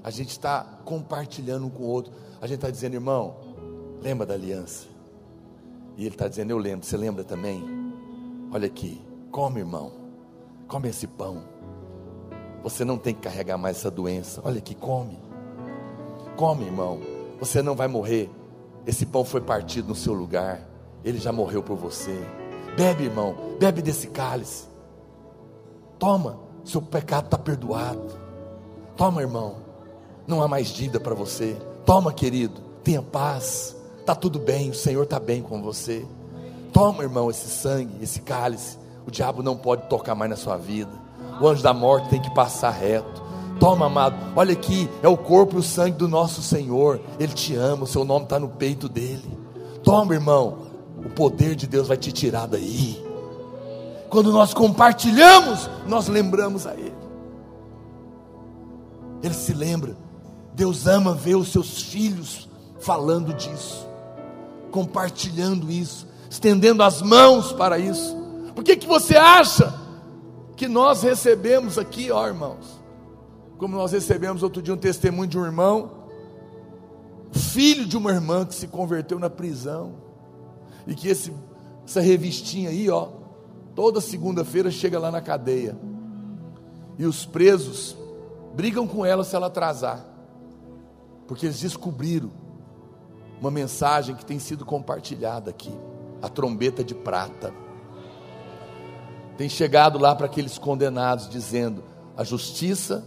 a 0.07 0.11
gente 0.11 0.31
está 0.31 0.63
compartilhando 0.85 1.67
um 1.67 1.69
com 1.69 1.83
o 1.83 1.87
outro. 1.89 2.13
A 2.41 2.47
gente 2.47 2.59
está 2.59 2.71
dizendo, 2.71 2.95
irmão, 2.95 3.35
lembra 4.01 4.25
da 4.25 4.35
aliança? 4.35 4.87
E 5.97 6.03
ele 6.03 6.15
está 6.15 6.29
dizendo, 6.29 6.53
eu 6.53 6.59
lembro. 6.59 6.87
Você 6.87 6.97
lembra 6.97 7.25
também? 7.25 7.61
Olha 8.53 8.69
aqui, 8.69 9.05
come, 9.33 9.59
irmão. 9.59 9.91
Come 10.69 10.91
esse 10.91 11.09
pão. 11.09 11.43
Você 12.63 12.85
não 12.85 12.97
tem 12.97 13.15
que 13.15 13.23
carregar 13.23 13.59
mais 13.59 13.79
essa 13.79 13.91
doença. 13.91 14.41
Olha 14.45 14.59
aqui, 14.59 14.77
come. 14.77 15.19
Come, 16.37 16.67
irmão, 16.67 17.01
você 17.41 17.61
não 17.61 17.75
vai 17.75 17.89
morrer. 17.89 18.31
Esse 18.87 19.07
pão 19.07 19.25
foi 19.25 19.41
partido 19.41 19.89
no 19.89 19.97
seu 19.97 20.15
lugar, 20.15 20.65
ele 21.05 21.19
já 21.19 21.33
morreu 21.33 21.65
por 21.65 21.77
você. 21.77 22.17
Bebe, 22.77 23.07
irmão, 23.07 23.35
bebe 23.59 23.83
desse 23.83 24.07
cálice. 24.07 24.69
Toma, 25.99 26.39
seu 26.65 26.81
pecado 26.81 27.25
está 27.25 27.39
perdoado. 27.39 28.07
Toma, 28.97 29.21
irmão, 29.21 29.66
não 30.27 30.43
há 30.43 30.49
mais 30.49 30.69
dívida 30.69 31.01
para 31.01 31.15
você. 31.15 31.57
Toma, 31.85 32.13
querido, 32.13 32.61
tenha 32.83 33.03
paz. 33.03 33.77
Está 34.01 34.15
tudo 34.15 34.39
bem, 34.39 34.71
o 34.71 34.75
Senhor 34.75 35.03
está 35.03 35.19
bem 35.19 35.43
com 35.43 35.61
você. 35.63 36.05
Toma, 36.73 37.03
irmão, 37.03 37.31
esse 37.31 37.49
sangue, 37.49 37.97
esse 38.03 38.21
cálice. 38.21 38.79
O 39.07 39.11
diabo 39.11 39.43
não 39.43 39.57
pode 39.57 39.89
tocar 39.89 40.15
mais 40.15 40.31
na 40.31 40.37
sua 40.37 40.57
vida. 40.57 40.93
O 41.41 41.49
anjo 41.49 41.63
da 41.63 41.73
morte 41.73 42.09
tem 42.09 42.21
que 42.21 42.33
passar 42.35 42.71
reto. 42.71 43.25
Toma, 43.59 43.87
amado, 43.87 44.17
olha 44.37 44.53
aqui, 44.53 44.89
é 45.03 45.09
o 45.09 45.17
corpo 45.17 45.57
e 45.57 45.59
o 45.61 45.63
sangue 45.63 45.97
do 45.97 46.09
nosso 46.09 46.43
Senhor. 46.43 47.01
Ele 47.19 47.33
te 47.33 47.55
ama, 47.55 47.85
o 47.85 47.87
seu 47.87 48.05
nome 48.05 48.25
está 48.25 48.39
no 48.39 48.49
peito 48.49 48.89
dele. 48.89 49.25
Toma, 49.83 50.15
irmão, 50.15 50.59
o 50.99 51.09
poder 51.09 51.55
de 51.55 51.67
Deus 51.67 51.89
vai 51.89 51.97
te 51.97 52.13
tirar 52.13 52.47
daí. 52.47 53.03
Quando 54.11 54.33
nós 54.33 54.53
compartilhamos, 54.53 55.71
nós 55.87 56.09
lembramos 56.09 56.67
a 56.67 56.75
Ele. 56.75 56.95
Ele 59.23 59.35
se 59.35 59.53
lembra. 59.53 59.97
Deus 60.57 60.87
ama 60.87 61.15
ver 61.15 61.37
os 61.37 61.53
seus 61.53 61.83
filhos 61.83 62.49
falando 62.81 63.35
disso, 63.35 63.87
compartilhando 64.71 65.71
isso, 65.71 66.09
estendendo 66.31 66.83
as 66.83 67.03
mãos 67.03 67.53
para 67.53 67.79
isso. 67.79 68.17
Por 68.55 68.65
que, 68.65 68.75
que 68.75 68.87
você 68.87 69.19
acha 69.19 69.79
que 70.57 70.67
nós 70.67 71.03
recebemos 71.03 71.77
aqui, 71.77 72.11
ó 72.11 72.27
irmãos? 72.27 72.81
Como 73.59 73.77
nós 73.77 73.93
recebemos 73.93 74.43
outro 74.43 74.63
dia 74.63 74.73
um 74.73 74.79
testemunho 74.79 75.29
de 75.29 75.39
um 75.39 75.45
irmão, 75.45 75.91
filho 77.33 77.85
de 77.85 77.99
uma 77.99 78.11
irmã 78.11 78.47
que 78.47 78.55
se 78.55 78.67
converteu 78.67 79.19
na 79.19 79.29
prisão, 79.29 79.93
e 80.87 80.95
que 80.95 81.09
esse, 81.09 81.35
essa 81.87 82.01
revistinha 82.01 82.71
aí, 82.71 82.89
ó, 82.89 83.09
toda 83.75 84.01
segunda-feira 84.01 84.71
chega 84.71 84.99
lá 84.99 85.11
na 85.11 85.21
cadeia, 85.21 85.77
e 86.99 87.05
os 87.05 87.27
presos 87.27 87.95
brigam 88.55 88.87
com 88.87 89.05
ela 89.05 89.23
se 89.23 89.37
ela 89.37 89.49
atrasar, 89.49 90.16
porque 91.27 91.47
eles 91.47 91.61
descobriram 91.61 92.31
uma 93.41 93.51
mensagem 93.51 94.15
que 94.15 94.25
tem 94.25 94.39
sido 94.39 94.65
compartilhada 94.65 95.51
aqui, 95.51 95.73
a 96.23 96.29
trombeta 96.29 96.83
de 96.83 96.95
prata. 96.95 97.53
Tem 99.37 99.49
chegado 99.49 99.99
lá 99.99 100.15
para 100.15 100.27
aqueles 100.27 100.59
condenados 100.59 101.29
dizendo: 101.29 101.85
a 102.17 102.25
justiça 102.25 103.05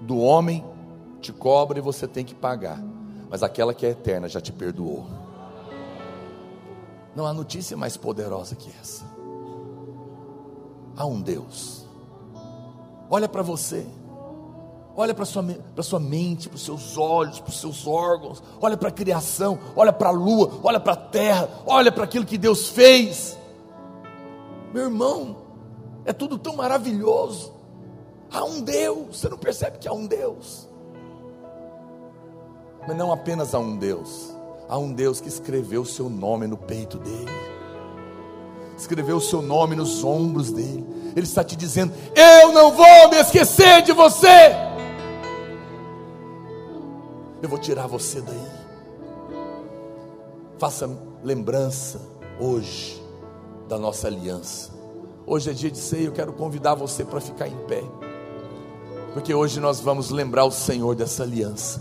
do 0.00 0.18
homem 0.18 0.64
te 1.20 1.32
cobra 1.32 1.78
e 1.78 1.82
você 1.82 2.08
tem 2.08 2.24
que 2.24 2.34
pagar, 2.34 2.82
mas 3.30 3.42
aquela 3.42 3.72
que 3.72 3.86
é 3.86 3.90
eterna 3.90 4.28
já 4.28 4.40
te 4.40 4.52
perdoou. 4.52 5.06
Não 7.14 7.26
há 7.26 7.32
notícia 7.32 7.76
mais 7.76 7.96
poderosa 7.96 8.56
que 8.56 8.70
essa. 8.80 9.04
Há 10.96 11.06
um 11.06 11.20
Deus. 11.20 11.86
Olha 13.08 13.28
para 13.28 13.42
você. 13.42 13.86
Olha 14.94 15.14
para 15.14 15.24
sua, 15.24 15.42
para 15.42 15.82
sua 15.82 15.98
mente, 15.98 16.48
para 16.48 16.56
os 16.56 16.64
seus 16.64 16.98
olhos, 16.98 17.40
para 17.40 17.50
os 17.50 17.60
seus 17.60 17.86
órgãos. 17.86 18.42
Olha 18.60 18.76
para 18.76 18.88
a 18.88 18.92
criação. 18.92 19.58
Olha 19.74 19.92
para 19.92 20.08
a 20.08 20.12
lua. 20.12 20.60
Olha 20.62 20.78
para 20.78 20.92
a 20.92 20.96
terra. 20.96 21.48
Olha 21.66 21.90
para 21.90 22.04
aquilo 22.04 22.26
que 22.26 22.36
Deus 22.36 22.68
fez. 22.68 23.38
Meu 24.72 24.84
irmão, 24.84 25.36
é 26.04 26.12
tudo 26.12 26.38
tão 26.38 26.56
maravilhoso. 26.56 27.52
Há 28.30 28.44
um 28.44 28.60
Deus. 28.60 29.18
Você 29.18 29.28
não 29.28 29.38
percebe 29.38 29.78
que 29.78 29.88
há 29.88 29.92
um 29.92 30.06
Deus? 30.06 30.68
Mas 32.86 32.96
não 32.96 33.12
apenas 33.12 33.54
há 33.54 33.58
um 33.58 33.76
Deus. 33.76 34.34
Há 34.68 34.76
um 34.76 34.92
Deus 34.92 35.20
que 35.20 35.28
escreveu 35.28 35.82
o 35.82 35.86
seu 35.86 36.10
nome 36.10 36.46
no 36.46 36.56
peito 36.56 36.98
dele. 36.98 37.30
Escreveu 38.76 39.16
o 39.16 39.20
seu 39.20 39.40
nome 39.40 39.76
nos 39.76 40.02
ombros 40.02 40.50
dele. 40.50 40.84
Ele 41.14 41.26
está 41.26 41.44
te 41.44 41.54
dizendo: 41.54 41.92
Eu 42.14 42.52
não 42.52 42.72
vou 42.72 43.08
me 43.10 43.16
esquecer 43.16 43.82
de 43.82 43.92
você. 43.92 44.71
Eu 47.42 47.48
vou 47.48 47.58
tirar 47.58 47.88
você 47.88 48.20
daí. 48.20 48.46
Faça 50.58 50.88
lembrança 51.24 52.00
hoje 52.38 53.02
da 53.68 53.76
nossa 53.76 54.06
aliança. 54.06 54.70
Hoje 55.26 55.50
é 55.50 55.52
dia 55.52 55.70
de 55.70 55.78
ceia, 55.78 56.06
eu 56.06 56.12
quero 56.12 56.32
convidar 56.32 56.76
você 56.76 57.04
para 57.04 57.20
ficar 57.20 57.48
em 57.48 57.56
pé. 57.66 57.82
Porque 59.12 59.34
hoje 59.34 59.58
nós 59.58 59.80
vamos 59.80 60.10
lembrar 60.10 60.44
o 60.44 60.52
Senhor 60.52 60.94
dessa 60.94 61.24
aliança. 61.24 61.80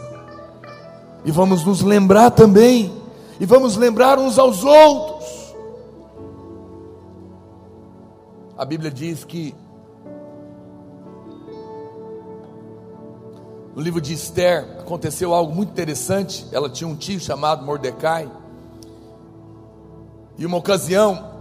E 1.23 1.31
vamos 1.31 1.63
nos 1.63 1.81
lembrar 1.81 2.31
também, 2.31 2.91
e 3.39 3.45
vamos 3.45 3.77
lembrar 3.77 4.17
uns 4.17 4.39
aos 4.39 4.63
outros. 4.63 5.53
A 8.57 8.65
Bíblia 8.65 8.89
diz 8.89 9.23
que 9.23 9.53
no 13.75 13.81
livro 13.81 14.01
de 14.01 14.13
Esther 14.13 14.79
aconteceu 14.79 15.33
algo 15.33 15.53
muito 15.53 15.69
interessante. 15.69 16.45
Ela 16.51 16.69
tinha 16.69 16.87
um 16.87 16.95
tio 16.95 17.19
chamado 17.19 17.65
Mordecai. 17.65 18.29
E 20.37 20.45
uma 20.45 20.57
ocasião, 20.57 21.31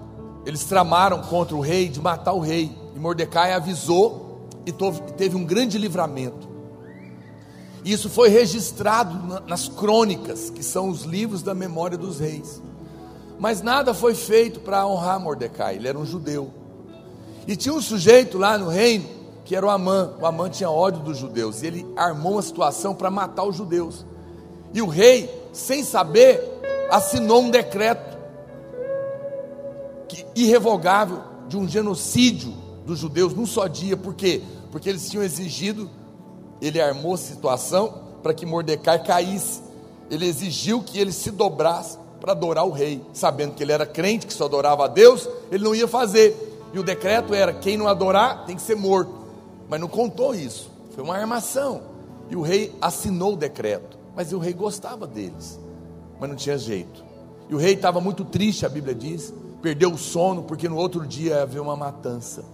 eles 0.46 0.64
tramaram 0.64 1.22
contra 1.22 1.56
o 1.56 1.60
rei 1.60 1.88
de 1.88 2.00
matar 2.00 2.32
o 2.32 2.40
rei. 2.40 2.70
E 2.94 2.98
Mordecai 2.98 3.52
avisou 3.52 4.48
e 4.64 4.72
teve 5.12 5.36
um 5.36 5.44
grande 5.44 5.76
livramento. 5.76 6.48
Isso 7.84 8.10
foi 8.10 8.28
registrado 8.28 9.42
nas 9.46 9.68
crônicas, 9.68 10.50
que 10.50 10.62
são 10.62 10.88
os 10.88 11.02
livros 11.02 11.42
da 11.42 11.54
memória 11.54 11.96
dos 11.96 12.20
reis. 12.20 12.62
Mas 13.38 13.62
nada 13.62 13.94
foi 13.94 14.14
feito 14.14 14.60
para 14.60 14.86
honrar 14.86 15.18
Mordecai, 15.18 15.76
ele 15.76 15.88
era 15.88 15.98
um 15.98 16.04
judeu. 16.04 16.52
E 17.48 17.56
tinha 17.56 17.74
um 17.74 17.80
sujeito 17.80 18.36
lá 18.36 18.58
no 18.58 18.68
reino, 18.68 19.08
que 19.50 19.56
era 19.56 19.66
o 19.66 19.68
Amã. 19.68 20.12
O 20.20 20.24
Amã 20.24 20.48
tinha 20.48 20.70
ódio 20.70 21.02
dos 21.02 21.18
judeus, 21.18 21.60
e 21.60 21.66
ele 21.66 21.86
armou 21.96 22.34
uma 22.34 22.42
situação 22.42 22.94
para 22.94 23.10
matar 23.10 23.42
os 23.42 23.56
judeus. 23.56 24.06
E 24.72 24.80
o 24.80 24.86
rei, 24.86 25.28
sem 25.52 25.82
saber, 25.82 26.40
assinou 26.88 27.42
um 27.42 27.50
decreto 27.50 28.16
que, 30.06 30.24
irrevogável 30.36 31.18
de 31.48 31.56
um 31.56 31.66
genocídio 31.66 32.54
dos 32.86 33.00
judeus 33.00 33.34
num 33.34 33.44
só 33.44 33.66
dia. 33.66 33.96
Por 33.96 34.14
quê? 34.14 34.40
Porque 34.70 34.88
eles 34.88 35.10
tinham 35.10 35.24
exigido 35.24 35.90
ele 36.62 36.80
armou 36.80 37.14
a 37.14 37.18
situação 37.18 37.92
para 38.22 38.32
que 38.32 38.46
Mordecai 38.46 39.02
caísse. 39.02 39.62
Ele 40.08 40.26
exigiu 40.26 40.80
que 40.80 40.96
ele 40.96 41.10
se 41.10 41.32
dobrasse 41.32 41.98
para 42.20 42.30
adorar 42.30 42.64
o 42.66 42.70
rei, 42.70 43.02
sabendo 43.12 43.54
que 43.54 43.64
ele 43.64 43.72
era 43.72 43.84
crente, 43.84 44.28
que 44.28 44.32
só 44.32 44.44
adorava 44.44 44.84
a 44.84 44.88
Deus, 44.88 45.28
ele 45.50 45.64
não 45.64 45.74
ia 45.74 45.88
fazer. 45.88 46.36
E 46.72 46.78
o 46.78 46.84
decreto 46.84 47.34
era: 47.34 47.52
quem 47.52 47.76
não 47.76 47.88
adorar 47.88 48.44
tem 48.46 48.54
que 48.54 48.62
ser 48.62 48.76
morto. 48.76 49.19
Mas 49.70 49.80
não 49.80 49.86
contou 49.86 50.34
isso, 50.34 50.68
foi 50.90 51.04
uma 51.04 51.16
armação. 51.16 51.82
E 52.28 52.34
o 52.34 52.42
rei 52.42 52.74
assinou 52.80 53.34
o 53.34 53.36
decreto, 53.36 53.96
mas 54.16 54.32
o 54.32 54.38
rei 54.38 54.52
gostava 54.52 55.06
deles, 55.06 55.60
mas 56.18 56.28
não 56.28 56.34
tinha 56.34 56.58
jeito. 56.58 57.04
E 57.48 57.54
o 57.54 57.58
rei 57.58 57.74
estava 57.74 58.00
muito 58.00 58.24
triste, 58.24 58.66
a 58.66 58.68
Bíblia 58.68 58.94
diz, 58.94 59.32
perdeu 59.62 59.92
o 59.92 59.98
sono, 59.98 60.42
porque 60.42 60.68
no 60.68 60.76
outro 60.76 61.06
dia 61.06 61.36
ia 61.36 61.42
haver 61.42 61.60
uma 61.60 61.76
matança. 61.76 62.44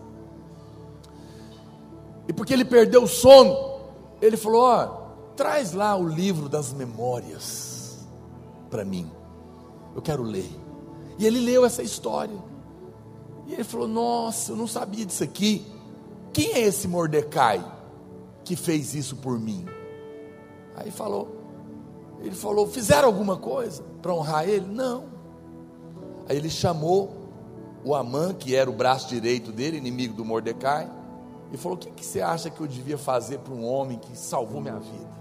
E 2.28 2.34
porque 2.34 2.52
ele 2.52 2.66
perdeu 2.66 3.04
o 3.04 3.08
sono, 3.08 3.80
ele 4.20 4.36
falou: 4.36 4.62
Ó, 4.62 4.86
traz 5.36 5.72
lá 5.72 5.96
o 5.96 6.06
livro 6.06 6.48
das 6.48 6.72
memórias 6.72 8.06
para 8.68 8.84
mim, 8.84 9.10
eu 9.94 10.02
quero 10.02 10.22
ler. 10.22 10.50
E 11.18 11.26
ele 11.26 11.40
leu 11.40 11.64
essa 11.64 11.82
história. 11.82 12.36
E 13.46 13.54
ele 13.54 13.64
falou: 13.64 13.88
Nossa, 13.88 14.52
eu 14.52 14.56
não 14.56 14.66
sabia 14.66 15.06
disso 15.06 15.24
aqui. 15.24 15.64
Quem 16.36 16.52
é 16.52 16.60
esse 16.60 16.86
Mordecai 16.86 17.64
que 18.44 18.56
fez 18.56 18.94
isso 18.94 19.16
por 19.16 19.40
mim? 19.40 19.64
Aí 20.76 20.90
falou, 20.90 21.34
ele 22.20 22.34
falou: 22.34 22.66
Fizeram 22.66 23.08
alguma 23.08 23.38
coisa 23.38 23.82
para 24.02 24.12
honrar 24.12 24.46
ele? 24.46 24.66
Não. 24.66 25.04
Aí 26.28 26.36
ele 26.36 26.50
chamou 26.50 27.10
o 27.82 27.94
Amã, 27.94 28.34
que 28.34 28.54
era 28.54 28.68
o 28.68 28.72
braço 28.74 29.08
direito 29.08 29.50
dele, 29.50 29.78
inimigo 29.78 30.12
do 30.12 30.26
Mordecai, 30.26 30.92
e 31.50 31.56
falou: 31.56 31.78
O 31.78 31.80
que, 31.80 31.90
que 31.90 32.04
você 32.04 32.20
acha 32.20 32.50
que 32.50 32.60
eu 32.60 32.66
devia 32.66 32.98
fazer 32.98 33.38
para 33.38 33.54
um 33.54 33.64
homem 33.64 33.98
que 33.98 34.14
salvou 34.14 34.60
minha 34.60 34.78
vida? 34.78 35.16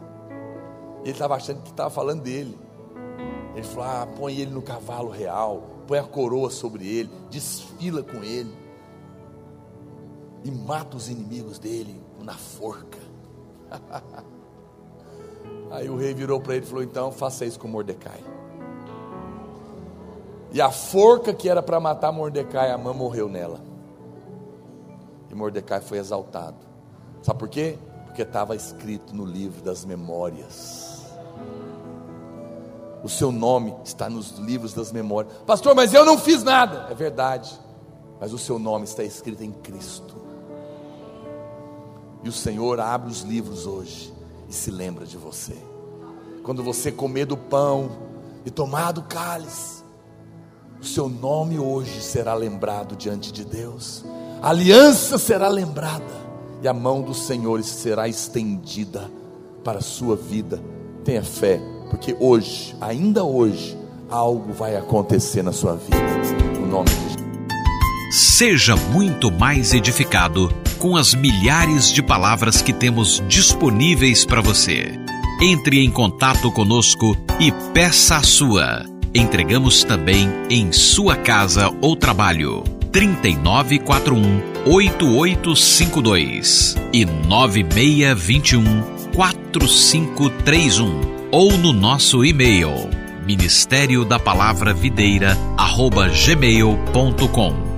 Ele 1.01 1.11
estava 1.11 1.35
achando 1.35 1.61
que 1.61 1.69
estava 1.69 1.89
falando 1.89 2.23
dele. 2.23 2.59
Ele 3.55 3.63
falou: 3.63 3.85
Ah, 3.85 4.05
põe 4.17 4.37
ele 4.37 4.51
no 4.51 4.61
cavalo 4.61 5.11
real, 5.11 5.63
põe 5.87 5.97
a 5.97 6.03
coroa 6.03 6.49
sobre 6.49 6.85
ele, 6.85 7.09
desfila 7.29 8.03
com 8.03 8.21
ele 8.21 8.64
e 10.45 10.51
mata 10.51 10.95
os 10.95 11.09
inimigos 11.09 11.57
dele 11.57 11.99
na 12.21 12.35
forca. 12.35 12.99
Aí 15.71 15.89
o 15.89 15.97
rei 15.97 16.13
virou 16.13 16.39
para 16.39 16.55
ele 16.55 16.63
e 16.65 16.67
falou: 16.69 16.83
Então 16.83 17.11
faça 17.11 17.43
isso 17.45 17.59
com 17.59 17.67
Mordecai. 17.67 18.23
E 20.51 20.61
a 20.61 20.69
forca 20.69 21.33
que 21.33 21.49
era 21.49 21.63
para 21.63 21.79
matar 21.79 22.11
Mordecai, 22.11 22.71
a 22.71 22.77
mãe 22.77 22.93
morreu 22.93 23.27
nela. 23.27 23.59
E 25.31 25.35
Mordecai 25.35 25.81
foi 25.81 25.97
exaltado. 25.97 26.57
Sabe 27.23 27.39
por 27.39 27.49
quê? 27.49 27.79
Porque 28.05 28.21
estava 28.21 28.55
escrito 28.55 29.15
no 29.15 29.25
livro 29.25 29.63
das 29.63 29.83
memórias. 29.83 31.03
O 33.03 33.09
seu 33.09 33.31
nome 33.31 33.75
está 33.83 34.09
nos 34.09 34.37
livros 34.37 34.75
das 34.75 34.91
memórias. 34.91 35.33
Pastor, 35.45 35.73
mas 35.73 35.91
eu 35.91 36.05
não 36.05 36.19
fiz 36.19 36.43
nada. 36.43 36.87
É 36.91 36.93
verdade. 36.93 37.59
Mas 38.19 38.31
o 38.31 38.37
seu 38.37 38.59
nome 38.59 38.85
está 38.85 39.03
escrito 39.03 39.43
em 39.43 39.51
Cristo. 39.51 40.24
E 42.25 42.29
o 42.29 42.31
Senhor 42.31 42.79
abre 42.79 43.11
os 43.11 43.21
livros 43.21 43.67
hoje 43.67 44.11
e 44.49 44.53
se 44.53 44.71
lembra 44.71 45.05
de 45.05 45.15
você. 45.15 45.55
Quando 46.41 46.63
você 46.63 46.91
comer 46.91 47.25
do 47.25 47.37
pão 47.37 47.91
e 48.43 48.49
tomar 48.49 48.91
do 48.93 49.03
cálice, 49.03 49.83
o 50.81 50.83
seu 50.83 51.07
nome 51.07 51.59
hoje 51.59 52.01
será 52.01 52.33
lembrado 52.33 52.95
diante 52.95 53.31
de 53.31 53.45
Deus. 53.45 54.03
A 54.41 54.49
aliança 54.49 55.19
será 55.19 55.47
lembrada 55.47 56.25
e 56.63 56.67
a 56.67 56.73
mão 56.73 57.03
do 57.03 57.13
Senhor 57.13 57.63
será 57.63 58.07
estendida 58.07 59.07
para 59.63 59.77
a 59.77 59.83
sua 59.83 60.15
vida. 60.15 60.59
Tenha 61.03 61.23
fé, 61.23 61.61
porque 61.91 62.17
hoje, 62.19 62.75
ainda 62.81 63.23
hoje, 63.23 63.77
algo 64.09 64.51
vai 64.51 64.75
acontecer 64.75 65.43
na 65.43 65.53
sua 65.53 65.75
vida. 65.75 66.59
No 66.59 66.65
nome 66.65 66.89
de 66.89 66.95
Jesus. 66.95 67.15
Seja 68.11 68.75
muito 68.75 69.31
mais 69.31 69.73
edificado 69.73 70.49
com 70.85 70.95
as 70.95 71.15
milhares 71.15 71.91
de 71.91 72.03
palavras 72.03 72.61
que 72.61 72.71
temos 72.71 73.23
disponíveis 73.27 74.23
para 74.23 74.39
você. 74.39 74.93
Entre 75.41 75.83
em 75.83 75.89
contato 75.89 76.51
conosco 76.51 77.17
e 77.39 77.51
peça 77.73 78.17
a 78.17 78.21
sua. 78.21 78.85
Entregamos 79.11 79.83
também 79.83 80.29
em 80.47 80.71
sua 80.71 81.15
casa 81.15 81.75
ou 81.81 81.95
trabalho. 81.95 82.63
3941 82.91 84.43
8852 84.67 86.75
e 86.93 87.03
9621 87.03 88.83
4531 89.15 91.15
ou 91.31 91.57
no 91.57 91.73
nosso 91.73 92.23
e-mail 92.23 92.91
ministério 93.25 94.05
da 94.05 94.19
palavra 94.19 94.71
videira 94.71 95.35
arroba 95.57 96.09
gmail.com 96.09 97.74